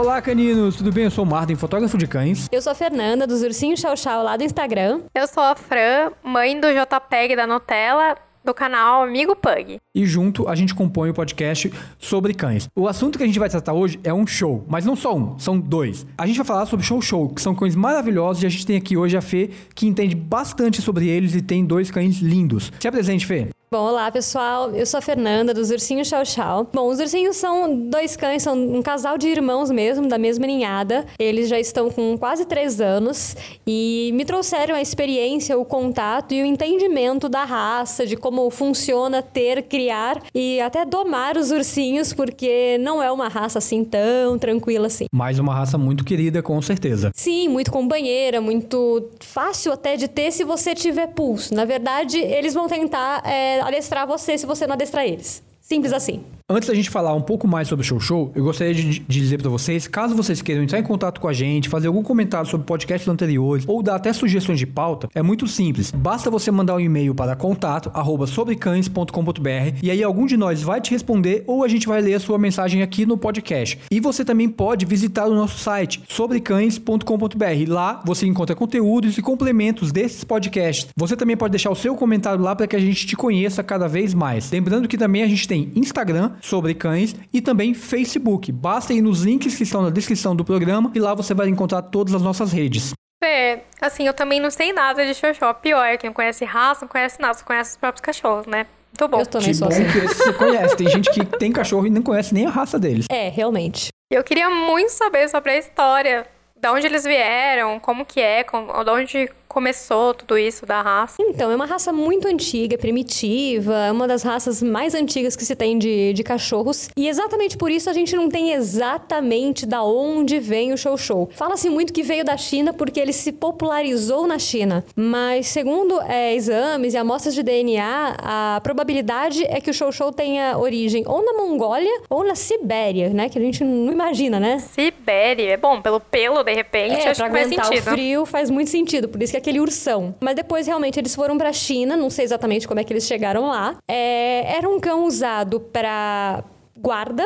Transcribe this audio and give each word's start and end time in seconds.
Olá, 0.00 0.22
caninos, 0.22 0.76
tudo 0.76 0.90
bem? 0.90 1.04
Eu 1.04 1.10
sou 1.10 1.26
o 1.26 1.28
Martin, 1.28 1.56
fotógrafo 1.56 1.98
de 1.98 2.06
cães. 2.06 2.48
Eu 2.50 2.62
sou 2.62 2.72
a 2.72 2.74
Fernanda, 2.74 3.26
dos 3.26 3.42
Ursinhos 3.42 3.80
Chau 3.80 3.94
Chau, 3.94 4.24
lá 4.24 4.34
do 4.34 4.42
Instagram. 4.42 5.02
Eu 5.14 5.28
sou 5.28 5.42
a 5.42 5.54
Fran, 5.54 6.12
mãe 6.24 6.58
do 6.58 6.68
JPEG 6.68 7.36
da 7.36 7.46
Nutella, 7.46 8.16
do 8.42 8.54
canal 8.54 9.02
Amigo 9.02 9.36
Pug. 9.36 9.76
E 9.94 10.06
junto 10.06 10.48
a 10.48 10.54
gente 10.54 10.74
compõe 10.74 11.10
o 11.10 11.14
podcast 11.14 11.70
sobre 11.98 12.32
cães. 12.32 12.66
O 12.74 12.88
assunto 12.88 13.18
que 13.18 13.24
a 13.24 13.26
gente 13.26 13.38
vai 13.38 13.50
tratar 13.50 13.74
hoje 13.74 14.00
é 14.02 14.12
um 14.12 14.26
show, 14.26 14.64
mas 14.66 14.86
não 14.86 14.96
só 14.96 15.14
um, 15.14 15.38
são 15.38 15.60
dois. 15.60 16.06
A 16.16 16.26
gente 16.26 16.38
vai 16.38 16.46
falar 16.46 16.64
sobre 16.64 16.86
show 16.86 17.02
show, 17.02 17.28
que 17.28 17.42
são 17.42 17.54
cães 17.54 17.76
maravilhosos 17.76 18.42
e 18.42 18.46
a 18.46 18.48
gente 18.48 18.64
tem 18.64 18.78
aqui 18.78 18.96
hoje 18.96 19.18
a 19.18 19.20
Fê, 19.20 19.50
que 19.74 19.86
entende 19.86 20.14
bastante 20.16 20.80
sobre 20.80 21.08
eles 21.08 21.34
e 21.34 21.42
tem 21.42 21.62
dois 21.62 21.90
cães 21.90 22.20
lindos. 22.20 22.72
Se 22.80 22.88
apresente, 22.88 23.26
Fê. 23.26 23.50
Bom, 23.72 23.86
olá 23.86 24.10
pessoal, 24.10 24.72
eu 24.72 24.84
sou 24.84 24.98
a 24.98 25.00
Fernanda 25.00 25.54
dos 25.54 25.70
Ursinhos 25.70 26.08
Chau 26.08 26.24
Chau. 26.26 26.68
Bom, 26.74 26.88
os 26.88 26.98
ursinhos 26.98 27.36
são 27.36 27.72
dois 27.88 28.16
cães, 28.16 28.42
são 28.42 28.58
um 28.58 28.82
casal 28.82 29.16
de 29.16 29.28
irmãos 29.28 29.70
mesmo, 29.70 30.08
da 30.08 30.18
mesma 30.18 30.44
ninhada. 30.44 31.06
Eles 31.16 31.48
já 31.48 31.56
estão 31.56 31.88
com 31.88 32.18
quase 32.18 32.44
três 32.46 32.80
anos 32.80 33.36
e 33.64 34.10
me 34.12 34.24
trouxeram 34.24 34.74
a 34.74 34.82
experiência, 34.82 35.56
o 35.56 35.64
contato 35.64 36.34
e 36.34 36.42
o 36.42 36.44
entendimento 36.44 37.28
da 37.28 37.44
raça, 37.44 38.04
de 38.04 38.16
como 38.16 38.50
funciona 38.50 39.22
ter, 39.22 39.62
criar 39.62 40.20
e 40.34 40.60
até 40.60 40.84
domar 40.84 41.36
os 41.36 41.52
ursinhos, 41.52 42.12
porque 42.12 42.76
não 42.78 43.00
é 43.00 43.12
uma 43.12 43.28
raça 43.28 43.58
assim 43.58 43.84
tão 43.84 44.36
tranquila 44.36 44.88
assim. 44.88 45.04
Mais 45.14 45.38
uma 45.38 45.54
raça 45.54 45.78
muito 45.78 46.04
querida, 46.04 46.42
com 46.42 46.60
certeza. 46.60 47.12
Sim, 47.14 47.46
muito 47.46 47.70
companheira, 47.70 48.40
muito 48.40 49.10
fácil 49.20 49.70
até 49.70 49.94
de 49.94 50.08
ter 50.08 50.32
se 50.32 50.42
você 50.42 50.74
tiver 50.74 51.06
pulso. 51.06 51.54
Na 51.54 51.64
verdade, 51.64 52.18
eles 52.18 52.52
vão 52.52 52.66
tentar. 52.66 53.22
É, 53.24 53.59
adestrar 53.60 54.06
você 54.06 54.36
se 54.36 54.46
você 54.46 54.66
não 54.66 54.74
adestrar 54.74 55.04
eles. 55.04 55.42
Simples 55.60 55.92
assim. 55.92 56.24
Antes 56.52 56.68
da 56.68 56.74
gente 56.74 56.90
falar 56.90 57.14
um 57.14 57.20
pouco 57.20 57.46
mais 57.46 57.68
sobre 57.68 57.84
o 57.84 57.86
Show 57.86 58.00
Show, 58.00 58.32
eu 58.34 58.42
gostaria 58.42 58.74
de, 58.74 58.98
de 58.98 59.20
dizer 59.20 59.40
para 59.40 59.48
vocês, 59.48 59.86
caso 59.86 60.16
vocês 60.16 60.42
queiram 60.42 60.64
entrar 60.64 60.80
em 60.80 60.82
contato 60.82 61.20
com 61.20 61.28
a 61.28 61.32
gente, 61.32 61.68
fazer 61.68 61.86
algum 61.86 62.02
comentário 62.02 62.50
sobre 62.50 62.66
podcasts 62.66 63.08
anteriores 63.08 63.64
ou 63.68 63.80
dar 63.80 63.94
até 63.94 64.12
sugestões 64.12 64.58
de 64.58 64.66
pauta, 64.66 65.08
é 65.14 65.22
muito 65.22 65.46
simples. 65.46 65.92
Basta 65.92 66.28
você 66.28 66.50
mandar 66.50 66.74
um 66.74 66.80
e-mail 66.80 67.14
para 67.14 67.36
contato@sobrecães.com.br 67.36 69.78
e 69.80 69.92
aí 69.92 70.02
algum 70.02 70.26
de 70.26 70.36
nós 70.36 70.60
vai 70.60 70.80
te 70.80 70.90
responder 70.90 71.44
ou 71.46 71.62
a 71.62 71.68
gente 71.68 71.86
vai 71.86 72.00
ler 72.00 72.14
a 72.14 72.20
sua 72.20 72.36
mensagem 72.36 72.82
aqui 72.82 73.06
no 73.06 73.16
podcast. 73.16 73.78
E 73.88 74.00
você 74.00 74.24
também 74.24 74.48
pode 74.48 74.84
visitar 74.84 75.28
o 75.28 75.34
nosso 75.36 75.60
site 75.60 76.02
sobrecães.com.br. 76.08 77.68
Lá 77.68 78.02
você 78.04 78.26
encontra 78.26 78.56
conteúdos 78.56 79.16
e 79.16 79.22
complementos 79.22 79.92
desses 79.92 80.24
podcasts. 80.24 80.88
Você 80.96 81.16
também 81.16 81.36
pode 81.36 81.52
deixar 81.52 81.70
o 81.70 81.76
seu 81.76 81.94
comentário 81.94 82.42
lá 82.42 82.56
para 82.56 82.66
que 82.66 82.74
a 82.74 82.80
gente 82.80 83.06
te 83.06 83.14
conheça 83.14 83.62
cada 83.62 83.86
vez 83.86 84.12
mais. 84.12 84.50
Lembrando 84.50 84.88
que 84.88 84.98
também 84.98 85.22
a 85.22 85.28
gente 85.28 85.46
tem 85.46 85.70
Instagram 85.76 86.32
sobre 86.40 86.74
cães 86.74 87.14
e 87.32 87.40
também 87.40 87.74
Facebook. 87.74 88.50
Basta 88.52 88.92
ir 88.92 89.00
nos 89.00 89.22
links 89.22 89.56
que 89.56 89.62
estão 89.62 89.82
na 89.82 89.90
descrição 89.90 90.34
do 90.34 90.44
programa 90.44 90.90
e 90.94 90.98
lá 90.98 91.14
você 91.14 91.34
vai 91.34 91.48
encontrar 91.48 91.82
todas 91.82 92.14
as 92.14 92.22
nossas 92.22 92.52
redes. 92.52 92.92
É, 93.22 93.60
assim, 93.80 94.06
eu 94.06 94.14
também 94.14 94.40
não 94.40 94.50
sei 94.50 94.72
nada 94.72 95.04
de 95.04 95.14
xoxó. 95.14 95.52
Pior, 95.52 95.98
quem 95.98 96.12
conhece 96.12 96.44
raça 96.44 96.82
não 96.82 96.88
conhece 96.88 97.20
nada, 97.20 97.34
só 97.34 97.44
conhece 97.44 97.72
os 97.72 97.76
próprios 97.76 98.00
cachorros, 98.00 98.46
né? 98.46 98.66
Muito 98.90 99.08
bom. 99.08 99.20
Eu 99.20 99.26
também 99.26 99.48
que 99.48 99.54
sou 99.54 99.68
bom 99.68 99.74
assim. 99.74 99.86
que 99.86 100.00
você 100.00 100.32
conhece. 100.32 100.76
Tem 100.76 100.88
gente 100.88 101.10
que 101.10 101.24
tem 101.24 101.52
cachorro 101.52 101.86
e 101.86 101.90
não 101.90 102.02
conhece 102.02 102.34
nem 102.34 102.46
a 102.46 102.50
raça 102.50 102.78
deles. 102.78 103.06
É, 103.10 103.28
realmente. 103.28 103.88
Eu 104.10 104.24
queria 104.24 104.50
muito 104.50 104.90
saber 104.90 105.28
sobre 105.28 105.52
a 105.52 105.58
história, 105.58 106.26
de 106.56 106.68
onde 106.68 106.86
eles 106.86 107.04
vieram, 107.04 107.78
como 107.78 108.04
que 108.04 108.20
é, 108.20 108.42
como, 108.42 108.72
de 108.82 108.90
onde 108.90 109.30
começou 109.50 110.14
tudo 110.14 110.38
isso 110.38 110.64
da 110.64 110.80
raça. 110.80 111.16
Então, 111.20 111.50
é 111.50 111.56
uma 111.56 111.66
raça 111.66 111.92
muito 111.92 112.28
antiga, 112.28 112.78
primitiva, 112.78 113.74
é 113.74 113.90
uma 113.92 114.06
das 114.06 114.22
raças 114.22 114.62
mais 114.62 114.94
antigas 114.94 115.34
que 115.34 115.44
se 115.44 115.56
tem 115.56 115.76
de, 115.76 116.12
de 116.12 116.22
cachorros. 116.22 116.88
E 116.96 117.08
exatamente 117.08 117.56
por 117.58 117.68
isso 117.68 117.90
a 117.90 117.92
gente 117.92 118.14
não 118.14 118.28
tem 118.28 118.52
exatamente 118.52 119.66
da 119.66 119.82
onde 119.82 120.38
vem 120.38 120.72
o 120.72 120.76
show 120.78 120.96
show. 120.96 121.28
Fala-se 121.32 121.68
muito 121.68 121.92
que 121.92 122.02
veio 122.04 122.24
da 122.24 122.36
China 122.36 122.72
porque 122.72 123.00
ele 123.00 123.12
se 123.12 123.32
popularizou 123.32 124.26
na 124.26 124.38
China. 124.38 124.84
Mas, 124.94 125.48
segundo 125.48 126.00
é, 126.02 126.32
exames 126.34 126.94
e 126.94 126.96
amostras 126.96 127.34
de 127.34 127.42
DNA, 127.42 128.16
a 128.18 128.60
probabilidade 128.62 129.44
é 129.44 129.60
que 129.60 129.70
o 129.70 129.74
show 129.74 129.90
show 129.90 130.12
tenha 130.12 130.56
origem 130.58 131.02
ou 131.06 131.24
na 131.24 131.32
Mongólia 131.32 132.02
ou 132.08 132.22
na 132.24 132.36
Sibéria, 132.36 133.08
né? 133.08 133.28
Que 133.28 133.38
a 133.38 133.42
gente 133.42 133.64
não 133.64 133.92
imagina, 133.92 134.38
né? 134.38 134.60
Sibéria, 134.60 135.50
é 135.50 135.56
bom, 135.56 135.82
pelo 135.82 135.98
pelo, 135.98 136.44
de 136.44 136.54
repente, 136.54 137.00
É, 137.00 137.08
acho 137.10 137.20
pra 137.20 137.28
que 137.30 137.36
faz 137.36 137.48
sentido. 137.48 137.88
o 137.88 137.90
frio 137.92 138.26
faz 138.26 138.48
muito 138.48 138.70
sentido, 138.70 139.08
por 139.08 139.20
isso 139.20 139.32
que 139.32 139.36
é 139.38 139.39
aquele 139.40 139.60
ursão. 139.60 140.14
Mas 140.20 140.36
depois, 140.36 140.66
realmente, 140.66 140.98
eles 140.98 141.14
foram 141.14 141.36
pra 141.36 141.52
China, 141.52 141.96
não 141.96 142.10
sei 142.10 142.24
exatamente 142.24 142.68
como 142.68 142.78
é 142.78 142.84
que 142.84 142.92
eles 142.92 143.06
chegaram 143.06 143.48
lá. 143.48 143.76
É, 143.88 144.56
era 144.56 144.68
um 144.68 144.78
cão 144.78 145.04
usado 145.04 145.60
pra 145.60 146.44
guarda, 146.78 147.24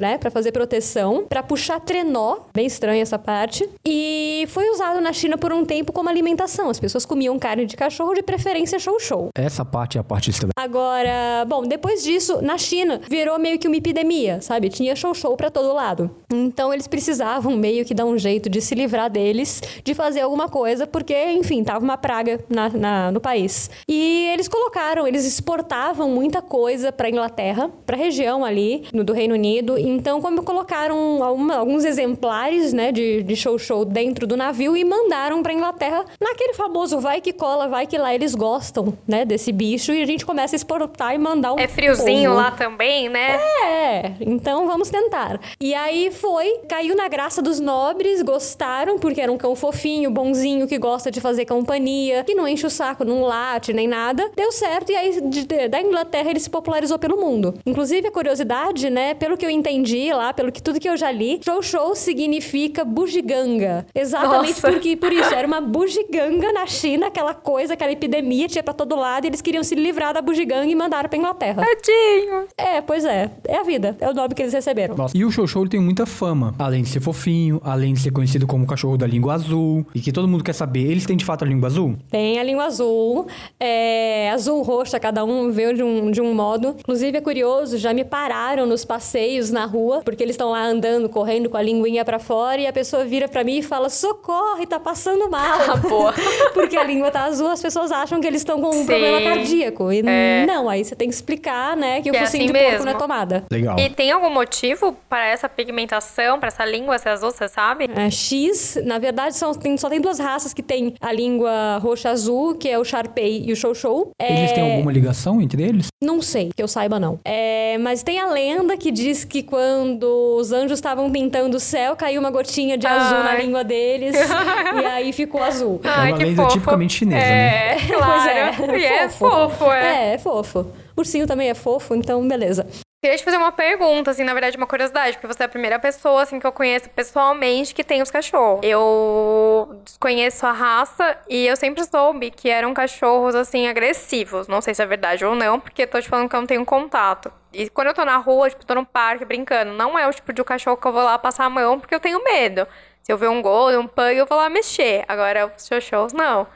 né, 0.00 0.18
para 0.18 0.30
fazer 0.30 0.52
proteção, 0.52 1.24
pra 1.28 1.42
puxar 1.42 1.80
trenó, 1.80 2.38
bem 2.54 2.66
estranha 2.66 3.02
essa 3.02 3.18
parte, 3.18 3.68
e 3.86 4.46
foi 4.48 4.68
usado 4.70 5.00
na 5.00 5.12
China 5.12 5.36
por 5.38 5.52
um 5.52 5.64
tempo 5.64 5.92
como 5.92 6.08
alimentação. 6.08 6.70
As 6.70 6.80
pessoas 6.80 7.04
comiam 7.04 7.38
carne 7.38 7.66
de 7.66 7.76
cachorro, 7.76 8.14
de 8.14 8.22
preferência 8.22 8.78
show 8.78 8.98
show. 8.98 9.28
Essa 9.34 9.64
parte 9.64 9.98
é 9.98 10.00
a 10.00 10.04
parte 10.04 10.30
estranha. 10.30 10.52
Agora, 10.56 11.44
bom, 11.46 11.62
depois 11.62 12.02
disso, 12.02 12.40
na 12.42 12.56
China, 12.56 13.00
virou 13.08 13.38
meio 13.38 13.58
que 13.58 13.66
uma 13.68 13.76
epidemia, 13.76 14.40
sabe? 14.40 14.68
Tinha 14.68 14.96
show-show 14.96 15.36
pra 15.36 15.50
todo 15.50 15.72
lado. 15.74 16.10
Então, 16.32 16.72
eles 16.72 16.86
precisavam 16.86 17.56
meio 17.56 17.84
que 17.84 17.92
dar 17.94 18.04
um 18.06 18.16
jeito 18.16 18.48
de 18.48 18.60
se 18.60 18.74
livrar 18.74 19.10
deles, 19.10 19.60
de 19.84 19.94
fazer 19.94 20.20
alguma 20.20 20.48
coisa, 20.48 20.86
porque, 20.86 21.14
enfim, 21.32 21.62
tava 21.62 21.84
uma 21.84 21.98
praga 21.98 22.40
na, 22.48 22.68
na- 22.70 23.10
no 23.12 23.20
país. 23.20 23.70
E 23.86 24.28
eles 24.32 24.48
colocaram, 24.48 25.06
eles 25.06 25.24
exportavam 25.26 26.08
muita 26.08 26.40
coisa 26.40 26.90
pra 26.90 27.10
Inglaterra, 27.10 27.70
pra 27.84 27.96
região 27.96 28.44
ali, 28.44 28.84
no, 28.92 29.04
do 29.04 29.12
Reino 29.12 29.34
Unido. 29.34 29.76
Então, 29.90 30.20
como 30.20 30.42
colocaram 30.42 31.22
alguma- 31.22 31.56
alguns 31.56 31.84
exemplares, 31.84 32.72
né, 32.72 32.92
de, 32.92 33.22
de 33.22 33.36
show-show 33.36 33.84
dentro 33.84 34.26
do 34.26 34.36
navio 34.36 34.76
e 34.76 34.84
mandaram 34.84 35.42
pra 35.42 35.52
Inglaterra 35.52 36.04
naquele 36.20 36.54
famoso 36.54 37.00
vai 37.00 37.20
que 37.20 37.32
cola, 37.32 37.66
vai 37.68 37.86
que 37.86 37.98
lá 37.98 38.14
eles 38.14 38.34
gostam, 38.34 38.96
né, 39.06 39.24
desse 39.24 39.50
bicho 39.52 39.92
e 39.92 40.02
a 40.02 40.06
gente 40.06 40.24
começa 40.24 40.54
a 40.54 40.58
exportar 40.58 41.14
e 41.14 41.18
mandar 41.18 41.52
um 41.54 41.58
É 41.58 41.66
friozinho 41.68 42.34
lá 42.34 42.50
também, 42.50 43.08
né? 43.08 43.38
É, 43.64 44.12
então 44.20 44.66
vamos 44.66 44.90
tentar. 44.90 45.40
E 45.60 45.74
aí 45.74 46.10
foi, 46.10 46.60
caiu 46.68 46.94
na 46.94 47.08
graça 47.08 47.42
dos 47.42 47.58
nobres, 47.60 48.22
gostaram, 48.22 48.98
porque 48.98 49.20
era 49.20 49.32
um 49.32 49.38
cão 49.38 49.54
fofinho, 49.56 50.10
bonzinho, 50.10 50.66
que 50.68 50.78
gosta 50.78 51.10
de 51.10 51.20
fazer 51.20 51.44
companhia, 51.46 52.22
que 52.24 52.34
não 52.34 52.46
enche 52.46 52.66
o 52.66 52.70
saco, 52.70 53.04
não 53.04 53.22
late 53.22 53.72
nem 53.72 53.88
nada. 53.88 54.30
Deu 54.36 54.52
certo 54.52 54.92
e 54.92 54.96
aí 54.96 55.20
de- 55.20 55.44
de- 55.46 55.68
da 55.68 55.80
Inglaterra 55.80 56.30
ele 56.30 56.40
se 56.40 56.48
popularizou 56.50 56.98
pelo 56.98 57.16
mundo. 57.16 57.54
Inclusive 57.66 58.06
a 58.08 58.12
curiosidade, 58.12 58.88
né, 58.90 59.14
pelo 59.14 59.36
que 59.36 59.44
eu 59.46 59.50
entendi 59.50 59.69
lá, 60.14 60.32
pelo 60.32 60.50
que 60.50 60.62
tudo 60.62 60.80
que 60.80 60.88
eu 60.88 60.96
já 60.96 61.10
li, 61.10 61.40
show 61.44 61.62
show 61.62 61.94
significa 61.94 62.84
bugiganga. 62.84 63.86
Exatamente 63.94 64.54
Nossa. 64.54 64.70
porque 64.70 64.96
por 64.96 65.12
isso 65.12 65.32
era 65.34 65.46
uma 65.46 65.60
bugiganga 65.60 66.52
na 66.52 66.66
China, 66.66 67.06
aquela 67.06 67.34
coisa, 67.34 67.74
aquela 67.74 67.92
epidemia 67.92 68.48
tinha 68.48 68.62
pra 68.62 68.74
todo 68.74 68.96
lado, 68.96 69.24
e 69.24 69.28
eles 69.28 69.40
queriam 69.40 69.62
se 69.62 69.74
livrar 69.74 70.12
da 70.12 70.22
bugiganga 70.22 70.66
e 70.70 70.74
mandaram 70.74 71.08
pra 71.08 71.18
Inglaterra. 71.18 71.62
Tadinho. 71.64 72.46
É, 72.56 72.80
pois 72.80 73.04
é. 73.04 73.30
É 73.46 73.58
a 73.58 73.62
vida. 73.62 73.96
É 74.00 74.08
o 74.08 74.14
nome 74.14 74.34
que 74.34 74.42
eles 74.42 74.52
receberam. 74.52 74.96
Nossa. 74.96 75.16
E 75.16 75.24
o 75.24 75.30
Show 75.30 75.46
Show 75.46 75.68
tem 75.68 75.80
muita 75.80 76.06
fama. 76.06 76.54
Além 76.58 76.82
de 76.82 76.88
ser 76.88 77.00
fofinho, 77.00 77.60
além 77.64 77.94
de 77.94 78.00
ser 78.00 78.10
conhecido 78.10 78.46
como 78.46 78.64
o 78.64 78.66
cachorro 78.66 78.96
da 78.96 79.06
língua 79.06 79.34
azul. 79.34 79.86
E 79.94 80.00
que 80.00 80.12
todo 80.12 80.28
mundo 80.28 80.44
quer 80.44 80.52
saber, 80.52 80.90
eles 80.90 81.06
têm 81.06 81.16
de 81.16 81.24
fato 81.24 81.44
a 81.44 81.46
língua 81.46 81.68
azul? 81.68 81.96
Tem 82.10 82.38
a 82.38 82.42
língua 82.42 82.64
azul, 82.64 83.26
é, 83.58 84.30
azul, 84.30 84.62
roxa, 84.62 84.98
cada 84.98 85.24
um 85.24 85.50
veio 85.50 85.74
de 85.74 85.82
um, 85.82 86.10
de 86.10 86.20
um 86.20 86.34
modo. 86.34 86.76
Inclusive, 86.78 87.18
é 87.18 87.20
curioso, 87.20 87.78
já 87.78 87.92
me 87.92 88.04
pararam 88.04 88.66
nos 88.66 88.84
passeios 88.84 89.50
na 89.50 89.59
rua, 89.64 90.02
porque 90.04 90.22
eles 90.22 90.34
estão 90.34 90.50
lá 90.50 90.62
andando, 90.64 91.08
correndo 91.08 91.48
com 91.50 91.56
a 91.56 91.62
linguinha 91.62 92.04
pra 92.04 92.18
fora, 92.18 92.60
e 92.60 92.66
a 92.66 92.72
pessoa 92.72 93.04
vira 93.04 93.28
pra 93.28 93.42
mim 93.44 93.58
e 93.58 93.62
fala, 93.62 93.88
socorre, 93.88 94.66
tá 94.66 94.78
passando 94.80 95.28
mal. 95.30 95.58
Ah, 95.70 95.76
boa. 95.76 96.12
porque 96.54 96.76
a 96.76 96.84
língua 96.84 97.10
tá 97.10 97.24
azul, 97.24 97.48
as 97.48 97.60
pessoas 97.62 97.90
acham 97.92 98.20
que 98.20 98.26
eles 98.26 98.40
estão 98.40 98.60
com 98.60 98.68
um 98.68 98.72
Sim. 98.72 98.86
problema 98.86 99.20
cardíaco. 99.22 99.92
E 99.92 100.02
É. 100.06 100.44
não, 100.46 100.68
aí 100.68 100.84
você 100.84 100.94
tem 100.96 101.08
que 101.08 101.14
explicar, 101.14 101.76
né, 101.76 101.96
que, 102.00 102.10
Que 102.10 102.10
o 102.10 102.16
é 102.16 102.20
focinho 102.24 102.44
assim 102.44 102.52
de 102.52 102.58
porco 102.58 102.70
mesmo. 102.70 102.84
não 102.86 102.92
é 102.92 102.94
tomada. 102.98 103.44
Legal. 103.50 103.78
E 103.78 103.90
tem 103.90 104.10
algum 104.10 104.30
motivo 104.30 104.96
para 105.08 105.26
essa 105.26 105.48
pigmentação, 105.48 106.38
para 106.38 106.48
essa 106.48 106.64
língua 106.64 106.98
ser 106.98 107.10
azul, 107.10 107.30
você 107.30 107.48
sabe? 107.48 107.88
É, 107.94 108.10
X, 108.10 108.78
na 108.84 108.98
verdade, 108.98 109.36
são, 109.36 109.52
tem- 109.54 109.76
só 109.76 109.88
tem 109.88 110.00
duas 110.00 110.18
raças 110.18 110.52
que 110.52 110.62
tem 110.62 110.94
a 111.00 111.12
língua 111.12 111.78
roxa-azul, 111.78 112.54
que 112.54 112.68
é 112.68 112.78
o 112.78 112.84
Sharpei 112.84 113.44
e 113.46 113.52
o 113.52 113.56
Show 113.56 113.74
Show. 113.74 114.10
Eles 114.20 114.50
É, 114.50 114.54
têm 114.54 114.72
alguma 114.72 114.92
ligação 114.92 115.40
entre 115.40 115.62
eles? 115.62 115.86
Não 116.02 116.20
sei, 116.22 116.50
que 116.54 116.62
eu 116.62 116.68
saiba 116.68 116.98
não. 116.98 117.18
É, 117.24 117.76
mas 117.78 118.02
tem 118.02 118.18
a 118.18 118.26
lenda 118.26 118.76
que 118.76 118.90
diz 118.90 119.24
que 119.24 119.42
quando 119.50 120.36
os 120.36 120.52
anjos 120.52 120.78
estavam 120.78 121.10
pintando 121.10 121.56
o 121.56 121.60
céu, 121.60 121.96
caiu 121.96 122.20
uma 122.20 122.30
gotinha 122.30 122.78
de 122.78 122.86
azul 122.86 123.18
na 123.18 123.34
língua 123.34 123.64
deles 123.64 124.16
e 124.80 124.86
aí 124.86 125.12
ficou 125.12 125.42
azul. 125.42 125.80
Ai, 125.84 126.12
uma 126.12 126.18
que 126.18 126.24
lenda 126.24 126.42
fofo. 126.44 126.54
tipicamente 126.54 126.94
chinesa, 126.94 127.26
é, 127.26 127.74
né? 127.76 127.86
Claro. 127.88 128.10
Pois 128.56 128.70
é, 128.70 128.78
E 128.78 128.84
é 128.84 129.08
fofo. 129.08 129.50
fofo, 129.50 129.72
é. 129.72 130.10
É, 130.10 130.14
é 130.14 130.18
fofo. 130.18 130.66
Ursinho 130.96 131.26
também 131.26 131.50
é 131.50 131.54
fofo, 131.54 131.94
então 131.94 132.26
beleza. 132.26 132.66
Queria 133.02 133.16
te 133.16 133.24
fazer 133.24 133.38
uma 133.38 133.50
pergunta, 133.50 134.10
assim, 134.10 134.24
na 134.24 134.34
verdade, 134.34 134.58
uma 134.58 134.66
curiosidade, 134.66 135.16
porque 135.16 135.26
você 135.26 135.42
é 135.42 135.46
a 135.46 135.48
primeira 135.48 135.78
pessoa, 135.78 136.20
assim, 136.22 136.38
que 136.38 136.46
eu 136.46 136.52
conheço 136.52 136.90
pessoalmente 136.90 137.74
que 137.74 137.82
tem 137.82 138.02
os 138.02 138.10
cachorros. 138.10 138.60
Eu 138.62 139.80
desconheço 139.86 140.44
a 140.44 140.52
raça 140.52 141.16
e 141.26 141.46
eu 141.46 141.56
sempre 141.56 141.82
soube 141.82 142.30
que 142.30 142.50
eram 142.50 142.74
cachorros, 142.74 143.34
assim, 143.34 143.66
agressivos. 143.68 144.48
Não 144.48 144.60
sei 144.60 144.74
se 144.74 144.82
é 144.82 144.86
verdade 144.86 145.24
ou 145.24 145.34
não, 145.34 145.58
porque 145.58 145.86
tô 145.86 145.98
te 145.98 146.10
falando 146.10 146.28
que 146.28 146.36
eu 146.36 146.40
não 146.40 146.46
tenho 146.46 146.62
contato. 146.66 147.32
E 147.54 147.70
quando 147.70 147.86
eu 147.86 147.94
tô 147.94 148.04
na 148.04 148.18
rua, 148.18 148.50
tipo, 148.50 148.66
tô 148.66 148.74
no 148.74 148.84
parque 148.84 149.24
brincando, 149.24 149.72
não 149.72 149.98
é 149.98 150.06
o 150.06 150.12
tipo 150.12 150.30
de 150.30 150.44
cachorro 150.44 150.76
que 150.76 150.86
eu 150.86 150.92
vou 150.92 151.02
lá 151.02 151.18
passar 151.18 151.46
a 151.46 151.50
mão 151.50 151.80
porque 151.80 151.94
eu 151.94 152.00
tenho 152.00 152.22
medo. 152.22 152.68
Se 153.02 153.10
eu 153.10 153.16
ver 153.16 153.30
um 153.30 153.40
golden, 153.40 153.78
um 153.78 153.86
pug, 153.86 154.14
eu 154.14 154.26
vou 154.26 154.36
lá 154.36 154.50
mexer. 154.50 155.06
Agora, 155.08 155.50
os 155.56 155.66
cachorros, 155.66 156.12
não. 156.12 156.46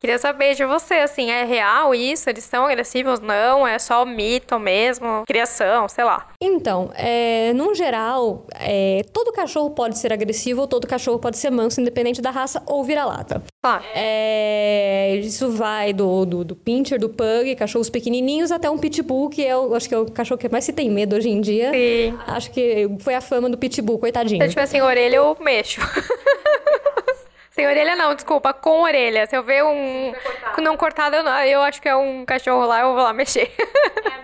Queria 0.00 0.16
saber 0.16 0.54
de 0.54 0.64
você, 0.64 0.94
assim, 0.94 1.28
é 1.28 1.42
real 1.42 1.92
isso? 1.92 2.30
Eles 2.30 2.44
são 2.44 2.66
agressivos? 2.66 3.18
Não? 3.18 3.66
É 3.66 3.80
só 3.80 4.04
mito 4.04 4.56
mesmo? 4.56 5.24
Criação, 5.26 5.88
sei 5.88 6.04
lá. 6.04 6.28
Então, 6.40 6.92
é, 6.94 7.52
num 7.52 7.74
geral, 7.74 8.46
é, 8.54 9.02
todo 9.12 9.32
cachorro 9.32 9.70
pode 9.70 9.98
ser 9.98 10.12
agressivo 10.12 10.60
ou 10.60 10.68
todo 10.68 10.86
cachorro 10.86 11.18
pode 11.18 11.36
ser 11.36 11.50
manso, 11.50 11.80
independente 11.80 12.22
da 12.22 12.30
raça 12.30 12.62
ou 12.64 12.84
vira-lata. 12.84 13.42
Claro. 13.60 13.82
É, 13.92 15.16
isso 15.16 15.50
vai 15.50 15.92
do, 15.92 16.24
do, 16.24 16.44
do 16.44 16.54
pincher, 16.54 17.00
do 17.00 17.08
pug, 17.08 17.56
cachorros 17.56 17.90
pequenininhos, 17.90 18.52
até 18.52 18.70
um 18.70 18.78
pitbull, 18.78 19.28
que 19.28 19.44
é 19.44 19.56
o, 19.56 19.74
acho 19.74 19.88
que 19.88 19.94
é 19.96 19.98
o 19.98 20.06
cachorro 20.06 20.38
que 20.38 20.48
mais 20.48 20.64
se 20.64 20.72
tem 20.72 20.88
medo 20.88 21.16
hoje 21.16 21.28
em 21.28 21.40
dia. 21.40 21.72
Sim. 21.72 22.16
Acho 22.24 22.52
que 22.52 22.88
foi 23.00 23.16
a 23.16 23.20
fama 23.20 23.50
do 23.50 23.58
pitbull, 23.58 23.98
coitadinho. 23.98 24.40
Se 24.40 24.46
eu 24.46 24.50
tiver 24.50 24.66
sem 24.66 24.80
orelha, 24.80 25.16
eu 25.16 25.36
mexo. 25.40 25.80
sem 27.58 27.66
orelha 27.66 27.96
não, 27.96 28.14
desculpa, 28.14 28.52
com 28.52 28.82
orelha. 28.82 29.26
Se 29.26 29.36
eu 29.36 29.42
ver 29.42 29.64
um 29.64 30.12
não 30.62 30.76
cortado, 30.76 31.16
eu, 31.16 31.24
não- 31.24 31.42
eu 31.42 31.60
acho 31.60 31.82
que 31.82 31.88
é 31.88 31.96
um 31.96 32.24
cachorro 32.24 32.64
lá, 32.64 32.82
eu 32.82 32.94
vou 32.94 33.02
lá 33.02 33.12
mexer. 33.12 33.50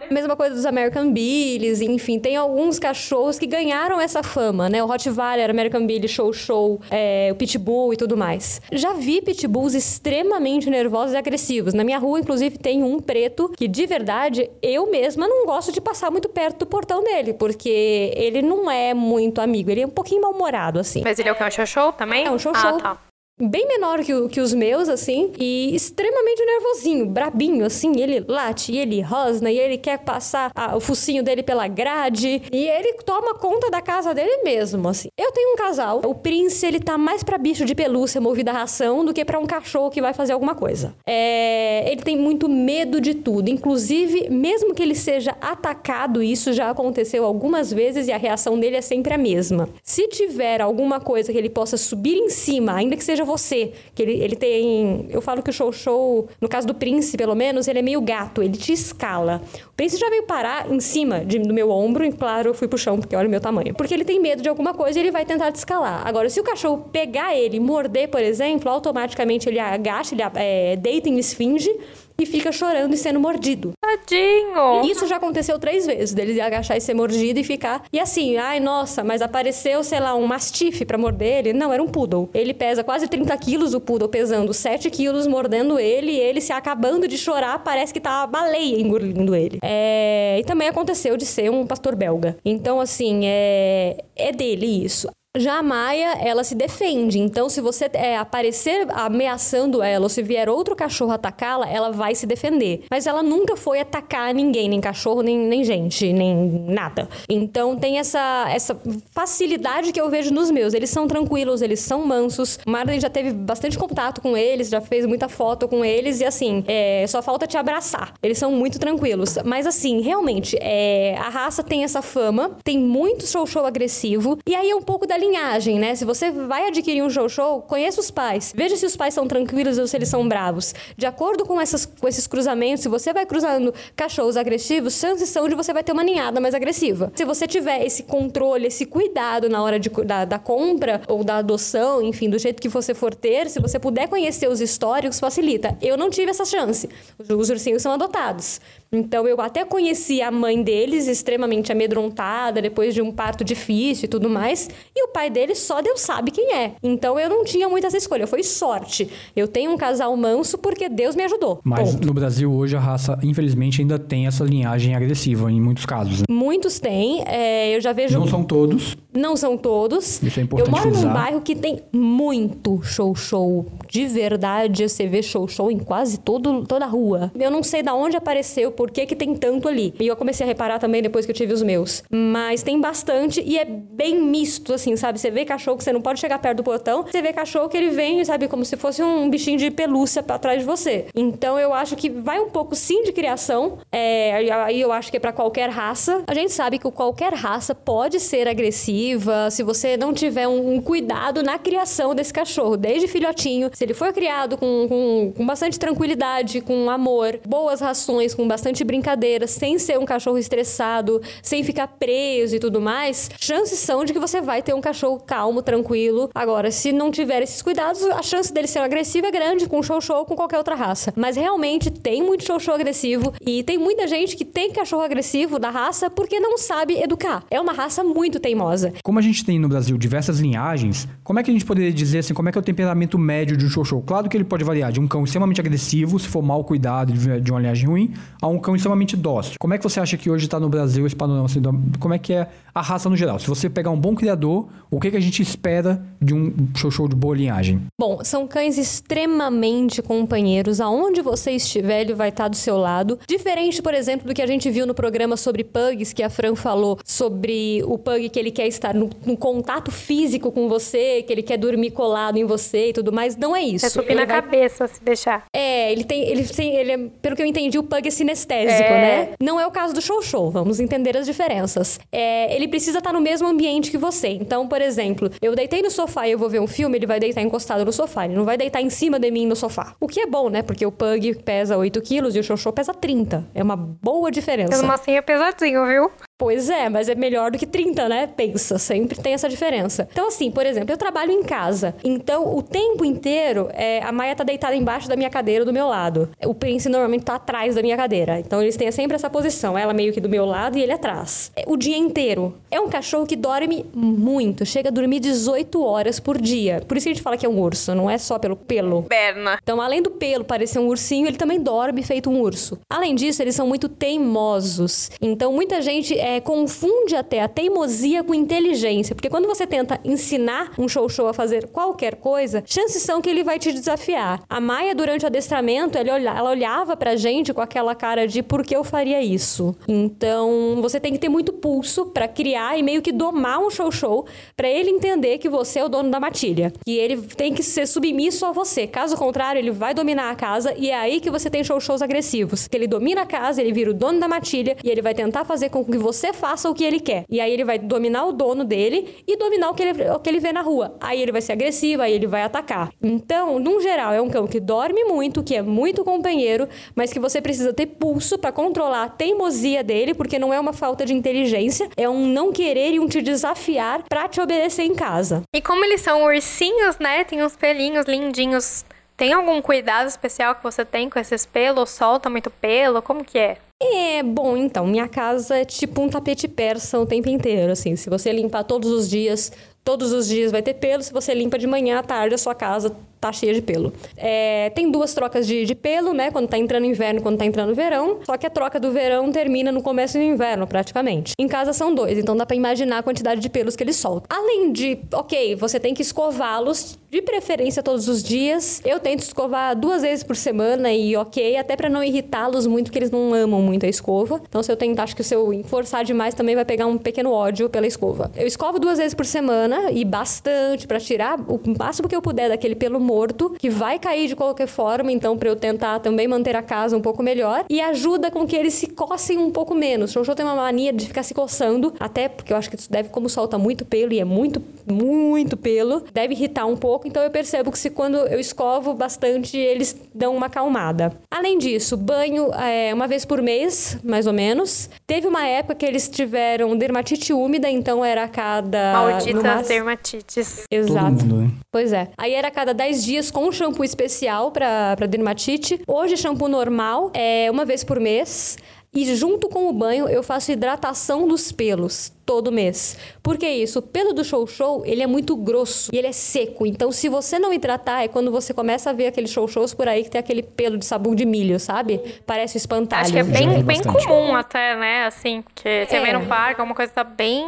Mesma 0.08 0.36
coisa 0.36 0.54
dos 0.54 0.64
American 0.64 1.10
Billies, 1.10 1.80
enfim, 1.80 2.20
tem 2.20 2.36
alguns 2.36 2.78
cachorros 2.78 3.36
que 3.36 3.46
ganharam 3.46 4.00
essa 4.00 4.22
fama, 4.22 4.68
né? 4.68 4.80
O 4.84 4.86
Rottweiler, 4.86 5.50
American 5.50 5.84
Billy, 5.84 6.06
Show 6.06 6.32
Show, 6.32 6.80
é, 6.90 7.30
o 7.32 7.34
Pitbull 7.34 7.92
e 7.92 7.96
tudo 7.96 8.16
mais. 8.16 8.60
Já 8.70 8.92
vi 8.92 9.20
Pitbulls 9.20 9.74
extremamente 9.74 10.70
nervosos 10.70 11.14
e 11.14 11.16
agressivos. 11.16 11.74
Na 11.74 11.82
minha 11.82 11.98
rua, 11.98 12.20
inclusive, 12.20 12.56
tem 12.56 12.84
um 12.84 13.00
preto 13.00 13.48
que, 13.56 13.66
de 13.66 13.84
verdade, 13.86 14.48
eu 14.62 14.88
mesma 14.88 15.26
não 15.26 15.44
gosto 15.44 15.72
de 15.72 15.80
passar 15.80 16.08
muito 16.10 16.28
perto 16.28 16.60
do 16.60 16.66
portão 16.66 17.02
dele, 17.02 17.32
porque 17.34 18.12
ele 18.14 18.42
não 18.42 18.70
é 18.70 18.94
muito 18.94 19.40
amigo, 19.40 19.70
ele 19.70 19.80
é 19.80 19.86
um 19.86 19.90
pouquinho 19.90 20.22
mal-humorado, 20.22 20.78
assim. 20.78 21.02
Mas 21.02 21.18
ele 21.18 21.28
é 21.28 21.32
o 21.32 21.34
que? 21.34 21.42
É 21.42 21.46
um 21.46 21.50
show 21.50 21.66
show 21.66 21.92
também? 21.92 22.26
É 22.26 22.30
um 22.30 22.38
show 22.38 22.52
ah, 22.54 22.60
show. 22.60 22.78
Tá. 22.78 22.98
Bem 23.40 23.66
menor 23.66 23.98
que, 24.04 24.28
que 24.28 24.40
os 24.40 24.54
meus, 24.54 24.88
assim, 24.88 25.32
e 25.40 25.74
extremamente 25.74 26.40
nervosinho, 26.44 27.04
brabinho, 27.06 27.66
assim. 27.66 28.00
Ele 28.00 28.24
late, 28.28 28.70
e 28.70 28.78
ele 28.78 29.00
rosna, 29.00 29.50
e 29.50 29.58
ele 29.58 29.76
quer 29.76 29.98
passar 29.98 30.52
a- 30.54 30.76
o 30.76 30.80
focinho 30.80 31.20
dele 31.20 31.42
pela 31.42 31.66
grade, 31.66 32.42
e 32.52 32.68
ele 32.68 32.92
toma 33.04 33.34
conta 33.34 33.68
da 33.72 33.82
casa 33.82 34.14
dele 34.14 34.44
mesmo, 34.44 34.88
assim. 34.88 35.08
Eu 35.18 35.32
tenho 35.32 35.52
um 35.52 35.56
casal, 35.56 36.00
o 36.04 36.14
Prince, 36.14 36.64
ele 36.64 36.78
tá 36.78 36.96
mais 36.96 37.24
pra 37.24 37.36
bicho 37.36 37.64
de 37.64 37.74
pelúcia 37.74 38.20
movido 38.20 38.50
a 38.50 38.52
ração 38.52 39.04
do 39.04 39.12
que 39.12 39.24
pra 39.24 39.40
um 39.40 39.46
cachorro 39.46 39.90
que 39.90 40.00
vai 40.00 40.14
fazer 40.14 40.32
alguma 40.32 40.54
coisa. 40.54 40.94
É, 41.04 41.90
ele 41.90 42.02
tem 42.02 42.16
muito 42.16 42.48
medo 42.48 43.00
de 43.00 43.14
tudo, 43.14 43.48
inclusive, 43.50 44.30
mesmo 44.30 44.72
que 44.74 44.82
ele 44.82 44.94
seja 44.94 45.36
atacado, 45.40 46.22
isso 46.22 46.52
já 46.52 46.70
aconteceu 46.70 47.24
algumas 47.24 47.72
vezes 47.72 48.06
e 48.06 48.12
a 48.12 48.16
reação 48.16 48.60
dele 48.60 48.76
é 48.76 48.80
sempre 48.80 49.12
a 49.12 49.18
mesma. 49.18 49.68
Se 49.82 50.06
tiver 50.06 50.60
alguma 50.60 51.00
coisa 51.00 51.32
que 51.32 51.38
ele 51.38 51.50
possa 51.50 51.76
subir 51.76 52.14
em 52.16 52.30
cima, 52.30 52.74
ainda 52.74 52.94
que 52.96 53.02
seja 53.02 53.23
você, 53.24 53.72
que 53.94 54.02
ele, 54.02 54.12
ele 54.20 54.36
tem. 54.36 55.06
Eu 55.10 55.20
falo 55.20 55.42
que 55.42 55.50
o 55.50 55.52
show 55.52 55.72
show, 55.72 56.28
no 56.40 56.48
caso 56.48 56.66
do 56.66 56.74
Prince, 56.74 57.16
pelo 57.16 57.34
menos, 57.34 57.66
ele 57.68 57.78
é 57.78 57.82
meio 57.82 58.00
gato, 58.00 58.42
ele 58.42 58.56
te 58.56 58.72
escala. 58.72 59.40
O 59.68 59.72
Prince 59.76 59.96
já 59.96 60.08
veio 60.10 60.24
parar 60.24 60.70
em 60.70 60.80
cima 60.80 61.24
de- 61.24 61.38
do 61.38 61.52
meu 61.54 61.70
ombro, 61.70 62.04
e 62.04 62.12
claro, 62.12 62.50
eu 62.50 62.54
fui 62.54 62.68
pro 62.68 62.78
chão, 62.78 62.98
porque 62.98 63.14
olha 63.16 63.26
o 63.26 63.30
meu 63.30 63.40
tamanho. 63.40 63.74
Porque 63.74 63.92
ele 63.94 64.04
tem 64.04 64.20
medo 64.20 64.42
de 64.42 64.48
alguma 64.48 64.72
coisa 64.74 64.98
e 64.98 65.02
ele 65.02 65.10
vai 65.10 65.24
tentar 65.24 65.50
te 65.52 65.56
escalar. 65.56 66.06
Agora, 66.06 66.28
se 66.30 66.40
o 66.40 66.44
cachorro 66.44 66.88
pegar 66.92 67.36
ele 67.36 67.58
morder, 67.60 68.08
por 68.08 68.20
exemplo, 68.20 68.70
automaticamente 68.70 69.48
ele 69.48 69.58
agacha, 69.58 70.14
ele 70.14 70.22
é, 70.36 70.76
deita 70.76 71.08
em 71.08 71.18
esfinge 71.18 71.74
e 72.18 72.26
fica 72.26 72.52
chorando 72.52 72.94
e 72.94 72.96
sendo 72.96 73.18
mordido. 73.20 73.72
Tadinho! 73.80 74.84
Isso 74.84 75.06
já 75.06 75.16
aconteceu 75.16 75.58
três 75.58 75.86
vezes, 75.86 76.14
dele 76.14 76.40
agachar 76.40 76.76
e 76.76 76.80
ser 76.80 76.94
mordido 76.94 77.40
e 77.40 77.44
ficar. 77.44 77.84
E 77.92 77.98
assim, 77.98 78.36
ai, 78.36 78.60
nossa, 78.60 79.02
mas 79.02 79.22
apareceu, 79.22 79.82
sei 79.82 80.00
lá, 80.00 80.14
um 80.14 80.26
mastife 80.26 80.84
pra 80.84 80.98
morder 80.98 81.38
ele. 81.38 81.52
Não, 81.52 81.72
era 81.72 81.82
um 81.82 81.88
poodle. 81.88 82.28
Ele 82.32 82.54
pesa 82.54 82.84
quase 82.84 83.08
30 83.08 83.36
quilos, 83.38 83.74
o 83.74 83.80
poodle 83.80 84.08
pesando 84.08 84.52
7 84.54 84.90
quilos, 84.90 85.26
mordendo 85.26 85.78
ele, 85.78 86.12
e 86.12 86.20
ele 86.20 86.40
se 86.40 86.52
acabando 86.52 87.08
de 87.08 87.18
chorar, 87.18 87.62
parece 87.62 87.92
que 87.92 88.00
tá 88.00 88.20
uma 88.20 88.26
baleia 88.26 88.80
engolindo 88.80 89.34
ele. 89.34 89.58
É, 89.62 90.36
E 90.38 90.44
também 90.44 90.68
aconteceu 90.68 91.16
de 91.16 91.26
ser 91.26 91.50
um 91.50 91.66
pastor 91.66 91.94
belga. 91.94 92.36
Então, 92.44 92.80
assim, 92.80 93.22
é, 93.24 94.04
é 94.16 94.32
dele 94.32 94.66
isso. 94.84 95.08
Já 95.36 95.58
a 95.58 95.62
Maia, 95.64 96.16
ela 96.20 96.44
se 96.44 96.54
defende. 96.54 97.18
Então, 97.18 97.48
se 97.48 97.60
você 97.60 97.90
é, 97.92 98.16
aparecer 98.16 98.86
ameaçando 98.92 99.82
ela 99.82 100.04
ou 100.04 100.08
se 100.08 100.22
vier 100.22 100.48
outro 100.48 100.76
cachorro 100.76 101.10
atacá-la, 101.10 101.68
ela 101.68 101.90
vai 101.90 102.14
se 102.14 102.24
defender. 102.24 102.84
Mas 102.88 103.04
ela 103.04 103.20
nunca 103.20 103.56
foi 103.56 103.80
atacar 103.80 104.32
ninguém, 104.32 104.68
nem 104.68 104.80
cachorro, 104.80 105.22
nem, 105.22 105.36
nem 105.36 105.64
gente, 105.64 106.12
nem 106.12 106.36
nada. 106.68 107.08
Então, 107.28 107.76
tem 107.76 107.98
essa, 107.98 108.46
essa 108.48 108.80
facilidade 109.10 109.90
que 109.90 110.00
eu 110.00 110.08
vejo 110.08 110.32
nos 110.32 110.52
meus. 110.52 110.72
Eles 110.72 110.90
são 110.90 111.08
tranquilos, 111.08 111.62
eles 111.62 111.80
são 111.80 112.06
mansos. 112.06 112.60
Marley 112.64 113.00
já 113.00 113.10
teve 113.10 113.32
bastante 113.32 113.76
contato 113.76 114.20
com 114.20 114.36
eles, 114.36 114.68
já 114.68 114.80
fez 114.80 115.04
muita 115.04 115.28
foto 115.28 115.66
com 115.66 115.84
eles 115.84 116.20
e 116.20 116.24
assim, 116.24 116.62
é, 116.68 117.04
só 117.08 117.20
falta 117.20 117.44
te 117.44 117.56
abraçar. 117.56 118.14
Eles 118.22 118.38
são 118.38 118.52
muito 118.52 118.78
tranquilos. 118.78 119.36
Mas 119.44 119.66
assim, 119.66 120.00
realmente, 120.00 120.56
é, 120.60 121.16
a 121.18 121.28
raça 121.28 121.64
tem 121.64 121.82
essa 121.82 122.00
fama, 122.00 122.56
tem 122.62 122.78
muito 122.78 123.26
show-show 123.26 123.66
agressivo. 123.66 124.38
E 124.46 124.54
aí 124.54 124.70
é 124.70 124.76
um 124.76 124.82
pouco 124.82 125.08
da 125.08 125.23
linhagem, 125.24 125.78
né? 125.78 125.94
Se 125.94 126.04
você 126.04 126.30
vai 126.30 126.68
adquirir 126.68 127.02
um 127.02 127.10
show-show, 127.10 127.62
conheça 127.62 128.00
os 128.00 128.10
pais. 128.10 128.52
Veja 128.54 128.76
se 128.76 128.86
os 128.86 128.96
pais 128.96 129.14
são 129.14 129.26
tranquilos 129.26 129.78
ou 129.78 129.86
se 129.86 129.96
eles 129.96 130.08
são 130.08 130.26
bravos. 130.28 130.74
De 130.96 131.06
acordo 131.06 131.44
com, 131.44 131.60
essas, 131.60 131.86
com 131.86 132.06
esses 132.06 132.26
cruzamentos, 132.26 132.82
se 132.82 132.88
você 132.88 133.12
vai 133.12 133.26
cruzando 133.26 133.72
cachorros 133.96 134.36
agressivos, 134.36 134.94
chances 134.94 135.28
são 135.28 135.48
de 135.48 135.54
você 135.54 135.72
vai 135.72 135.82
ter 135.82 135.92
uma 135.92 136.04
ninhada 136.04 136.40
mais 136.40 136.54
agressiva. 136.54 137.12
Se 137.14 137.24
você 137.24 137.46
tiver 137.46 137.84
esse 137.84 138.02
controle, 138.02 138.66
esse 138.66 138.86
cuidado 138.86 139.48
na 139.48 139.62
hora 139.62 139.78
de, 139.78 139.88
da, 139.88 140.24
da 140.24 140.38
compra 140.38 141.00
ou 141.08 141.24
da 141.24 141.36
adoção, 141.36 142.02
enfim, 142.02 142.28
do 142.28 142.38
jeito 142.38 142.60
que 142.60 142.68
você 142.68 142.94
for 142.94 143.14
ter, 143.14 143.48
se 143.48 143.60
você 143.60 143.78
puder 143.78 144.08
conhecer 144.08 144.48
os 144.48 144.60
históricos, 144.60 145.18
facilita. 145.18 145.76
Eu 145.80 145.96
não 145.96 146.10
tive 146.10 146.30
essa 146.30 146.44
chance. 146.44 146.88
Os, 147.18 147.30
os 147.30 147.50
ursinhos 147.50 147.82
são 147.82 147.92
adotados. 147.92 148.60
Então 148.92 149.26
eu 149.26 149.40
até 149.40 149.64
conheci 149.64 150.22
a 150.22 150.30
mãe 150.30 150.62
deles, 150.62 151.08
extremamente 151.08 151.72
amedrontada, 151.72 152.62
depois 152.62 152.94
de 152.94 153.02
um 153.02 153.10
parto 153.10 153.42
difícil 153.44 154.04
e 154.04 154.08
tudo 154.08 154.30
mais. 154.30 154.70
E 154.94 155.04
o 155.04 155.08
pai 155.14 155.30
deles 155.30 155.58
só 155.60 155.80
Deus 155.80 156.00
sabe 156.00 156.32
quem 156.32 156.52
é. 156.52 156.72
Então 156.82 157.18
eu 157.18 157.30
não 157.30 157.44
tinha 157.44 157.68
muita 157.68 157.86
essa 157.86 157.96
escolha, 157.96 158.26
foi 158.26 158.42
sorte. 158.42 159.08
Eu 159.36 159.46
tenho 159.46 159.70
um 159.70 159.76
casal 159.76 160.14
manso 160.16 160.58
porque 160.58 160.88
Deus 160.88 161.14
me 161.14 161.22
ajudou. 161.22 161.60
Mas 161.62 161.92
Ponto. 161.92 162.06
no 162.08 162.12
Brasil 162.12 162.52
hoje 162.52 162.76
a 162.76 162.80
raça, 162.80 163.16
infelizmente, 163.22 163.80
ainda 163.80 163.98
tem 163.98 164.26
essa 164.26 164.42
linhagem 164.44 164.94
agressiva 164.96 165.50
em 165.50 165.60
muitos 165.60 165.86
casos. 165.86 166.18
né? 166.18 166.24
Muitos 166.28 166.80
têm, 166.80 167.22
é, 167.26 167.74
eu 167.76 167.80
já 167.80 167.92
vejo. 167.92 168.18
Não 168.18 168.26
são 168.26 168.42
todos. 168.42 168.96
Não 169.14 169.36
são 169.36 169.56
todos. 169.56 170.20
Isso 170.20 170.40
é 170.40 170.42
importante 170.42 170.68
Eu 170.68 170.72
moro 170.72 170.90
num 170.90 171.12
bairro 171.12 171.40
que 171.40 171.54
tem 171.54 171.80
muito 171.92 172.82
show-show. 172.82 173.64
De 173.88 174.06
verdade, 174.06 174.88
você 174.88 175.06
vê 175.06 175.22
show-show 175.22 175.70
em 175.70 175.78
quase 175.78 176.18
todo, 176.18 176.66
toda 176.66 176.84
a 176.84 176.88
rua. 176.88 177.30
Eu 177.38 177.50
não 177.50 177.62
sei 177.62 177.80
da 177.80 177.94
onde 177.94 178.16
apareceu, 178.16 178.72
por 178.72 178.90
que, 178.90 179.06
que 179.06 179.14
tem 179.14 179.36
tanto 179.36 179.68
ali. 179.68 179.94
E 180.00 180.06
eu 180.08 180.16
comecei 180.16 180.44
a 180.44 180.48
reparar 180.48 180.80
também 180.80 181.00
depois 181.00 181.24
que 181.24 181.30
eu 181.30 181.36
tive 181.36 181.52
os 181.52 181.62
meus. 181.62 182.02
Mas 182.10 182.64
tem 182.64 182.80
bastante 182.80 183.40
e 183.40 183.56
é 183.56 183.64
bem 183.64 184.20
misto, 184.20 184.74
assim, 184.74 184.96
sabe? 184.96 185.20
Você 185.20 185.30
vê 185.30 185.44
cachorro 185.44 185.76
que 185.76 185.84
você 185.84 185.92
não 185.92 186.02
pode 186.02 186.18
chegar 186.18 186.40
perto 186.40 186.56
do 186.56 186.64
portão. 186.64 187.04
Você 187.04 187.22
vê 187.22 187.32
cachorro 187.32 187.68
que 187.68 187.76
ele 187.76 187.90
vem, 187.90 188.24
sabe, 188.24 188.48
como 188.48 188.64
se 188.64 188.76
fosse 188.76 189.00
um 189.00 189.30
bichinho 189.30 189.58
de 189.58 189.70
pelúcia 189.70 190.24
pra 190.24 190.38
trás 190.38 190.58
de 190.58 190.64
você. 190.64 191.06
Então 191.14 191.56
eu 191.56 191.72
acho 191.72 191.94
que 191.94 192.10
vai 192.10 192.40
um 192.40 192.50
pouco 192.50 192.74
sim 192.74 193.04
de 193.04 193.12
criação. 193.12 193.78
É, 193.92 194.50
aí 194.64 194.80
eu 194.80 194.90
acho 194.90 195.08
que 195.08 195.18
é 195.18 195.20
pra 195.20 195.32
qualquer 195.32 195.70
raça. 195.70 196.24
A 196.26 196.34
gente 196.34 196.52
sabe 196.52 196.80
que 196.80 196.90
qualquer 196.90 197.32
raça 197.32 197.74
pode 197.76 198.18
ser 198.18 198.48
agressiva 198.48 199.03
se 199.50 199.62
você 199.62 199.96
não 199.96 200.12
tiver 200.12 200.48
um, 200.48 200.74
um 200.74 200.80
cuidado 200.80 201.42
na 201.42 201.58
criação 201.58 202.14
desse 202.14 202.32
cachorro, 202.32 202.76
desde 202.76 203.08
filhotinho. 203.08 203.70
Se 203.72 203.84
ele 203.84 203.94
for 203.94 204.12
criado 204.12 204.56
com, 204.56 204.86
com, 204.88 205.32
com 205.36 205.46
bastante 205.46 205.78
tranquilidade, 205.78 206.60
com 206.60 206.90
amor, 206.90 207.38
boas 207.46 207.80
rações, 207.80 208.34
com 208.34 208.46
bastante 208.46 208.82
brincadeira, 208.84 209.46
sem 209.46 209.78
ser 209.78 209.98
um 209.98 210.04
cachorro 210.04 210.38
estressado, 210.38 211.20
sem 211.42 211.62
ficar 211.62 211.88
preso 211.88 212.56
e 212.56 212.58
tudo 212.58 212.80
mais, 212.80 213.30
chances 213.38 213.78
são 213.78 214.04
de 214.04 214.12
que 214.12 214.18
você 214.18 214.40
vai 214.40 214.62
ter 214.62 214.74
um 214.74 214.80
cachorro 214.80 215.20
calmo, 215.20 215.62
tranquilo. 215.62 216.30
Agora, 216.34 216.70
se 216.70 216.92
não 216.92 217.10
tiver 217.10 217.42
esses 217.42 217.60
cuidados, 217.60 218.02
a 218.04 218.22
chance 218.22 218.52
dele 218.52 218.66
ser 218.66 218.78
agressivo 218.78 219.26
é 219.26 219.30
grande 219.30 219.68
com 219.68 219.82
show-show 219.82 220.18
ou 220.18 220.24
com 220.24 220.34
qualquer 220.34 220.58
outra 220.58 220.74
raça. 220.74 221.12
Mas 221.16 221.36
realmente 221.36 221.90
tem 221.90 222.22
muito 222.22 222.44
show-show 222.44 222.74
agressivo 222.74 223.34
e 223.40 223.62
tem 223.62 223.78
muita 223.78 224.08
gente 224.08 224.36
que 224.36 224.44
tem 224.44 224.72
cachorro 224.72 225.02
agressivo 225.02 225.58
da 225.58 225.70
raça 225.70 226.08
porque 226.08 226.40
não 226.40 226.56
sabe 226.56 227.02
educar. 227.02 227.44
É 227.50 227.60
uma 227.60 227.72
raça 227.72 228.02
muito 228.02 228.40
teimosa. 228.40 228.93
Como 229.02 229.18
a 229.18 229.22
gente 229.22 229.44
tem 229.44 229.58
no 229.58 229.68
Brasil 229.68 229.96
diversas 229.98 230.40
linhagens, 230.40 231.08
como 231.22 231.38
é 231.38 231.42
que 231.42 231.50
a 231.50 231.52
gente 231.52 231.64
poderia 231.64 231.92
dizer 231.92 232.18
assim, 232.18 232.34
como 232.34 232.48
é 232.48 232.52
que 232.52 232.58
é 232.58 232.60
o 232.60 232.64
temperamento 232.64 233.18
médio 233.18 233.56
de 233.56 233.64
um 233.64 233.84
show? 233.84 234.02
Claro 234.02 234.28
que 234.28 234.36
ele 234.36 234.44
pode 234.44 234.64
variar 234.64 234.92
de 234.92 235.00
um 235.00 235.08
cão 235.08 235.24
extremamente 235.24 235.60
agressivo, 235.60 236.18
se 236.18 236.28
for 236.28 236.42
mal 236.42 236.64
cuidado 236.64 237.12
de 237.12 237.50
uma 237.50 237.60
linhagem 237.60 237.88
ruim, 237.88 238.12
a 238.40 238.46
um 238.46 238.58
cão 238.58 238.74
extremamente 238.74 239.16
dócil. 239.16 239.56
Como 239.58 239.74
é 239.74 239.78
que 239.78 239.84
você 239.84 240.00
acha 240.00 240.16
que 240.16 240.30
hoje 240.30 240.46
está 240.46 240.60
no 240.60 240.68
Brasil 240.68 241.06
esse 241.06 241.16
panorama? 241.16 241.46
Assim, 241.46 241.62
como 241.98 242.14
é 242.14 242.18
que 242.18 242.32
é 242.32 242.48
a 242.74 242.82
raça 242.82 243.08
no 243.08 243.16
geral? 243.16 243.38
Se 243.38 243.48
você 243.48 243.70
pegar 243.70 243.90
um 243.90 243.98
bom 243.98 244.14
criador, 244.14 244.68
o 244.90 245.00
que, 245.00 245.10
que 245.10 245.16
a 245.16 245.20
gente 245.20 245.42
espera 245.42 246.04
de 246.20 246.34
um 246.34 246.52
show 246.76 247.08
de 247.08 247.16
boa 247.16 247.36
linhagem? 247.36 247.82
Bom, 247.98 248.22
são 248.22 248.46
cães 248.46 248.78
extremamente 248.78 250.02
companheiros. 250.02 250.80
Aonde 250.80 251.20
você 251.20 251.52
estiver, 251.52 252.02
ele 252.02 252.14
vai 252.14 252.28
estar 252.28 252.48
do 252.48 252.56
seu 252.56 252.76
lado. 252.76 253.18
Diferente, 253.26 253.80
por 253.82 253.94
exemplo, 253.94 254.26
do 254.26 254.34
que 254.34 254.42
a 254.42 254.46
gente 254.46 254.70
viu 254.70 254.86
no 254.86 254.94
programa 254.94 255.36
sobre 255.36 255.64
pugs, 255.64 256.12
que 256.12 256.22
a 256.22 256.30
Fran 256.30 256.54
falou 256.54 256.98
sobre 257.04 257.82
o 257.84 257.98
pug 257.98 258.28
que 258.28 258.38
ele 258.38 258.50
quer 258.50 258.66
estar 258.66 258.83
no, 258.92 259.08
no 259.24 259.36
contato 259.36 259.90
físico 259.90 260.50
com 260.50 260.68
você, 260.68 261.22
que 261.22 261.32
ele 261.32 261.42
quer 261.42 261.56
dormir 261.56 261.92
colado 261.92 262.36
em 262.36 262.44
você 262.44 262.88
e 262.88 262.92
tudo 262.92 263.12
mais. 263.12 263.36
Não 263.36 263.54
é 263.54 263.62
isso. 263.62 263.86
É 263.86 263.88
subir 263.88 264.14
na 264.14 264.24
vai... 264.24 264.42
cabeça 264.42 264.86
se 264.86 265.02
deixar. 265.02 265.44
É, 265.54 265.92
ele 265.92 266.04
tem. 266.04 266.28
Ele 266.28 266.44
tem 266.44 266.74
ele 266.76 266.92
é, 266.92 266.98
pelo 267.22 267.36
que 267.36 267.42
eu 267.42 267.46
entendi, 267.46 267.78
o 267.78 267.82
pug 267.82 268.06
é 268.06 268.10
sinestésico, 268.10 268.90
é. 268.90 269.00
né? 269.00 269.28
Não 269.40 269.60
é 269.60 269.66
o 269.66 269.70
caso 269.70 269.94
do 269.94 270.02
show 270.02 270.20
show. 270.22 270.50
Vamos 270.50 270.80
entender 270.80 271.16
as 271.16 271.26
diferenças. 271.26 272.00
É, 272.10 272.54
ele 272.54 272.66
precisa 272.68 272.98
estar 272.98 273.12
no 273.12 273.20
mesmo 273.20 273.46
ambiente 273.46 273.90
que 273.90 273.98
você. 273.98 274.28
Então, 274.28 274.66
por 274.66 274.80
exemplo, 274.80 275.30
eu 275.40 275.54
deitei 275.54 275.82
no 275.82 275.90
sofá 275.90 276.26
e 276.26 276.32
eu 276.32 276.38
vou 276.38 276.48
ver 276.48 276.60
um 276.60 276.66
filme, 276.66 276.98
ele 276.98 277.06
vai 277.06 277.20
deitar 277.20 277.42
encostado 277.42 277.84
no 277.84 277.92
sofá. 277.92 278.24
Ele 278.24 278.34
não 278.34 278.44
vai 278.44 278.56
deitar 278.56 278.80
em 278.80 278.90
cima 278.90 279.18
de 279.18 279.30
mim 279.30 279.46
no 279.46 279.54
sofá. 279.54 279.94
O 280.00 280.08
que 280.08 280.20
é 280.20 280.26
bom, 280.26 280.48
né? 280.48 280.62
Porque 280.62 280.84
o 280.84 280.92
pug 280.92 281.36
pesa 281.42 281.76
8 281.76 282.00
quilos 282.02 282.34
e 282.34 282.40
o 282.40 282.42
show 282.42 282.56
show 282.56 282.72
pesa 282.72 282.92
30. 282.92 283.44
É 283.54 283.62
uma 283.62 283.76
boa 283.76 284.30
diferença. 284.30 284.76
Mesmo 284.76 284.90
assim 284.90 285.12
é 285.12 285.22
pesadinho, 285.22 285.86
viu? 285.86 286.10
Pois 286.36 286.68
é, 286.68 286.88
mas 286.88 287.08
é 287.08 287.14
melhor 287.14 287.52
do 287.52 287.58
que 287.58 287.66
30, 287.66 288.08
né? 288.08 288.26
Pensa, 288.26 288.76
sempre 288.76 289.16
tem 289.20 289.34
essa 289.34 289.48
diferença. 289.48 290.08
Então, 290.10 290.26
assim, 290.26 290.50
por 290.50 290.66
exemplo, 290.66 290.92
eu 290.92 290.96
trabalho 290.96 291.30
em 291.30 291.44
casa. 291.44 291.94
Então, 292.02 292.56
o 292.56 292.60
tempo 292.60 293.04
inteiro, 293.04 293.68
é, 293.72 294.02
a 294.02 294.10
Maia 294.10 294.34
tá 294.34 294.42
deitada 294.42 294.74
embaixo 294.74 295.08
da 295.08 295.14
minha 295.14 295.30
cadeira 295.30 295.64
do 295.64 295.72
meu 295.72 295.86
lado. 295.86 296.28
O 296.44 296.52
Prince 296.52 296.88
normalmente 296.88 297.24
tá 297.24 297.36
atrás 297.36 297.76
da 297.76 297.82
minha 297.82 297.96
cadeira. 297.96 298.40
Então, 298.40 298.60
eles 298.60 298.76
têm 298.76 298.90
sempre 298.90 299.14
essa 299.14 299.30
posição. 299.30 299.78
Ela 299.78 299.94
meio 299.94 300.12
que 300.12 300.20
do 300.20 300.28
meu 300.28 300.44
lado 300.44 300.76
e 300.76 300.82
ele 300.82 300.90
atrás. 300.90 301.52
É, 301.54 301.62
o 301.68 301.76
dia 301.76 301.96
inteiro. 301.96 302.52
É 302.68 302.80
um 302.80 302.88
cachorro 302.88 303.26
que 303.26 303.36
dorme 303.36 303.86
muito. 303.94 304.66
Chega 304.66 304.88
a 304.88 304.92
dormir 304.92 305.20
18 305.20 305.84
horas 305.84 306.18
por 306.18 306.40
dia. 306.40 306.82
Por 306.88 306.96
isso 306.96 307.04
que 307.04 307.10
a 307.10 307.14
gente 307.14 307.22
fala 307.22 307.36
que 307.36 307.46
é 307.46 307.48
um 307.48 307.60
urso, 307.60 307.94
não 307.94 308.10
é 308.10 308.18
só 308.18 308.40
pelo 308.40 308.56
pelo. 308.56 309.04
Perna. 309.04 309.56
Então, 309.62 309.80
além 309.80 310.02
do 310.02 310.10
pelo 310.10 310.44
parecer 310.44 310.80
um 310.80 310.88
ursinho, 310.88 311.28
ele 311.28 311.36
também 311.36 311.60
dorme 311.60 312.02
feito 312.02 312.28
um 312.28 312.40
urso. 312.40 312.80
Além 312.90 313.14
disso, 313.14 313.40
eles 313.40 313.54
são 313.54 313.68
muito 313.68 313.88
teimosos. 313.88 315.12
Então, 315.22 315.52
muita 315.52 315.80
gente 315.80 316.18
é, 316.24 316.33
confunde 316.40 317.16
até 317.16 317.40
a 317.40 317.48
teimosia 317.48 318.22
com 318.22 318.34
inteligência. 318.34 319.14
Porque 319.14 319.30
quando 319.30 319.46
você 319.46 319.66
tenta 319.66 320.00
ensinar 320.04 320.72
um 320.78 320.88
show-show 320.88 321.28
a 321.28 321.34
fazer 321.34 321.68
qualquer 321.68 322.16
coisa, 322.16 322.62
chances 322.66 323.02
são 323.02 323.20
que 323.20 323.28
ele 323.28 323.44
vai 323.44 323.58
te 323.58 323.72
desafiar. 323.72 324.42
A 324.48 324.60
Maia, 324.60 324.94
durante 324.94 325.24
o 325.24 325.26
adestramento, 325.26 325.98
ela, 325.98 326.14
olha, 326.14 326.30
ela 326.30 326.50
olhava 326.50 326.96
pra 326.96 327.16
gente 327.16 327.52
com 327.52 327.60
aquela 327.60 327.94
cara 327.94 328.26
de 328.26 328.42
por 328.42 328.64
que 328.64 328.74
eu 328.74 328.84
faria 328.84 329.22
isso? 329.22 329.74
Então, 329.88 330.78
você 330.80 331.00
tem 331.00 331.12
que 331.12 331.18
ter 331.18 331.28
muito 331.28 331.52
pulso 331.52 332.06
para 332.06 332.28
criar 332.28 332.78
e 332.78 332.82
meio 332.82 333.02
que 333.02 333.12
domar 333.12 333.58
um 333.58 333.70
show-show 333.70 334.26
para 334.56 334.68
ele 334.68 334.90
entender 334.90 335.38
que 335.38 335.48
você 335.48 335.78
é 335.78 335.84
o 335.84 335.88
dono 335.88 336.10
da 336.10 336.20
matilha. 336.20 336.72
Que 336.84 336.96
ele 336.96 337.20
tem 337.22 337.52
que 337.52 337.62
ser 337.62 337.86
submisso 337.86 338.46
a 338.46 338.52
você. 338.52 338.86
Caso 338.86 339.16
contrário, 339.16 339.58
ele 339.58 339.70
vai 339.70 339.94
dominar 339.94 340.30
a 340.30 340.34
casa 340.34 340.74
e 340.76 340.90
é 340.90 340.96
aí 340.96 341.20
que 341.20 341.30
você 341.30 341.50
tem 341.50 341.64
show-shows 341.64 342.02
agressivos. 342.02 342.68
Que 342.68 342.76
ele 342.76 342.86
domina 342.86 343.22
a 343.22 343.26
casa, 343.26 343.60
ele 343.60 343.72
vira 343.72 343.90
o 343.90 343.94
dono 343.94 344.20
da 344.20 344.28
matilha 344.28 344.76
e 344.82 344.90
ele 344.90 345.02
vai 345.02 345.14
tentar 345.14 345.44
fazer 345.44 345.68
com 345.68 345.84
que 345.84 345.98
você 345.98 346.13
você 346.14 346.32
faça 346.32 346.68
o 346.70 346.74
que 346.74 346.84
ele 346.84 347.00
quer. 347.00 347.24
E 347.28 347.40
aí 347.40 347.52
ele 347.52 347.64
vai 347.64 347.78
dominar 347.78 348.26
o 348.26 348.32
dono 348.32 348.64
dele 348.64 349.22
e 349.26 349.36
dominar 349.36 349.70
o 349.70 349.74
que 349.74 349.82
ele, 349.82 350.10
o 350.10 350.18
que 350.18 350.30
ele 350.30 350.40
vê 350.40 350.52
na 350.52 350.62
rua. 350.62 350.96
Aí 351.00 351.20
ele 351.20 351.32
vai 351.32 351.40
ser 351.40 351.52
agressivo, 351.52 352.02
aí 352.02 352.12
ele 352.12 352.26
vai 352.26 352.42
atacar. 352.42 352.90
Então, 353.02 353.58
num 353.58 353.80
geral, 353.80 354.12
é 354.12 354.20
um 354.20 354.30
cão 354.30 354.46
que 354.46 354.60
dorme 354.60 355.04
muito, 355.04 355.42
que 355.42 355.54
é 355.54 355.62
muito 355.62 356.04
companheiro, 356.04 356.68
mas 356.94 357.12
que 357.12 357.20
você 357.20 357.40
precisa 357.40 357.72
ter 357.72 357.86
pulso 357.86 358.38
para 358.38 358.52
controlar 358.52 359.04
a 359.04 359.08
teimosia 359.08 359.82
dele, 359.82 360.14
porque 360.14 360.38
não 360.38 360.52
é 360.52 360.60
uma 360.60 360.72
falta 360.72 361.04
de 361.04 361.12
inteligência, 361.12 361.88
é 361.96 362.08
um 362.08 362.26
não 362.26 362.52
querer 362.52 362.92
e 362.92 363.00
um 363.00 363.06
te 363.06 363.20
desafiar 363.20 364.02
para 364.08 364.28
te 364.28 364.40
obedecer 364.40 364.84
em 364.84 364.94
casa. 364.94 365.42
E 365.54 365.60
como 365.60 365.84
eles 365.84 366.00
são 366.00 366.24
ursinhos, 366.24 366.98
né? 366.98 367.24
Tem 367.24 367.42
uns 367.42 367.56
pelinhos 367.56 368.06
lindinhos 368.06 368.84
tem 369.16 369.32
algum 369.32 369.62
cuidado 369.62 370.08
especial 370.08 370.56
que 370.56 370.62
você 370.62 370.84
tem 370.84 371.08
com 371.08 371.20
esses 371.20 371.46
pelos? 371.46 371.90
Solta 371.90 372.28
muito 372.28 372.50
pelo? 372.50 373.00
Como 373.00 373.24
que 373.24 373.38
é? 373.38 373.58
É, 373.92 374.22
bom, 374.22 374.56
então, 374.56 374.86
minha 374.86 375.08
casa 375.08 375.58
é 375.58 375.64
tipo 375.64 376.00
um 376.00 376.08
tapete 376.08 376.48
persa 376.48 376.98
o 376.98 377.06
tempo 377.06 377.28
inteiro, 377.28 377.72
assim. 377.72 377.96
Se 377.96 378.08
você 378.08 378.32
limpar 378.32 378.64
todos 378.64 378.90
os 378.90 379.08
dias, 379.10 379.52
todos 379.84 380.12
os 380.12 380.26
dias 380.26 380.50
vai 380.50 380.62
ter 380.62 380.74
pelo. 380.74 381.02
Se 381.02 381.12
você 381.12 381.34
limpa 381.34 381.58
de 381.58 381.66
manhã 381.66 381.98
à 381.98 382.02
tarde, 382.02 382.34
a 382.34 382.38
sua 382.38 382.54
casa 382.54 382.96
tá 383.20 383.32
cheia 383.32 383.54
de 383.54 383.62
pelo. 383.62 383.92
É, 384.16 384.70
tem 384.70 384.90
duas 384.90 385.14
trocas 385.14 385.46
de, 385.46 385.64
de, 385.64 385.74
pelo, 385.74 386.12
né? 386.12 386.30
Quando 386.30 386.48
tá 386.48 386.58
entrando 386.58 386.84
inverno 386.84 387.22
quando 387.22 387.38
tá 387.38 387.44
entrando 387.44 387.74
verão. 387.74 388.18
Só 388.24 388.36
que 388.36 388.46
a 388.46 388.50
troca 388.50 388.78
do 388.80 388.90
verão 388.90 389.30
termina 389.32 389.70
no 389.70 389.82
começo 389.82 390.18
do 390.18 390.24
inverno, 390.24 390.66
praticamente. 390.66 391.32
Em 391.38 391.48
casa 391.48 391.72
são 391.72 391.94
dois, 391.94 392.18
então 392.18 392.36
dá 392.36 392.44
pra 392.44 392.56
imaginar 392.56 392.98
a 392.98 393.02
quantidade 393.02 393.40
de 393.40 393.48
pelos 393.48 393.76
que 393.76 393.82
eles 393.82 393.96
soltam. 393.96 394.26
Além 394.28 394.72
de, 394.72 394.98
ok, 395.12 395.54
você 395.56 395.80
tem 395.80 395.94
que 395.94 396.02
escová-los, 396.02 396.98
de 397.14 397.22
preferência 397.22 397.80
todos 397.80 398.08
os 398.08 398.24
dias. 398.24 398.82
Eu 398.84 398.98
tento 398.98 399.20
escovar 399.20 399.78
duas 399.78 400.02
vezes 400.02 400.24
por 400.24 400.34
semana 400.34 400.92
e 400.92 401.14
ok, 401.14 401.56
até 401.56 401.76
para 401.76 401.88
não 401.88 402.02
irritá-los 402.02 402.66
muito, 402.66 402.86
porque 402.86 402.98
eles 402.98 403.10
não 403.12 403.32
amam 403.32 403.62
muito 403.62 403.86
a 403.86 403.88
escova. 403.88 404.42
Então, 404.48 404.60
se 404.64 404.72
eu 404.72 404.76
tentar, 404.76 405.04
acho 405.04 405.14
que 405.14 405.22
se 405.22 405.32
eu 405.32 405.62
forçar 405.66 406.04
demais 406.04 406.34
também 406.34 406.56
vai 406.56 406.64
pegar 406.64 406.86
um 406.86 406.98
pequeno 406.98 407.30
ódio 407.30 407.70
pela 407.70 407.86
escova. 407.86 408.32
Eu 408.34 408.48
escovo 408.48 408.80
duas 408.80 408.98
vezes 408.98 409.14
por 409.14 409.24
semana 409.24 409.92
e 409.92 410.04
bastante 410.04 410.88
para 410.88 410.98
tirar 410.98 411.38
o 411.38 411.60
máximo 411.78 412.08
que 412.08 412.16
eu 412.16 412.20
puder 412.20 412.48
daquele 412.48 412.74
pelo 412.74 412.98
morto, 412.98 413.54
que 413.60 413.70
vai 413.70 413.96
cair 413.96 414.26
de 414.26 414.34
qualquer 414.34 414.66
forma, 414.66 415.12
então 415.12 415.38
para 415.38 415.48
eu 415.48 415.54
tentar 415.54 416.00
também 416.00 416.26
manter 416.26 416.56
a 416.56 416.62
casa 416.62 416.96
um 416.96 417.00
pouco 417.00 417.22
melhor 417.22 417.64
e 417.70 417.80
ajuda 417.80 418.28
com 418.28 418.44
que 418.44 418.56
eles 418.56 418.74
se 418.74 418.88
coçem 418.88 419.38
um 419.38 419.52
pouco 419.52 419.72
menos. 419.72 420.10
O 420.10 420.14
Jojo 420.14 420.34
tem 420.34 420.44
uma 420.44 420.56
mania 420.56 420.92
de 420.92 421.06
ficar 421.06 421.22
se 421.22 421.32
coçando, 421.32 421.94
até 422.00 422.28
porque 422.28 422.52
eu 422.52 422.56
acho 422.56 422.68
que 422.68 422.74
isso 422.74 422.90
deve 422.90 423.08
como 423.10 423.28
solta 423.28 423.56
muito 423.56 423.84
pelo 423.84 424.12
e 424.12 424.18
é 424.18 424.24
muito 424.24 424.60
muito 424.84 425.56
pelo, 425.56 426.02
deve 426.12 426.34
irritar 426.34 426.66
um 426.66 426.76
pouco, 426.76 427.03
então 427.04 427.22
eu 427.22 427.30
percebo 427.30 427.70
que 427.70 427.78
se 427.78 427.90
quando 427.90 428.16
eu 428.16 428.40
escovo 428.40 428.94
bastante, 428.94 429.56
eles 429.56 429.96
dão 430.14 430.36
uma 430.36 430.46
acalmada. 430.46 431.12
Além 431.30 431.58
disso, 431.58 431.96
banho 431.96 432.52
é, 432.54 432.92
uma 432.92 433.06
vez 433.06 433.24
por 433.24 433.42
mês, 433.42 433.98
mais 434.02 434.26
ou 434.26 434.32
menos. 434.32 434.88
Teve 435.06 435.26
uma 435.26 435.46
época 435.46 435.74
que 435.74 435.86
eles 435.86 436.08
tiveram 436.08 436.76
dermatite 436.76 437.32
úmida, 437.32 437.68
então 437.68 438.04
era 438.04 438.24
a 438.24 438.28
cada 438.28 438.92
Malditas 438.92 439.68
dermatites. 439.68 440.64
Exato. 440.70 441.10
Mundo, 441.10 441.36
né? 441.36 441.50
Pois 441.70 441.92
é. 441.92 442.08
Aí 442.16 442.34
era 442.34 442.48
a 442.48 442.50
cada 442.50 442.72
10 442.72 443.04
dias 443.04 443.30
com 443.30 443.46
um 443.46 443.52
shampoo 443.52 443.84
especial 443.84 444.50
para 444.50 445.06
dermatite. 445.08 445.80
Hoje, 445.86 446.16
shampoo 446.16 446.48
normal 446.48 447.10
é 447.14 447.50
uma 447.50 447.64
vez 447.64 447.84
por 447.84 448.00
mês. 448.00 448.56
E 448.94 449.14
junto 449.16 449.48
com 449.48 449.68
o 449.68 449.72
banho, 449.72 450.08
eu 450.08 450.22
faço 450.22 450.52
hidratação 450.52 451.26
dos 451.26 451.50
pelos 451.50 452.12
todo 452.24 452.52
mês. 452.52 452.96
Por 453.22 453.36
que 453.36 453.48
isso? 453.48 453.80
O 453.80 453.82
pelo 453.82 454.12
do 454.12 454.22
show 454.24 454.46
show, 454.46 454.84
ele 454.86 455.02
é 455.02 455.06
muito 455.06 455.34
grosso 455.36 455.90
e 455.92 455.98
ele 455.98 456.06
é 456.06 456.12
seco. 456.12 456.64
Então, 456.64 456.92
se 456.92 457.08
você 457.08 457.38
não 457.38 457.52
hidratar, 457.52 458.02
é 458.02 458.08
quando 458.08 458.30
você 458.30 458.54
começa 458.54 458.90
a 458.90 458.92
ver 458.92 459.08
aqueles 459.08 459.30
show 459.30 459.48
shows 459.48 459.74
por 459.74 459.88
aí 459.88 460.04
que 460.04 460.10
tem 460.10 460.18
aquele 460.18 460.42
pelo 460.42 460.78
de 460.78 460.84
sabão 460.84 461.14
de 461.14 461.26
milho, 461.26 461.58
sabe? 461.58 462.00
Parece 462.24 462.56
um 462.56 462.58
espantalho. 462.58 463.02
Acho 463.02 463.12
que 463.12 463.18
é 463.18 463.24
bem, 463.24 463.62
bem 463.64 463.82
comum 463.82 464.36
até, 464.36 464.76
né? 464.76 465.06
Assim, 465.06 465.42
porque 465.42 465.86
você 465.88 465.96
é. 465.96 466.00
vê 466.00 466.12
no 466.12 466.26
parque, 466.26 466.60
é 466.60 466.64
uma 466.64 466.74
coisa 466.74 466.92
tá 466.92 467.04
bem... 467.04 467.44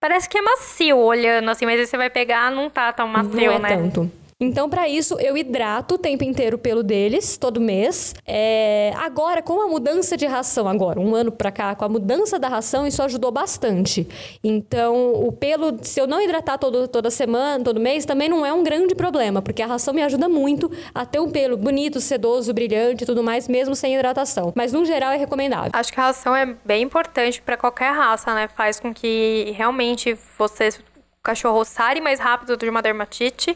Parece 0.00 0.26
que 0.26 0.38
é 0.38 0.40
macio 0.40 0.96
olhando, 0.96 1.50
assim, 1.50 1.66
mas 1.66 1.78
aí 1.78 1.86
você 1.86 1.98
vai 1.98 2.08
pegar, 2.08 2.50
não 2.50 2.70
tá 2.70 2.90
tão 2.90 3.06
macio, 3.06 3.34
não 3.34 3.52
é 3.52 3.58
né? 3.58 3.68
tanto. 3.68 4.10
Então, 4.40 4.70
para 4.70 4.88
isso, 4.88 5.20
eu 5.20 5.36
hidrato 5.36 5.96
o 5.96 5.98
tempo 5.98 6.24
inteiro 6.24 6.56
o 6.56 6.58
pelo 6.58 6.82
deles, 6.82 7.36
todo 7.36 7.60
mês. 7.60 8.14
É... 8.26 8.90
Agora, 8.96 9.42
com 9.42 9.60
a 9.60 9.68
mudança 9.68 10.16
de 10.16 10.24
ração, 10.24 10.66
agora, 10.66 10.98
um 10.98 11.14
ano 11.14 11.30
para 11.30 11.52
cá, 11.52 11.74
com 11.74 11.84
a 11.84 11.88
mudança 11.90 12.38
da 12.38 12.48
ração, 12.48 12.86
isso 12.86 13.02
ajudou 13.02 13.30
bastante. 13.30 14.08
Então, 14.42 15.12
o 15.12 15.30
pelo, 15.30 15.76
se 15.82 16.00
eu 16.00 16.06
não 16.06 16.22
hidratar 16.22 16.56
todo, 16.56 16.88
toda 16.88 17.10
semana, 17.10 17.62
todo 17.62 17.78
mês, 17.78 18.06
também 18.06 18.30
não 18.30 18.46
é 18.46 18.50
um 18.50 18.62
grande 18.62 18.94
problema, 18.94 19.42
porque 19.42 19.60
a 19.60 19.66
ração 19.66 19.92
me 19.92 20.02
ajuda 20.02 20.26
muito 20.26 20.70
a 20.94 21.04
ter 21.04 21.20
um 21.20 21.30
pelo 21.30 21.58
bonito, 21.58 22.00
sedoso, 22.00 22.54
brilhante 22.54 23.04
e 23.04 23.06
tudo 23.06 23.22
mais, 23.22 23.46
mesmo 23.46 23.76
sem 23.76 23.94
hidratação. 23.94 24.54
Mas, 24.56 24.72
no 24.72 24.86
geral, 24.86 25.12
é 25.12 25.18
recomendável. 25.18 25.70
Acho 25.74 25.92
que 25.92 26.00
a 26.00 26.04
ração 26.04 26.34
é 26.34 26.46
bem 26.64 26.82
importante 26.82 27.42
para 27.42 27.58
qualquer 27.58 27.92
raça, 27.92 28.34
né? 28.34 28.48
Faz 28.48 28.80
com 28.80 28.94
que 28.94 29.52
realmente 29.54 30.16
você, 30.38 30.68
o 30.68 31.22
cachorro, 31.22 31.62
sare 31.62 32.00
mais 32.00 32.18
rápido 32.18 32.56
de 32.56 32.66
uma 32.70 32.80
dermatite 32.80 33.54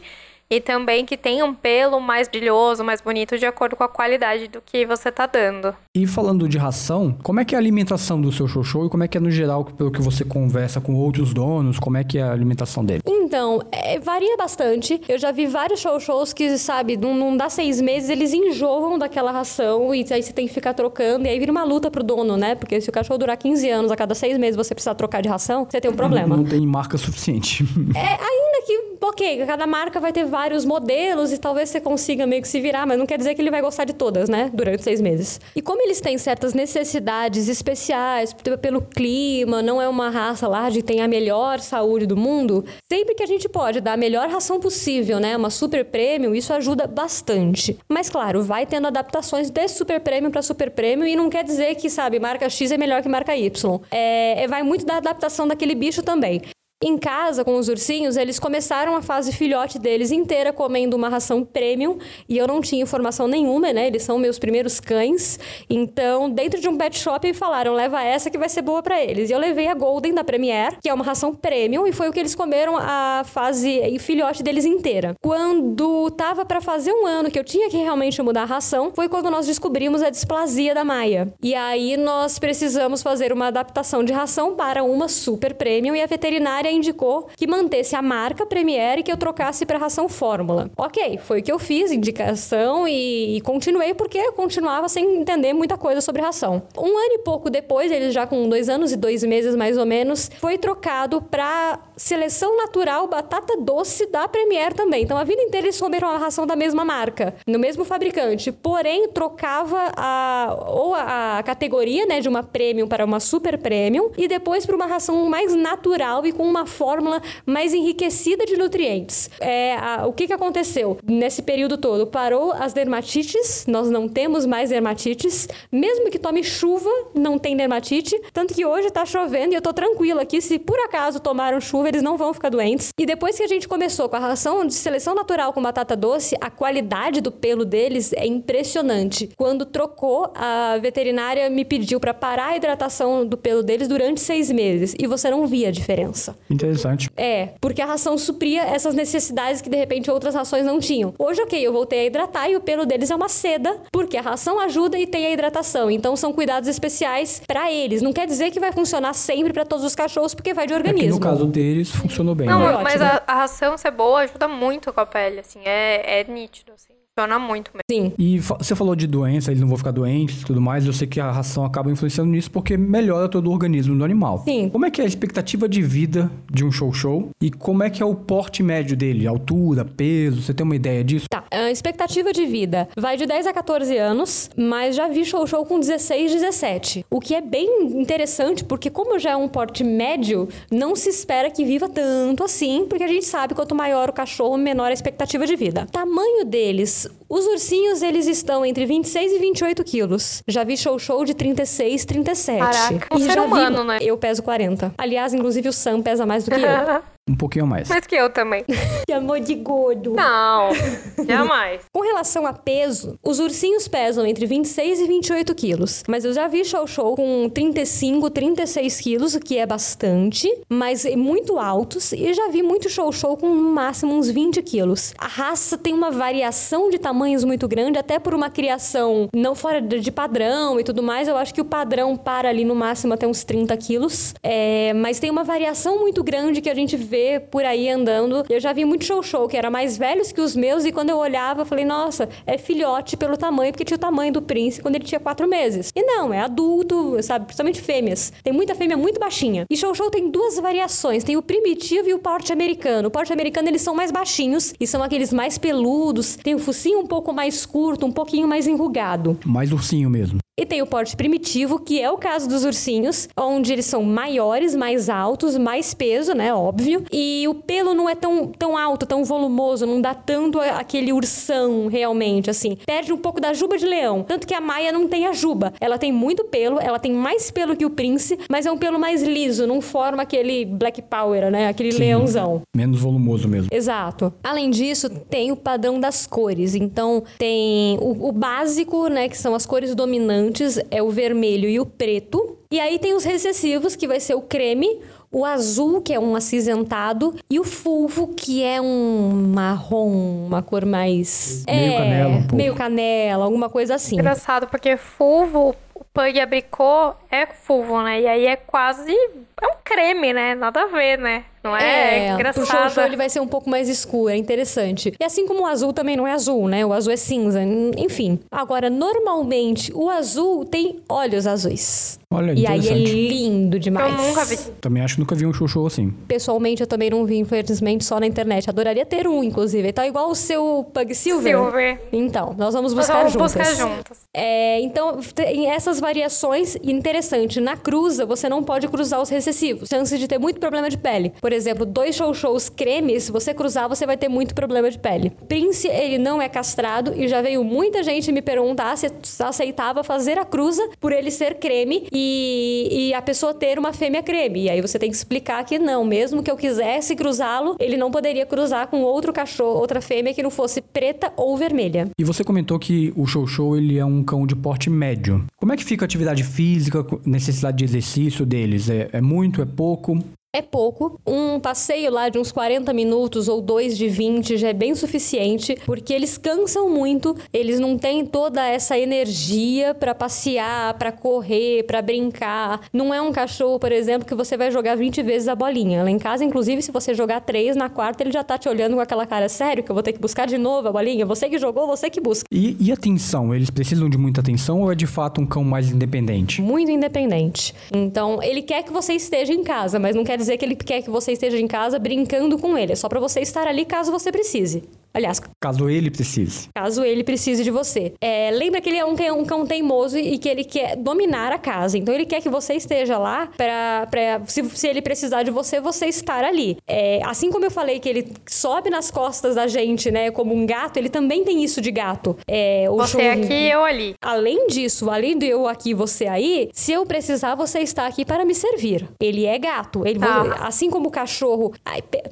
e 0.49 0.61
também 0.61 1.05
que 1.05 1.17
tenha 1.17 1.43
um 1.43 1.53
pelo 1.53 1.99
mais 1.99 2.27
brilhoso, 2.27 2.83
mais 2.83 3.01
bonito, 3.01 3.37
de 3.37 3.45
acordo 3.45 3.75
com 3.75 3.83
a 3.83 3.87
qualidade 3.87 4.47
do 4.47 4.61
que 4.61 4.85
você 4.85 5.11
tá 5.11 5.25
dando. 5.25 5.75
E 5.95 6.05
falando 6.05 6.47
de 6.47 6.57
ração, 6.57 7.17
como 7.23 7.39
é 7.39 7.45
que 7.45 7.55
é 7.55 7.57
a 7.57 7.61
alimentação 7.61 8.21
do 8.21 8.31
seu 8.31 8.47
xoxô 8.47 8.85
e 8.85 8.89
como 8.89 9.03
é 9.03 9.07
que 9.07 9.17
é 9.17 9.21
no 9.21 9.31
geral, 9.31 9.65
pelo 9.65 9.91
que 9.91 10.01
você 10.01 10.23
conversa 10.23 10.79
com 10.79 10.93
outros 10.95 11.33
donos, 11.33 11.79
como 11.79 11.97
é 11.97 12.03
que 12.03 12.17
é 12.17 12.21
a 12.21 12.31
alimentação 12.31 12.85
dele? 12.85 13.01
Então, 13.05 13.61
é, 13.71 13.99
varia 13.99 14.37
bastante. 14.37 15.01
Eu 15.07 15.17
já 15.17 15.31
vi 15.31 15.47
vários 15.47 15.79
show-shows 15.79 16.31
que, 16.31 16.57
sabe, 16.57 16.95
não, 16.95 17.15
não 17.15 17.35
dá 17.35 17.49
seis 17.49 17.81
meses, 17.81 18.09
eles 18.09 18.33
enjoam 18.33 18.99
daquela 18.99 19.31
ração 19.31 19.95
e 19.95 20.05
aí 20.11 20.21
você 20.21 20.31
tem 20.31 20.47
que 20.47 20.53
ficar 20.53 20.73
trocando. 20.73 21.25
E 21.25 21.29
aí 21.29 21.39
vira 21.39 21.51
uma 21.51 21.63
luta 21.63 21.89
pro 21.89 22.03
dono, 22.03 22.37
né? 22.37 22.53
Porque 22.55 22.79
se 22.79 22.89
o 22.89 22.93
cachorro 22.93 23.17
durar 23.17 23.37
15 23.37 23.69
anos, 23.69 23.91
a 23.91 23.95
cada 23.95 24.13
seis 24.13 24.37
meses 24.37 24.55
você 24.55 24.75
precisar 24.75 24.93
trocar 24.95 25.21
de 25.21 25.29
ração, 25.29 25.65
você 25.67 25.81
tem 25.81 25.89
um 25.89 25.95
problema. 25.97 26.27
Não, 26.27 26.43
não 26.43 26.49
tem 26.49 26.65
marca 26.67 26.97
suficiente. 26.97 27.63
É, 27.95 27.99
ainda 27.99 28.65
que, 28.65 28.97
ok, 29.01 29.45
cada 29.45 29.65
marca 29.65 29.99
vai 29.99 30.13
ter 30.13 30.25
vários 30.35 30.65
modelos 30.65 31.31
e 31.31 31.37
talvez 31.37 31.69
você 31.69 31.79
consiga 31.79 32.27
meio 32.27 32.41
que 32.41 32.47
se 32.49 32.59
virar, 32.59 32.85
mas 32.85 32.99
não 32.99 33.05
quer 33.05 33.17
dizer 33.17 33.33
que 33.35 33.41
ele 33.41 33.49
vai 33.49 33.61
gostar 33.61 33.85
de 33.85 33.93
todas, 33.93 34.27
né? 34.27 34.51
Durante 34.53 34.83
seis 34.83 34.99
meses. 34.99 35.39
E 35.55 35.61
como 35.61 35.81
eles 35.81 36.01
têm 36.01 36.17
certas 36.17 36.53
necessidades 36.53 37.47
especiais 37.47 38.35
pelo 38.61 38.81
clima, 38.81 39.61
não 39.61 39.81
é 39.81 39.87
uma 39.87 40.09
raça 40.09 40.45
lá 40.45 40.69
de 40.69 40.83
tem 40.83 41.01
a 41.01 41.07
melhor 41.07 41.61
saúde 41.61 42.05
do 42.05 42.17
mundo, 42.17 42.65
sempre 42.91 43.15
que 43.15 43.23
a 43.23 43.25
gente 43.25 43.47
pode 43.47 43.79
dar 43.79 43.93
a 43.93 43.97
melhor 43.97 44.27
ração 44.27 44.59
possível, 44.59 45.21
né? 45.21 45.37
Uma 45.37 45.49
super 45.49 45.85
premium, 45.85 46.35
isso 46.35 46.51
ajuda 46.53 46.85
bastante. 46.85 47.79
Mas 47.87 48.09
claro, 48.09 48.43
vai 48.43 48.65
tendo 48.65 48.87
adaptações 48.87 49.49
de 49.49 49.67
super 49.69 50.01
premium 50.01 50.31
para 50.31 50.41
super 50.41 50.69
premium 50.69 51.07
e 51.07 51.15
não 51.15 51.29
quer 51.29 51.45
dizer 51.45 51.75
que, 51.75 51.89
sabe, 51.89 52.19
marca 52.19 52.49
X 52.49 52.73
é 52.73 52.77
melhor 52.77 53.01
que 53.01 53.07
marca 53.07 53.37
Y. 53.37 53.79
É, 53.89 54.43
é 54.43 54.47
vai 54.49 54.63
muito 54.63 54.85
da 54.85 54.97
adaptação 54.97 55.47
daquele 55.47 55.75
bicho 55.75 56.03
também. 56.03 56.41
Em 56.83 56.97
casa, 56.97 57.45
com 57.45 57.55
os 57.55 57.69
ursinhos, 57.69 58.17
eles 58.17 58.37
começaram 58.37 58.97
a 58.97 59.01
fase 59.01 59.31
filhote 59.31 59.79
deles 59.79 60.11
inteira 60.11 60.51
comendo 60.51 60.97
uma 60.97 61.07
ração 61.07 61.41
premium 61.41 61.97
e 62.27 62.37
eu 62.37 62.45
não 62.45 62.59
tinha 62.59 62.83
informação 62.83 63.29
nenhuma, 63.29 63.71
né? 63.71 63.87
Eles 63.87 64.03
são 64.03 64.19
meus 64.19 64.37
primeiros 64.37 64.81
cães. 64.81 65.39
Então, 65.69 66.29
dentro 66.29 66.59
de 66.59 66.67
um 66.67 66.77
pet 66.77 66.99
shop, 66.99 67.33
falaram: 67.33 67.73
leva 67.73 68.03
essa 68.03 68.29
que 68.29 68.37
vai 68.37 68.49
ser 68.49 68.61
boa 68.61 68.83
para 68.83 69.01
eles. 69.01 69.29
E 69.29 69.33
eu 69.33 69.39
levei 69.39 69.69
a 69.69 69.73
Golden 69.73 70.13
da 70.13 70.23
Premier, 70.23 70.77
que 70.81 70.89
é 70.89 70.93
uma 70.93 71.05
ração 71.05 71.33
premium, 71.33 71.87
e 71.87 71.93
foi 71.93 72.09
o 72.09 72.11
que 72.11 72.19
eles 72.19 72.35
comeram 72.35 72.75
a 72.77 73.23
fase 73.23 73.97
filhote 73.99 74.43
deles 74.43 74.65
inteira. 74.65 75.15
Quando 75.23 76.11
tava 76.11 76.43
para 76.43 76.59
fazer 76.59 76.91
um 76.91 77.07
ano 77.07 77.31
que 77.31 77.39
eu 77.39 77.43
tinha 77.45 77.69
que 77.69 77.77
realmente 77.77 78.21
mudar 78.21 78.41
a 78.41 78.45
ração, 78.45 78.91
foi 78.93 79.07
quando 79.07 79.31
nós 79.31 79.47
descobrimos 79.47 80.03
a 80.03 80.09
displasia 80.09 80.75
da 80.75 80.83
Maia. 80.83 81.33
E 81.41 81.55
aí 81.55 81.95
nós 81.95 82.37
precisamos 82.37 83.01
fazer 83.01 83.31
uma 83.31 83.47
adaptação 83.47 84.03
de 84.03 84.11
ração 84.11 84.55
para 84.55 84.83
uma 84.83 85.07
super 85.07 85.53
premium 85.53 85.95
e 85.95 86.01
a 86.01 86.05
veterinária 86.05 86.64
indicou 86.71 87.27
que 87.35 87.47
mantesse 87.47 87.95
a 87.95 88.01
marca 88.01 88.45
Premier 88.45 88.99
e 88.99 89.03
que 89.03 89.11
eu 89.11 89.17
trocasse 89.17 89.65
para 89.65 89.77
ração 89.77 90.07
Fórmula. 90.07 90.69
Ok, 90.77 91.19
foi 91.19 91.39
o 91.39 91.43
que 91.43 91.51
eu 91.51 91.59
fiz, 91.59 91.91
indicação 91.91 92.87
e, 92.87 93.37
e 93.37 93.41
continuei 93.41 93.93
porque 93.93 94.17
eu 94.17 94.33
continuava 94.33 94.87
sem 94.89 95.17
entender 95.17 95.53
muita 95.53 95.77
coisa 95.77 96.01
sobre 96.01 96.21
ração. 96.21 96.63
Um 96.77 96.97
ano 96.97 97.13
e 97.13 97.19
pouco 97.19 97.49
depois, 97.49 97.91
eles 97.91 98.13
já 98.13 98.25
com 98.27 98.47
dois 98.49 98.69
anos 98.69 98.91
e 98.91 98.97
dois 98.97 99.23
meses 99.23 99.55
mais 99.55 99.77
ou 99.77 99.85
menos, 99.85 100.29
foi 100.39 100.57
trocado 100.57 101.21
para 101.21 101.79
seleção 101.95 102.57
natural 102.57 103.07
batata 103.07 103.57
doce 103.57 104.05
da 104.07 104.27
Premier 104.27 104.73
também. 104.73 105.03
Então 105.03 105.17
a 105.17 105.23
vida 105.23 105.41
inteira 105.41 105.67
eles 105.67 105.79
comeram 105.79 106.09
a 106.09 106.17
ração 106.17 106.45
da 106.45 106.55
mesma 106.55 106.83
marca, 106.83 107.35
no 107.47 107.57
mesmo 107.57 107.85
fabricante, 107.85 108.51
porém 108.51 109.07
trocava 109.09 109.91
a 109.95 110.65
ou 110.67 110.93
a, 110.93 111.39
a 111.39 111.43
categoria, 111.43 112.05
né, 112.05 112.19
de 112.19 112.27
uma 112.27 112.43
premium 112.43 112.87
para 112.87 113.05
uma 113.05 113.19
super 113.19 113.57
premium 113.57 114.11
e 114.17 114.27
depois 114.27 114.65
para 114.65 114.75
uma 114.75 114.85
ração 114.85 115.25
mais 115.29 115.53
natural 115.55 116.25
e 116.25 116.31
com 116.31 116.43
uma 116.55 116.65
fórmula 116.65 117.21
mais 117.45 117.73
enriquecida 117.73 118.45
de 118.45 118.57
nutrientes. 118.57 119.29
É, 119.39 119.75
a, 119.75 120.07
o 120.07 120.13
que, 120.13 120.27
que 120.27 120.33
aconteceu 120.33 120.97
nesse 121.05 121.41
período 121.41 121.77
todo? 121.77 122.07
Parou 122.07 122.53
as 122.53 122.73
dermatites, 122.73 123.65
nós 123.67 123.89
não 123.89 124.07
temos 124.07 124.45
mais 124.45 124.69
dermatites, 124.69 125.47
mesmo 125.71 126.09
que 126.09 126.17
tome 126.17 126.43
chuva, 126.43 126.89
não 127.13 127.37
tem 127.37 127.55
dermatite, 127.57 128.19
tanto 128.33 128.53
que 128.53 128.65
hoje 128.65 128.89
tá 128.89 129.05
chovendo 129.05 129.53
e 129.53 129.55
eu 129.55 129.61
tô 129.61 129.73
tranquila 129.73 130.21
aqui, 130.21 130.41
se 130.41 130.57
por 130.57 130.79
acaso 130.79 131.19
tomaram 131.19 131.59
chuva, 131.59 131.89
eles 131.89 132.01
não 132.01 132.17
vão 132.17 132.33
ficar 132.33 132.49
doentes. 132.49 132.89
E 132.97 133.05
depois 133.05 133.37
que 133.37 133.43
a 133.43 133.47
gente 133.47 133.67
começou 133.67 134.07
com 134.07 134.15
a 134.15 134.19
ração 134.19 134.65
de 134.65 134.73
seleção 134.73 135.13
natural 135.13 135.51
com 135.51 135.61
batata 135.61 135.95
doce, 135.95 136.35
a 136.39 136.49
qualidade 136.49 137.19
do 137.21 137.31
pelo 137.31 137.65
deles 137.65 138.13
é 138.13 138.25
impressionante. 138.25 139.29
Quando 139.35 139.65
trocou, 139.65 140.31
a 140.35 140.77
veterinária 140.81 141.49
me 141.49 141.65
pediu 141.65 141.99
para 141.99 142.13
parar 142.13 142.49
a 142.49 142.57
hidratação 142.57 143.25
do 143.25 143.37
pelo 143.37 143.61
deles 143.61 143.87
durante 143.87 144.21
seis 144.21 144.51
meses 144.51 144.95
e 144.97 145.07
você 145.07 145.29
não 145.29 145.45
via 145.45 145.69
a 145.69 145.71
diferença. 145.71 146.35
Interessante. 146.49 147.09
É, 147.17 147.49
porque 147.59 147.81
a 147.81 147.85
ração 147.85 148.17
supria 148.17 148.61
essas 148.63 148.93
necessidades 148.93 149.61
que 149.61 149.69
de 149.69 149.77
repente 149.77 150.11
outras 150.11 150.35
rações 150.35 150.65
não 150.65 150.79
tinham. 150.79 151.13
Hoje, 151.17 151.41
ok, 151.41 151.59
eu 151.59 151.73
voltei 151.73 152.01
a 152.01 152.05
hidratar 152.05 152.49
e 152.49 152.55
o 152.55 152.61
pelo 152.61 152.85
deles 152.85 153.09
é 153.09 153.15
uma 153.15 153.29
seda, 153.29 153.77
porque 153.91 154.17
a 154.17 154.21
ração 154.21 154.59
ajuda 154.59 154.97
e 154.97 155.07
tem 155.07 155.25
a 155.25 155.31
hidratação. 155.31 155.89
Então 155.89 156.15
são 156.15 156.31
cuidados 156.31 156.69
especiais 156.69 157.41
para 157.47 157.71
eles. 157.71 158.01
Não 158.01 158.13
quer 158.13 158.27
dizer 158.27 158.51
que 158.51 158.59
vai 158.59 158.71
funcionar 158.71 159.13
sempre 159.13 159.53
para 159.53 159.65
todos 159.65 159.83
os 159.83 159.95
cachorros, 159.95 160.33
porque 160.35 160.53
vai 160.53 160.67
de 160.67 160.73
organismo. 160.73 161.09
É 161.09 161.11
no 161.11 161.19
caso 161.19 161.45
deles 161.45 161.89
funcionou 161.89 162.35
bem. 162.35 162.47
Não, 162.47 162.59
né? 162.59 162.79
mas 162.83 163.01
a, 163.01 163.23
a, 163.25 163.35
ração 163.35 163.75
boa 163.95 164.21
ajuda 164.21 164.47
muito 164.47 164.91
com 164.91 164.99
a 164.99 165.05
pele, 165.05 165.39
assim, 165.39 165.59
é, 165.63 166.19
é 166.19 166.23
nítido, 166.23 166.71
assim. 166.73 166.94
Funciona 167.17 167.39
muito 167.39 167.71
mesmo. 167.73 167.81
Sim. 167.89 168.13
E 168.17 168.39
você 168.39 168.75
falou 168.75 168.93
de 168.93 169.07
doença, 169.07 169.49
eles 169.49 169.61
não 169.61 169.69
vão 169.69 169.77
ficar 169.77 169.91
doentes 169.91 170.41
e 170.41 170.45
tudo 170.45 170.59
mais. 170.59 170.85
Eu 170.85 170.91
sei 170.91 171.07
que 171.07 171.21
a 171.21 171.31
ração 171.31 171.63
acaba 171.63 171.89
influenciando 171.89 172.29
nisso 172.29 172.51
porque 172.51 172.75
melhora 172.75 173.29
todo 173.29 173.47
o 173.47 173.53
organismo 173.53 173.97
do 173.97 174.03
animal. 174.03 174.43
Sim. 174.43 174.67
Como 174.67 174.85
é 174.85 174.91
que 174.91 174.99
é 174.99 175.05
a 175.05 175.07
expectativa 175.07 175.69
de 175.69 175.81
vida 175.81 176.29
de 176.51 176.65
um 176.65 176.71
show-show? 176.73 177.29
E 177.41 177.49
como 177.49 177.83
é 177.83 177.89
que 177.89 178.03
é 178.03 178.05
o 178.05 178.13
porte 178.13 178.61
médio 178.61 178.97
dele? 178.97 179.25
Altura, 179.25 179.85
peso? 179.85 180.41
Você 180.41 180.53
tem 180.53 180.65
uma 180.65 180.75
ideia 180.75 181.05
disso? 181.05 181.27
Tá. 181.29 181.45
A 181.49 181.71
expectativa 181.71 182.33
de 182.33 182.45
vida 182.45 182.89
vai 182.97 183.15
de 183.15 183.25
10 183.25 183.47
a 183.47 183.53
14 183.53 183.97
anos, 183.97 184.49
mas 184.57 184.93
já 184.97 185.07
vi 185.07 185.23
show-show 185.23 185.65
com 185.65 185.79
16, 185.79 186.33
17. 186.33 187.05
O 187.09 187.21
que 187.21 187.33
é 187.33 187.39
bem 187.39 187.93
interessante 187.93 188.65
porque, 188.65 188.89
como 188.89 189.17
já 189.19 189.31
é 189.31 189.35
um 189.37 189.47
porte 189.47 189.85
médio, 189.85 190.49
não 190.69 190.97
se 190.97 191.07
espera 191.07 191.49
que 191.49 191.63
viva 191.63 191.87
tanto 191.87 192.43
assim, 192.43 192.85
porque 192.89 193.05
a 193.05 193.07
gente 193.07 193.25
sabe 193.25 193.55
quanto 193.55 193.73
maior 193.73 194.09
o 194.09 194.13
cachorro, 194.13 194.57
menor 194.57 194.87
a 194.87 194.93
expectativa 194.93 195.47
de 195.47 195.55
vida. 195.55 195.87
Tamanho 195.89 196.43
deles 196.43 197.04
os 197.29 197.45
ursinhos, 197.45 198.01
eles 198.01 198.27
estão 198.27 198.65
entre 198.65 198.85
26 198.85 199.33
e 199.33 199.39
28 199.39 199.83
quilos. 199.83 200.43
Já 200.47 200.63
vi 200.63 200.77
show-show 200.77 201.25
de 201.25 201.33
36, 201.33 202.05
37. 202.05 202.59
Caraca, 202.59 203.15
um 203.15 203.17
e 203.17 203.21
ser 203.21 203.39
humano, 203.39 203.81
vi... 203.81 203.87
né? 203.87 203.97
Eu 204.01 204.17
peso 204.17 204.43
40. 204.43 204.93
Aliás, 204.97 205.33
inclusive 205.33 205.69
o 205.69 205.73
Sam 205.73 206.01
pesa 206.01 206.25
mais 206.25 206.43
do 206.45 206.51
que 206.51 206.61
eu. 206.61 207.03
Um 207.27 207.35
pouquinho 207.35 207.65
mais. 207.65 207.89
Mais 207.89 208.05
que 208.05 208.13
eu 208.13 208.29
também. 208.29 208.63
que 209.03 209.11
amor 209.11 209.39
de 209.39 209.55
gordo. 209.55 210.13
Não, 210.13 210.69
jamais. 211.27 211.81
Com 211.91 212.01
relação 212.01 212.45
a 212.45 212.53
peso, 212.53 213.17
os 213.23 213.39
ursinhos 213.39 213.87
pesam 213.87 214.27
entre 214.27 214.45
26 214.45 214.99
e 214.99 215.07
28 215.07 215.55
quilos. 215.55 216.03
Mas 216.07 216.23
eu 216.23 216.33
já 216.33 216.47
vi 216.47 216.63
show-show 216.63 217.15
com 217.15 217.49
35, 217.49 218.29
36 218.29 219.01
quilos, 219.01 219.33
o 219.33 219.39
que 219.39 219.57
é 219.57 219.65
bastante, 219.65 220.47
mas 220.69 221.03
muito 221.15 221.57
altos. 221.57 222.13
E 222.13 222.31
já 222.31 222.47
vi 222.49 222.61
muito 222.61 222.89
show-show 222.89 223.35
com 223.35 223.49
no 223.49 223.71
máximo 223.71 224.13
uns 224.13 224.29
20 224.29 224.61
quilos. 224.61 225.15
A 225.17 225.27
raça 225.27 225.79
tem 225.79 225.95
uma 225.95 226.11
variação 226.11 226.91
de 226.91 226.99
tamanhos 226.99 227.43
muito 227.43 227.67
grande, 227.67 227.97
até 227.97 228.19
por 228.19 228.35
uma 228.35 228.51
criação 228.51 229.29
não 229.33 229.55
fora 229.55 229.81
de 229.81 230.11
padrão 230.11 230.79
e 230.79 230.83
tudo 230.83 231.01
mais. 231.01 231.27
Eu 231.27 231.37
acho 231.37 231.55
que 231.55 231.61
o 231.61 231.65
padrão 231.65 232.15
para 232.15 232.49
ali 232.49 232.63
no 232.63 232.75
máximo 232.75 233.15
até 233.15 233.27
uns 233.27 233.43
30 233.43 233.75
quilos. 233.77 234.35
É, 234.43 234.93
mas 234.93 235.19
tem 235.19 235.31
uma 235.31 235.43
variação 235.43 235.97
muito 235.97 236.23
grande 236.23 236.61
que 236.61 236.69
a 236.69 236.75
gente 236.75 236.95
vê 236.95 237.14
vê 237.15 237.39
por 237.39 237.63
aí 237.63 237.89
andando. 237.89 238.43
Eu 238.49 238.59
já 238.59 238.73
vi 238.73 238.83
muito 238.83 239.05
show-show 239.05 239.47
que 239.47 239.55
era 239.55 239.69
mais 239.69 239.97
velhos 239.97 240.33
que 240.33 240.41
os 240.41 240.53
meus 240.53 240.83
e 240.83 240.91
quando 240.91 241.11
eu 241.11 241.17
olhava, 241.17 241.61
eu 241.61 241.65
falei, 241.65 241.85
nossa, 241.85 242.27
é 242.45 242.57
filhote 242.57 243.15
pelo 243.15 243.37
tamanho, 243.37 243.71
porque 243.71 243.85
tinha 243.85 243.95
o 243.95 243.99
tamanho 243.99 244.33
do 244.33 244.41
príncipe 244.41 244.83
quando 244.83 244.95
ele 244.95 245.05
tinha 245.05 245.19
quatro 245.19 245.47
meses. 245.47 245.91
E 245.95 246.03
não, 246.03 246.33
é 246.33 246.41
adulto, 246.41 247.17
sabe? 247.23 247.45
Principalmente 247.45 247.81
fêmeas. 247.81 248.33
Tem 248.43 248.51
muita 248.51 248.75
fêmea 248.75 248.97
muito 248.97 249.17
baixinha. 249.17 249.65
E 249.69 249.77
show-show 249.77 250.11
tem 250.11 250.29
duas 250.29 250.59
variações, 250.59 251.23
tem 251.23 251.37
o 251.37 251.41
primitivo 251.41 252.09
e 252.09 252.13
o 252.13 252.19
porte 252.19 252.51
americano. 252.51 253.07
O 253.07 253.11
porte 253.11 253.31
americano, 253.31 253.69
eles 253.69 253.81
são 253.81 253.95
mais 253.95 254.11
baixinhos 254.11 254.73
e 254.77 254.85
são 254.85 255.01
aqueles 255.01 255.31
mais 255.31 255.57
peludos, 255.57 256.35
tem 256.35 256.53
o 256.53 256.59
focinho 256.59 256.99
um 256.99 257.07
pouco 257.07 257.31
mais 257.31 257.65
curto, 257.65 258.05
um 258.05 258.11
pouquinho 258.11 258.47
mais 258.47 258.67
enrugado. 258.67 259.39
Mais 259.45 259.71
ursinho 259.71 260.09
mesmo. 260.09 260.44
E 260.57 260.65
tem 260.65 260.81
o 260.81 260.87
porte 260.87 261.17
primitivo, 261.17 261.77
que 261.77 262.01
é 262.01 262.09
o 262.09 262.17
caso 262.17 262.47
dos 262.47 262.63
ursinhos, 262.63 263.27
onde 263.35 263.73
eles 263.73 263.85
são 263.87 264.03
maiores, 264.03 264.73
mais 264.73 265.09
altos, 265.09 265.57
mais 265.57 265.93
peso, 265.93 266.33
né? 266.33 266.53
Óbvio. 266.53 267.03
E 267.11 267.45
o 267.45 267.53
pelo 267.53 267.93
não 267.93 268.09
é 268.09 268.15
tão, 268.15 268.47
tão 268.47 268.77
alto, 268.77 269.05
tão 269.05 269.25
volumoso, 269.25 269.85
não 269.85 269.99
dá 269.99 270.13
tanto 270.13 270.61
aquele 270.61 271.11
ursão 271.11 271.87
realmente, 271.87 272.49
assim. 272.49 272.77
Perde 272.85 273.11
um 273.11 273.17
pouco 273.17 273.41
da 273.41 273.53
juba 273.53 273.77
de 273.77 273.85
leão. 273.85 274.23
Tanto 274.23 274.47
que 274.47 274.53
a 274.53 274.61
Maia 274.61 274.93
não 274.93 275.09
tem 275.09 275.27
a 275.27 275.33
juba. 275.33 275.73
Ela 275.81 275.97
tem 275.97 276.13
muito 276.13 276.45
pelo, 276.45 276.79
ela 276.79 276.99
tem 276.99 277.11
mais 277.11 277.51
pelo 277.51 277.75
que 277.75 277.85
o 277.85 277.89
Prince, 277.89 278.39
mas 278.49 278.65
é 278.65 278.71
um 278.71 278.77
pelo 278.77 278.97
mais 278.97 279.23
liso, 279.23 279.67
não 279.67 279.81
forma 279.81 280.23
aquele 280.23 280.63
Black 280.63 281.01
Power, 281.01 281.51
né? 281.51 281.67
Aquele 281.67 281.91
Sim, 281.91 281.99
leãozão. 281.99 282.61
Menos 282.73 283.01
volumoso 283.01 283.49
mesmo. 283.49 283.67
Exato. 283.73 284.33
Além 284.41 284.69
disso, 284.69 285.09
tem 285.09 285.51
o 285.51 285.57
padrão 285.57 285.99
das 285.99 286.25
cores. 286.25 286.75
Então, 286.75 287.25
tem 287.37 287.97
o, 287.99 288.29
o 288.29 288.31
básico, 288.31 289.09
né? 289.09 289.27
Que 289.27 289.37
são 289.37 289.53
as 289.53 289.65
cores 289.65 289.93
dominantes, 289.93 290.44
é 290.91 291.01
o 291.01 291.09
vermelho 291.09 291.69
e 291.69 291.79
o 291.79 291.85
preto. 291.85 292.57
E 292.71 292.79
aí 292.79 292.99
tem 292.99 293.13
os 293.13 293.23
recessivos, 293.23 293.95
que 293.95 294.07
vai 294.07 294.19
ser 294.19 294.35
o 294.35 294.41
creme, 294.41 294.99
o 295.31 295.45
azul, 295.45 296.01
que 296.01 296.13
é 296.13 296.19
um 296.19 296.35
acinzentado, 296.35 297.35
e 297.49 297.59
o 297.59 297.63
fulvo, 297.63 298.29
que 298.29 298.63
é 298.63 298.81
um 298.81 299.51
marrom, 299.53 300.45
uma 300.47 300.61
cor 300.61 300.85
mais. 300.85 301.63
Meio 301.67 301.93
é, 301.93 301.97
canela, 301.97 302.29
um 302.29 302.39
pouco. 302.41 302.55
Meio 302.55 302.75
canela, 302.75 303.45
alguma 303.45 303.69
coisa 303.69 303.95
assim. 303.95 304.15
Engraçado, 304.15 304.67
porque 304.67 304.97
fulvo, 304.97 305.75
o 305.93 306.03
pug 306.03 306.39
abricô 306.39 307.13
é 307.29 307.45
fulvo, 307.45 308.01
né? 308.01 308.21
E 308.21 308.27
aí 308.27 308.45
é 308.45 308.55
quase. 308.55 309.13
É 309.61 309.67
um 309.67 309.75
creme, 309.83 310.33
né? 310.33 310.53
Nada 310.55 310.81
a 310.83 310.87
ver, 310.87 311.17
né? 311.17 311.43
Não 311.63 311.75
é, 311.75 312.25
É, 312.25 312.25
pro 312.27 312.35
engraçado. 312.35 312.93
show 312.93 313.03
ele 313.03 313.15
vai 313.17 313.27
ser 313.27 313.39
um 313.39 313.47
pouco 313.47 313.67
mais 313.67 313.89
escuro, 313.89 314.29
é 314.29 314.37
interessante. 314.37 315.11
E 315.19 315.23
assim 315.23 315.47
como 315.47 315.61
o 315.63 315.65
azul 315.65 315.91
também 315.93 316.15
não 316.15 316.27
é 316.27 316.31
azul, 316.31 316.67
né? 316.67 316.85
O 316.85 316.93
azul 316.93 317.11
é 317.11 317.15
cinza, 317.17 317.59
en- 317.63 317.89
enfim. 317.97 318.39
Agora, 318.51 318.87
normalmente, 318.87 319.91
o 319.95 320.07
azul 320.07 320.63
tem 320.63 320.99
olhos 321.09 321.47
azuis. 321.47 322.19
Olha, 322.31 322.53
E 322.53 322.67
aí 322.67 322.87
é 322.87 322.93
lindo 322.93 323.79
demais. 323.79 324.13
Eu 324.13 324.27
nunca 324.27 324.45
vi. 324.45 324.57
Também 324.81 325.01
acho 325.01 325.15
que 325.15 325.21
nunca 325.21 325.33
vi 325.33 325.45
um 325.47 325.53
show 325.53 325.67
show 325.67 325.87
assim. 325.87 326.11
Pessoalmente, 326.27 326.81
eu 326.81 326.87
também 326.87 327.09
não 327.09 327.25
vi, 327.25 327.37
infelizmente, 327.37 328.03
só 328.03 328.19
na 328.19 328.27
internet. 328.27 328.69
Adoraria 328.69 329.05
ter 329.05 329.27
um, 329.27 329.43
inclusive. 329.43 329.91
Tá 329.91 330.05
igual 330.05 330.29
o 330.29 330.35
seu 330.35 330.85
Pug 330.93 331.15
Silver. 331.15 331.55
Silver. 331.57 332.01
Então, 332.11 332.53
nós 332.57 332.75
vamos 332.75 332.93
Nós 332.93 333.05
buscar 333.07 333.17
vamos 333.19 333.33
juntas. 333.33 333.53
buscar 333.53 333.73
juntas. 333.75 334.19
É, 334.33 334.81
então, 334.81 335.19
tem 335.33 335.69
essas 335.71 335.99
variações 335.99 336.75
interessante. 336.83 337.59
Na 337.59 337.75
cruza, 337.77 338.23
você 338.25 338.47
não 338.49 338.61
pode 338.61 338.87
cruzar 338.87 339.19
os 339.21 339.29
recessivos. 339.45 339.89
Chance 339.89 340.17
de 340.17 340.27
ter 340.27 340.39
muito 340.39 340.59
problema 340.59 340.89
de 340.89 340.97
pele. 340.97 341.31
Por 341.39 341.53
exemplo, 341.53 341.85
dois 341.85 342.15
show 342.15 342.33
shows 342.33 342.69
creme, 342.69 343.19
se 343.19 343.31
você 343.31 343.53
cruzar, 343.53 343.87
você 343.87 344.05
vai 344.05 344.17
ter 344.17 344.27
muito 344.27 344.55
problema 344.55 344.89
de 344.89 344.97
pele. 344.97 345.31
Prince, 345.47 345.87
ele 345.87 346.17
não 346.17 346.41
é 346.41 346.49
castrado 346.49 347.13
e 347.15 347.27
já 347.27 347.41
veio 347.41 347.63
muita 347.63 348.03
gente 348.03 348.31
me 348.31 348.41
perguntar 348.41 348.97
se 348.97 349.07
aceitava 349.39 350.03
fazer 350.03 350.37
a 350.37 350.45
cruza 350.45 350.87
por 350.99 351.11
ele 351.11 351.29
ser 351.29 351.55
creme 351.55 352.07
e, 352.11 353.09
e 353.09 353.13
a 353.13 353.21
pessoa 353.21 353.53
ter 353.53 353.77
uma 353.77 353.93
fêmea 353.93 354.23
creme. 354.23 354.63
E 354.63 354.69
aí 354.69 354.81
você 354.81 354.97
tem 354.97 355.09
que 355.09 355.15
explicar 355.15 355.63
que 355.63 355.77
não, 355.77 356.03
mesmo 356.03 356.41
que 356.41 356.49
eu 356.49 356.57
quisesse 356.57 357.15
cruzá-lo, 357.15 357.75
ele 357.79 357.97
não 357.97 358.09
poderia 358.09 358.45
cruzar 358.45 358.87
com 358.87 359.01
outro 359.01 359.31
cachorro, 359.31 359.79
outra 359.79 360.01
fêmea 360.01 360.33
que 360.33 360.41
não 360.41 360.49
fosse 360.49 360.81
preta 360.81 361.31
ou 361.35 361.55
vermelha. 361.57 362.09
E 362.17 362.23
você 362.23 362.43
comentou 362.43 362.79
que 362.79 363.13
o 363.15 363.25
show 363.25 363.45
show 363.45 363.77
ele 363.77 363.97
é 363.97 364.05
um 364.05 364.23
cão 364.23 364.45
de 364.47 364.55
porte 364.55 364.89
médio. 364.89 365.45
Como 365.57 365.73
é 365.73 365.77
que 365.77 365.83
fica 365.83 366.03
a 366.03 366.07
atividade 366.07 366.43
física, 366.43 367.05
necessidade 367.25 367.77
de 367.77 367.85
exercício 367.85 368.45
deles? 368.45 368.89
É, 368.89 369.09
é 369.11 369.21
muito, 369.21 369.34
é 369.61 369.65
pouco? 369.65 370.17
É 370.55 370.61
pouco. 370.61 371.19
Um 371.27 371.59
passeio 371.59 372.09
lá 372.09 372.29
de 372.29 372.39
uns 372.39 372.49
40 372.49 372.93
minutos 372.93 373.49
ou 373.49 373.61
dois 373.61 373.97
de 373.97 374.07
20 374.07 374.55
já 374.55 374.69
é 374.69 374.73
bem 374.73 374.95
suficiente, 374.95 375.75
porque 375.85 376.13
eles 376.13 376.37
cansam 376.37 376.89
muito, 376.89 377.35
eles 377.51 377.77
não 377.77 377.97
têm 377.97 378.25
toda 378.25 378.65
essa 378.65 378.97
energia 378.97 379.93
pra 379.93 380.15
passear, 380.15 380.93
pra 380.93 381.11
correr, 381.11 381.83
pra 381.83 382.01
brincar. 382.01 382.79
Não 382.93 383.13
é 383.13 383.21
um 383.21 383.33
cachorro, 383.33 383.77
por 383.77 383.91
exemplo, 383.91 384.25
que 384.25 384.33
você 384.33 384.55
vai 384.55 384.71
jogar 384.71 384.95
20 384.95 385.21
vezes 385.23 385.49
a 385.49 385.55
bolinha. 385.55 386.03
Lá 386.03 386.09
em 386.09 386.17
casa, 386.17 386.45
inclusive, 386.45 386.81
se 386.81 386.89
você 386.89 387.13
jogar 387.13 387.41
três 387.41 387.75
na 387.75 387.89
quarta, 387.89 388.23
ele 388.23 388.31
já 388.31 388.41
tá 388.41 388.57
te 388.57 388.69
olhando 388.69 388.95
com 388.95 389.01
aquela 389.01 389.25
cara 389.25 389.49
sério 389.49 389.83
que 389.83 389.91
eu 389.91 389.93
vou 389.93 390.03
ter 390.03 390.13
que 390.13 390.19
buscar 390.19 390.47
de 390.47 390.57
novo 390.57 390.87
a 390.87 390.91
bolinha. 390.93 391.25
Você 391.25 391.49
que 391.49 391.59
jogou, 391.59 391.85
você 391.85 392.09
que 392.09 392.21
busca. 392.21 392.45
E, 392.49 392.77
e 392.79 392.93
atenção? 392.93 393.53
Eles 393.53 393.69
precisam 393.69 394.09
de 394.09 394.17
muita 394.17 394.39
atenção 394.39 394.83
ou 394.83 394.89
é 394.93 394.95
de 394.95 395.05
fato 395.05 395.41
um 395.41 395.45
cão 395.45 395.65
mais 395.65 395.91
independente? 395.91 396.61
muito 396.61 396.89
independente. 396.89 397.73
Então, 397.93 398.41
ele 398.41 398.61
quer 398.61 398.83
que 398.83 398.93
você 398.93 399.11
esteja 399.13 399.51
em 399.51 399.61
casa, 399.61 399.99
mas 399.99 400.15
não 400.15 400.23
quer 400.23 400.37
dizer 400.37 400.44
que 400.57 400.65
ele 400.65 400.75
quer 400.75 401.01
que 401.01 401.09
você 401.09 401.31
esteja 401.31 401.57
em 401.57 401.67
casa 401.67 401.97
brincando 401.97 402.57
com 402.57 402.77
ele. 402.77 402.93
É 402.93 402.95
só 402.95 403.07
pra 403.09 403.19
você 403.19 403.39
estar 403.41 403.67
ali 403.67 403.85
caso 403.85 404.11
você 404.11 404.31
precise. 404.31 404.83
Aliás, 405.13 405.41
Caso 405.65 405.89
ele 405.89 406.11
precise. 406.11 406.69
caso 406.75 407.03
ele 407.03 407.23
precise 407.23 407.63
de 407.63 407.71
você. 407.71 408.13
É, 408.21 408.51
lembra 408.51 408.79
que 408.81 408.89
ele 408.89 408.97
é 408.99 409.05
um, 409.05 409.15
cão- 409.15 409.39
um 409.39 409.45
cão 409.45 409.65
teimoso 409.65 410.17
e 410.17 410.37
que 410.37 410.47
ele 410.47 410.63
quer 410.63 410.95
dominar 410.95 411.51
a 411.51 411.57
casa. 411.57 411.97
Então 411.97 412.13
ele 412.13 412.25
quer 412.25 412.41
que 412.41 412.49
você 412.49 412.73
esteja 412.75 413.17
lá 413.17 413.49
pra. 413.57 414.07
pra 414.11 414.41
se, 414.45 414.63
se 414.69 414.87
ele 414.87 415.01
precisar 415.01 415.43
de 415.43 415.51
você, 415.51 415.79
você 415.79 416.05
estar 416.05 416.43
ali. 416.43 416.77
É, 416.87 417.19
assim 417.25 417.49
como 417.51 417.65
eu 417.65 417.71
falei 417.71 417.99
que 417.99 418.07
ele 418.09 418.27
sobe 418.47 418.89
nas 418.89 419.09
costas 419.09 419.55
da 419.55 419.65
gente, 419.67 420.11
né? 420.11 420.29
Como 420.31 420.53
um 420.53 420.65
gato, 420.65 420.97
ele 420.97 421.09
também 421.09 421.43
tem 421.43 421.63
isso 421.63 421.81
de 421.81 421.91
gato. 421.91 422.37
É, 422.47 422.85
o 422.89 422.97
Você 422.97 423.13
show- 423.21 423.31
aqui, 423.43 423.67
eu 423.69 423.83
ali. 423.83 424.13
Além 424.21 424.67
disso, 424.67 425.09
além 425.09 425.37
de 425.37 425.47
eu 425.47 425.67
aqui 425.67 425.89
e 425.91 425.93
você 425.93 426.27
aí, 426.27 426.69
se 426.73 426.91
eu 426.91 427.05
precisar, 427.05 427.55
você 427.55 427.79
está 427.79 428.05
aqui 428.07 428.23
para 428.25 428.45
me 428.45 428.53
servir. 428.53 429.07
Ele 429.19 429.45
é 429.45 429.57
gato. 429.57 430.05
Ele, 430.05 430.19
Tá. 430.19 430.57
Assim 430.67 430.89
como 430.89 431.07
o 431.09 431.11
cachorro. 431.11 431.73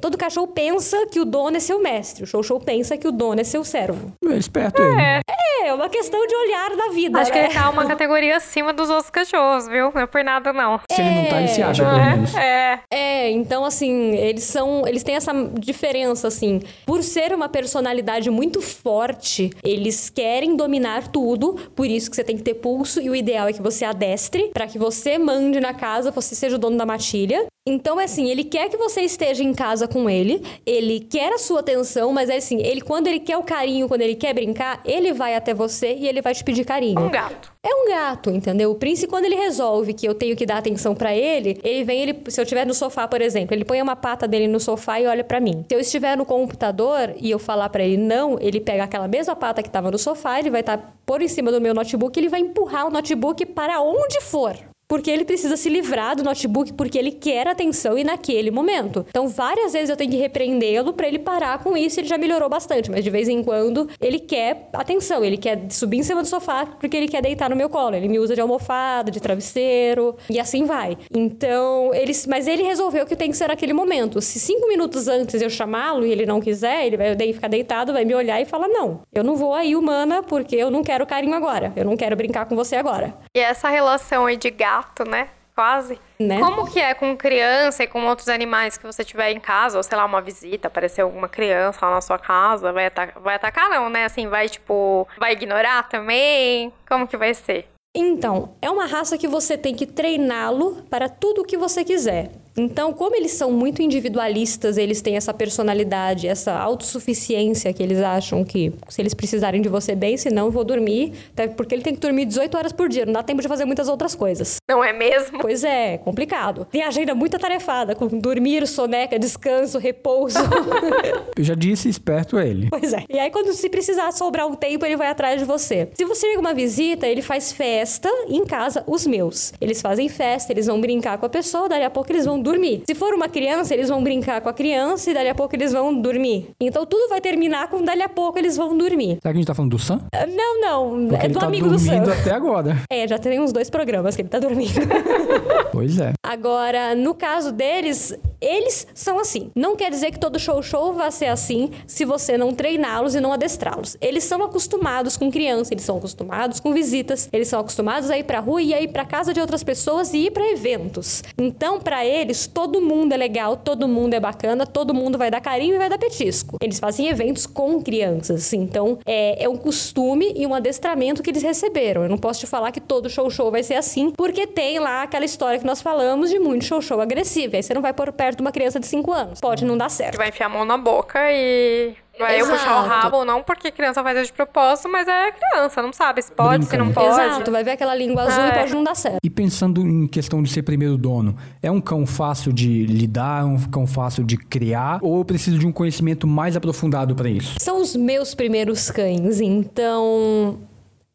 todo 0.00 0.16
cachorro 0.18 0.48
pensa 0.48 1.06
que 1.06 1.18
o 1.20 1.24
dono 1.24 1.56
é 1.56 1.60
seu 1.60 1.80
mestre. 1.80 2.24
O 2.24 2.26
show 2.26 2.42
show 2.42 2.58
pensa 2.60 2.96
que 2.96 3.06
o 3.08 3.12
dono 3.12 3.23
é 3.32 3.44
seu 3.44 3.64
servo. 3.64 4.12
É 4.28 4.34
esperto 4.36 4.82
ele. 4.82 5.00
É, 5.00 5.20
é 5.64 5.72
uma 5.72 5.88
questão 5.88 6.26
de 6.26 6.34
olhar 6.34 6.76
da 6.76 6.92
vida. 6.92 7.18
Acho 7.18 7.32
que 7.32 7.38
né? 7.38 7.46
ele 7.46 7.54
tá 7.54 7.70
uma 7.70 7.86
categoria 7.86 8.36
acima 8.36 8.72
dos 8.72 8.90
outros 8.90 9.10
cachorros, 9.10 9.66
viu? 9.66 9.90
Não 9.94 10.02
é 10.02 10.06
por 10.06 10.22
nada, 10.22 10.52
não. 10.52 10.80
Se 10.90 11.00
ele 11.00 11.10
não 11.10 11.24
tá, 11.26 11.38
ele 11.38 11.48
se 11.48 11.62
acha, 11.62 11.82
Não 11.82 11.90
pelo 11.94 12.02
é? 12.02 12.10
menos. 12.10 12.34
É. 12.34 12.80
É, 12.90 13.30
então 13.30 13.64
assim, 13.64 14.14
eles 14.16 14.44
são, 14.44 14.86
eles 14.86 15.02
têm 15.02 15.14
essa 15.14 15.32
diferença 15.58 16.28
assim. 16.28 16.60
Por 16.84 17.02
ser 17.02 17.32
uma 17.32 17.48
personalidade 17.48 18.30
muito 18.30 18.60
forte, 18.60 19.50
eles 19.62 20.10
querem 20.10 20.56
dominar 20.56 21.08
tudo, 21.08 21.54
por 21.74 21.86
isso 21.86 22.10
que 22.10 22.16
você 22.16 22.24
tem 22.24 22.36
que 22.36 22.42
ter 22.42 22.54
pulso 22.54 23.00
e 23.00 23.08
o 23.08 23.14
ideal 23.14 23.48
é 23.48 23.52
que 23.52 23.62
você 23.62 23.84
adestre 23.84 24.50
para 24.52 24.66
que 24.66 24.78
você 24.78 25.18
mande 25.18 25.60
na 25.60 25.72
casa, 25.72 26.10
você 26.10 26.34
seja 26.34 26.56
o 26.56 26.58
dono 26.58 26.76
da 26.76 26.84
matilha. 26.84 27.46
Então 27.66 27.98
é 27.98 28.04
assim, 28.04 28.28
ele 28.28 28.44
quer 28.44 28.68
que 28.68 28.76
você 28.76 29.00
esteja 29.00 29.42
em 29.42 29.54
casa 29.54 29.88
com 29.88 30.10
ele, 30.10 30.42
ele 30.66 31.00
quer 31.00 31.32
a 31.32 31.38
sua 31.38 31.60
atenção, 31.60 32.12
mas 32.12 32.28
é 32.28 32.36
assim, 32.36 32.60
ele 32.60 32.82
quando 32.82 33.06
ele 33.06 33.13
quer 33.20 33.36
o 33.36 33.42
carinho, 33.42 33.88
quando 33.88 34.02
ele 34.02 34.14
quer 34.14 34.34
brincar, 34.34 34.80
ele 34.84 35.12
vai 35.12 35.34
até 35.34 35.54
você 35.54 35.94
e 35.94 36.06
ele 36.06 36.20
vai 36.20 36.34
te 36.34 36.44
pedir 36.44 36.64
carinho. 36.64 37.00
Um 37.00 37.10
gato. 37.10 37.52
É 37.62 37.74
um 37.74 37.88
gato, 37.88 38.30
entendeu? 38.30 38.70
O 38.70 38.74
Prince, 38.74 39.06
quando 39.06 39.24
ele 39.24 39.36
resolve 39.36 39.94
que 39.94 40.06
eu 40.06 40.14
tenho 40.14 40.36
que 40.36 40.44
dar 40.44 40.58
atenção 40.58 40.94
pra 40.94 41.14
ele, 41.14 41.58
ele 41.64 41.84
vem, 41.84 42.02
ele, 42.02 42.22
se 42.28 42.40
eu 42.40 42.42
estiver 42.42 42.66
no 42.66 42.74
sofá, 42.74 43.08
por 43.08 43.20
exemplo, 43.20 43.54
ele 43.54 43.64
põe 43.64 43.80
uma 43.80 43.96
pata 43.96 44.28
dele 44.28 44.46
no 44.46 44.60
sofá 44.60 45.00
e 45.00 45.06
olha 45.06 45.24
pra 45.24 45.40
mim. 45.40 45.64
Se 45.68 45.74
eu 45.74 45.80
estiver 45.80 46.16
no 46.16 46.26
computador 46.26 47.14
e 47.16 47.30
eu 47.30 47.38
falar 47.38 47.68
pra 47.70 47.82
ele 47.82 47.96
não, 47.96 48.38
ele 48.38 48.60
pega 48.60 48.84
aquela 48.84 49.08
mesma 49.08 49.34
pata 49.34 49.62
que 49.62 49.70
tava 49.70 49.90
no 49.90 49.98
sofá, 49.98 50.38
ele 50.38 50.50
vai 50.50 50.60
estar 50.60 50.94
por 51.06 51.22
em 51.22 51.28
cima 51.28 51.50
do 51.50 51.60
meu 51.60 51.72
notebook, 51.72 52.18
ele 52.18 52.28
vai 52.28 52.40
empurrar 52.40 52.86
o 52.86 52.90
notebook 52.90 53.46
para 53.46 53.80
onde 53.80 54.20
for. 54.20 54.54
Porque 54.88 55.10
ele 55.10 55.24
precisa 55.24 55.56
se 55.56 55.68
livrar 55.68 56.16
do 56.16 56.22
notebook 56.22 56.72
porque 56.74 56.98
ele 56.98 57.10
quer 57.12 57.46
atenção 57.48 57.96
e 57.96 58.04
naquele 58.04 58.50
momento. 58.50 59.04
Então, 59.08 59.28
várias 59.28 59.72
vezes 59.72 59.90
eu 59.90 59.96
tenho 59.96 60.10
que 60.10 60.16
repreendê-lo 60.16 60.92
pra 60.92 61.08
ele 61.08 61.18
parar 61.18 61.62
com 61.62 61.76
isso. 61.76 62.00
Ele 62.00 62.06
já 62.06 62.18
melhorou 62.18 62.48
bastante, 62.48 62.90
mas 62.90 63.02
de 63.02 63.10
vez 63.10 63.28
em 63.28 63.42
quando 63.42 63.88
ele 64.00 64.18
quer 64.18 64.68
atenção. 64.72 65.24
Ele 65.24 65.36
quer 65.36 65.66
subir 65.70 65.98
em 65.98 66.02
cima 66.02 66.22
do 66.22 66.28
sofá 66.28 66.66
porque 66.66 66.96
ele 66.96 67.08
quer 67.08 67.22
deitar 67.22 67.48
no 67.48 67.56
meu 67.56 67.68
colo. 67.68 67.94
Ele 67.94 68.08
me 68.08 68.18
usa 68.18 68.34
de 68.34 68.40
almofada, 68.40 69.10
de 69.10 69.20
travesseiro 69.20 70.16
e 70.28 70.38
assim 70.38 70.64
vai. 70.64 70.96
Então, 71.14 71.92
ele, 71.94 72.12
mas 72.28 72.46
ele 72.46 72.62
resolveu 72.62 73.06
que 73.06 73.16
tem 73.16 73.30
que 73.30 73.36
ser 73.36 73.48
naquele 73.48 73.72
momento. 73.72 74.20
Se 74.20 74.38
cinco 74.38 74.68
minutos 74.68 75.08
antes 75.08 75.40
eu 75.40 75.50
chamá-lo 75.50 76.04
e 76.04 76.12
ele 76.12 76.26
não 76.26 76.40
quiser, 76.40 76.86
ele 76.86 76.96
vai 76.96 77.16
ficar 77.32 77.48
deitado, 77.48 77.92
vai 77.92 78.04
me 78.04 78.14
olhar 78.14 78.40
e 78.40 78.44
falar: 78.44 78.68
Não, 78.68 79.00
eu 79.12 79.24
não 79.24 79.36
vou 79.36 79.54
aí, 79.54 79.74
humana, 79.74 80.22
porque 80.22 80.56
eu 80.56 80.70
não 80.70 80.82
quero 80.82 81.06
carinho 81.06 81.34
agora. 81.34 81.72
Eu 81.76 81.84
não 81.84 81.96
quero 81.96 82.16
brincar 82.16 82.46
com 82.46 82.54
você 82.54 82.76
agora. 82.76 83.14
E 83.36 83.40
essa 83.40 83.68
relação 83.68 84.26
aí 84.26 84.36
de 84.36 84.50
gato, 84.50 84.73
né? 85.04 85.28
Quase. 85.54 86.00
Né? 86.18 86.40
Como 86.40 86.68
que 86.68 86.80
é 86.80 86.94
com 86.94 87.16
criança 87.16 87.84
e 87.84 87.86
com 87.86 88.04
outros 88.06 88.28
animais 88.28 88.76
que 88.76 88.84
você 88.84 89.04
tiver 89.04 89.30
em 89.30 89.38
casa, 89.38 89.76
ou 89.76 89.82
sei 89.82 89.96
lá, 89.96 90.04
uma 90.04 90.20
visita, 90.20 90.66
aparecer 90.66 91.02
alguma 91.02 91.28
criança 91.28 91.86
lá 91.86 91.94
na 91.94 92.00
sua 92.00 92.18
casa, 92.18 92.72
vai 92.72 92.86
atacar, 92.86 93.22
vai 93.22 93.34
atacar 93.36 93.70
não, 93.70 93.88
né? 93.88 94.04
Assim, 94.04 94.26
vai 94.26 94.48
tipo, 94.48 95.06
vai 95.16 95.32
ignorar 95.32 95.88
também? 95.88 96.72
Como 96.88 97.06
que 97.06 97.16
vai 97.16 97.34
ser? 97.34 97.68
Então, 97.96 98.56
é 98.60 98.68
uma 98.68 98.86
raça 98.86 99.16
que 99.16 99.28
você 99.28 99.56
tem 99.56 99.72
que 99.76 99.86
treiná-lo 99.86 100.82
para 100.90 101.08
tudo 101.08 101.42
o 101.42 101.44
que 101.44 101.56
você 101.56 101.84
quiser. 101.84 102.32
Então, 102.56 102.92
como 102.92 103.16
eles 103.16 103.32
são 103.32 103.50
muito 103.50 103.82
individualistas, 103.82 104.76
eles 104.76 105.00
têm 105.00 105.16
essa 105.16 105.34
personalidade, 105.34 106.28
essa 106.28 106.52
autossuficiência 106.52 107.72
que 107.72 107.82
eles 107.82 107.98
acham 107.98 108.44
que 108.44 108.72
se 108.88 109.02
eles 109.02 109.12
precisarem 109.12 109.60
de 109.60 109.68
você 109.68 109.94
bem, 109.94 110.16
senão 110.16 110.46
eu 110.46 110.50
vou 110.52 110.64
dormir, 110.64 111.12
até 111.32 111.48
porque 111.48 111.74
ele 111.74 111.82
tem 111.82 111.94
que 111.94 112.00
dormir 112.00 112.26
18 112.26 112.56
horas 112.56 112.72
por 112.72 112.88
dia, 112.88 113.04
não 113.04 113.12
dá 113.12 113.22
tempo 113.22 113.42
de 113.42 113.48
fazer 113.48 113.64
muitas 113.64 113.88
outras 113.88 114.14
coisas. 114.14 114.56
Não 114.68 114.84
é 114.84 114.92
mesmo? 114.92 115.40
Pois 115.40 115.64
é, 115.64 115.98
complicado. 115.98 116.66
Tem 116.70 116.82
agenda 116.82 117.14
muito 117.14 117.36
atarefada, 117.36 117.94
com 117.94 118.06
dormir, 118.06 118.66
soneca, 118.68 119.18
descanso, 119.18 119.78
repouso. 119.78 120.38
Eu 121.36 121.42
já 121.42 121.54
disse, 121.54 121.88
esperto 121.88 122.38
ele. 122.38 122.68
Pois 122.70 122.92
é. 122.92 123.04
E 123.08 123.18
aí, 123.18 123.30
quando 123.30 123.52
se 123.52 123.68
precisar 123.68 124.12
sobrar 124.12 124.46
um 124.46 124.54
tempo, 124.54 124.84
ele 124.86 124.96
vai 124.96 125.08
atrás 125.08 125.40
de 125.40 125.44
você. 125.46 125.88
Se 125.94 126.04
você 126.04 126.28
chega 126.28 126.40
uma 126.40 126.54
visita, 126.54 127.06
ele 127.06 127.22
faz 127.22 127.52
festa 127.52 128.08
em 128.28 128.44
casa, 128.44 128.82
os 128.86 129.06
meus. 129.06 129.52
Eles 129.60 129.82
fazem 129.82 130.08
festa, 130.08 130.52
eles 130.52 130.66
vão 130.66 130.80
brincar 130.80 131.18
com 131.18 131.26
a 131.26 131.28
pessoa, 131.28 131.68
dali 131.68 131.84
a 131.84 131.90
pouco 131.90 132.10
eles 132.12 132.24
vão 132.24 132.40
dormir. 132.44 132.82
Se 132.86 132.94
for 132.94 133.12
uma 133.14 133.28
criança, 133.28 133.74
eles 133.74 133.88
vão 133.88 134.02
brincar 134.02 134.40
com 134.40 134.48
a 134.48 134.52
criança 134.52 135.10
e 135.10 135.14
dali 135.14 135.28
a 135.28 135.34
pouco 135.34 135.56
eles 135.56 135.72
vão 135.72 135.92
dormir. 136.00 136.50
Então 136.60 136.86
tudo 136.86 137.08
vai 137.08 137.20
terminar 137.20 137.68
com 137.68 137.82
dali 137.82 138.02
a 138.02 138.08
pouco 138.08 138.38
eles 138.38 138.56
vão 138.56 138.76
dormir. 138.76 139.18
Será 139.20 139.20
que 139.22 139.28
a 139.28 139.34
gente 139.34 139.46
tá 139.46 139.54
falando 139.54 139.72
do 139.72 139.78
Sam? 139.78 140.00
Ah, 140.14 140.26
Não, 140.26 140.60
não. 140.60 141.08
Porque 141.08 141.26
é 141.26 141.28
do 141.28 141.38
tá 141.40 141.46
amigo 141.46 141.68
do 141.68 141.78
Sam. 141.78 142.02
até 142.02 142.30
agora. 142.30 142.76
É, 142.90 143.08
já 143.08 143.18
tem 143.18 143.40
uns 143.40 143.52
dois 143.52 143.68
programas 143.68 144.14
que 144.14 144.22
ele 144.22 144.28
tá 144.28 144.38
dormindo. 144.38 144.74
Pois 145.72 145.98
é. 145.98 146.12
Agora, 146.22 146.94
no 146.94 147.14
caso 147.14 147.50
deles, 147.50 148.16
Eles 148.44 148.86
são 148.92 149.18
assim. 149.18 149.50
Não 149.54 149.74
quer 149.74 149.90
dizer 149.90 150.10
que 150.10 150.18
todo 150.18 150.38
show-show 150.38 150.92
vai 150.92 151.10
ser 151.10 151.26
assim 151.26 151.70
se 151.86 152.04
você 152.04 152.36
não 152.36 152.52
treiná-los 152.52 153.14
e 153.14 153.20
não 153.20 153.32
adestrá-los. 153.32 153.96
Eles 154.02 154.22
são 154.24 154.42
acostumados 154.42 155.16
com 155.16 155.30
criança, 155.30 155.72
eles 155.72 155.84
são 155.84 155.96
acostumados 155.96 156.60
com 156.60 156.74
visitas, 156.74 157.26
eles 157.32 157.48
são 157.48 157.58
acostumados 157.58 158.10
a 158.10 158.18
ir 158.18 158.24
pra 158.24 158.40
rua 158.40 158.60
e 158.60 158.74
a 158.74 158.82
ir 158.82 158.88
pra 158.88 159.06
casa 159.06 159.32
de 159.32 159.40
outras 159.40 159.64
pessoas 159.64 160.12
e 160.12 160.26
ir 160.26 160.30
pra 160.30 160.46
eventos. 160.50 161.22
Então, 161.38 161.80
para 161.80 162.04
eles, 162.04 162.46
todo 162.46 162.82
mundo 162.82 163.14
é 163.14 163.16
legal, 163.16 163.56
todo 163.56 163.88
mundo 163.88 164.12
é 164.12 164.20
bacana, 164.20 164.66
todo 164.66 164.92
mundo 164.92 165.16
vai 165.16 165.30
dar 165.30 165.40
carinho 165.40 165.76
e 165.76 165.78
vai 165.78 165.88
dar 165.88 165.98
petisco. 165.98 166.58
Eles 166.60 166.78
fazem 166.78 167.08
eventos 167.08 167.46
com 167.46 167.82
crianças, 167.82 168.52
então 168.52 168.98
é, 169.06 169.44
é 169.44 169.48
um 169.48 169.56
costume 169.56 170.34
e 170.36 170.46
um 170.46 170.52
adestramento 170.52 171.22
que 171.22 171.30
eles 171.30 171.42
receberam. 171.42 172.02
Eu 172.02 172.10
não 172.10 172.18
posso 172.18 172.40
te 172.40 172.46
falar 172.46 172.72
que 172.72 172.80
todo 172.80 173.08
show-show 173.08 173.50
vai 173.50 173.62
ser 173.62 173.76
assim, 173.76 174.10
porque 174.10 174.46
tem 174.46 174.78
lá 174.78 175.02
aquela 175.02 175.24
história 175.24 175.58
que 175.58 175.66
nós 175.66 175.80
falamos 175.80 176.28
de 176.28 176.38
muito 176.38 176.66
show-show 176.66 177.00
agressivo. 177.00 177.56
Aí 177.56 177.62
você 177.62 177.72
não 177.72 177.80
vai 177.80 177.94
por 177.94 178.12
perto 178.12 178.33
de 178.34 178.42
uma 178.42 178.52
criança 178.52 178.78
de 178.80 178.86
5 178.86 179.12
anos. 179.12 179.40
Pode 179.40 179.64
não 179.64 179.76
dar 179.76 179.88
certo. 179.88 180.16
Vai 180.16 180.28
enfiar 180.28 180.46
a 180.46 180.48
mão 180.48 180.64
na 180.64 180.76
boca 180.76 181.18
e 181.30 181.94
Vai 182.18 182.40
eu 182.40 182.46
puxar 182.46 182.84
o 182.84 182.86
rabo, 182.86 183.24
não 183.24 183.42
porque 183.42 183.70
criança 183.72 184.02
faz 184.02 184.16
isso 184.16 184.26
de 184.26 184.32
propósito, 184.32 184.88
mas 184.88 185.08
é 185.08 185.32
criança, 185.32 185.82
não 185.82 185.92
sabe 185.92 186.22
se 186.22 186.30
pode, 186.30 186.58
Brinca, 186.58 186.70
se 186.70 186.76
não 186.76 186.86
né? 186.86 186.92
pode. 186.92 187.08
Exato, 187.08 187.50
vai 187.50 187.64
ver 187.64 187.72
aquela 187.72 187.94
língua 187.94 188.22
azul 188.22 188.44
é. 188.44 188.48
e 188.48 188.52
pode 188.52 188.72
não 188.72 188.84
dar 188.84 188.94
certo. 188.94 189.18
E 189.22 189.28
pensando 189.28 189.80
em 189.80 190.06
questão 190.06 190.42
de 190.42 190.50
ser 190.50 190.62
primeiro 190.62 190.96
dono, 190.96 191.36
é 191.60 191.70
um 191.70 191.80
cão 191.80 192.06
fácil 192.06 192.52
de 192.52 192.86
lidar, 192.86 193.42
é 193.42 193.44
um 193.44 193.58
cão 193.58 193.86
fácil 193.86 194.22
de 194.22 194.36
criar, 194.36 195.00
ou 195.02 195.18
eu 195.18 195.24
preciso 195.24 195.58
de 195.58 195.66
um 195.66 195.72
conhecimento 195.72 196.26
mais 196.26 196.56
aprofundado 196.56 197.16
para 197.16 197.28
isso? 197.28 197.56
São 197.58 197.80
os 197.80 197.96
meus 197.96 198.32
primeiros 198.34 198.90
cães, 198.90 199.40
então 199.40 200.58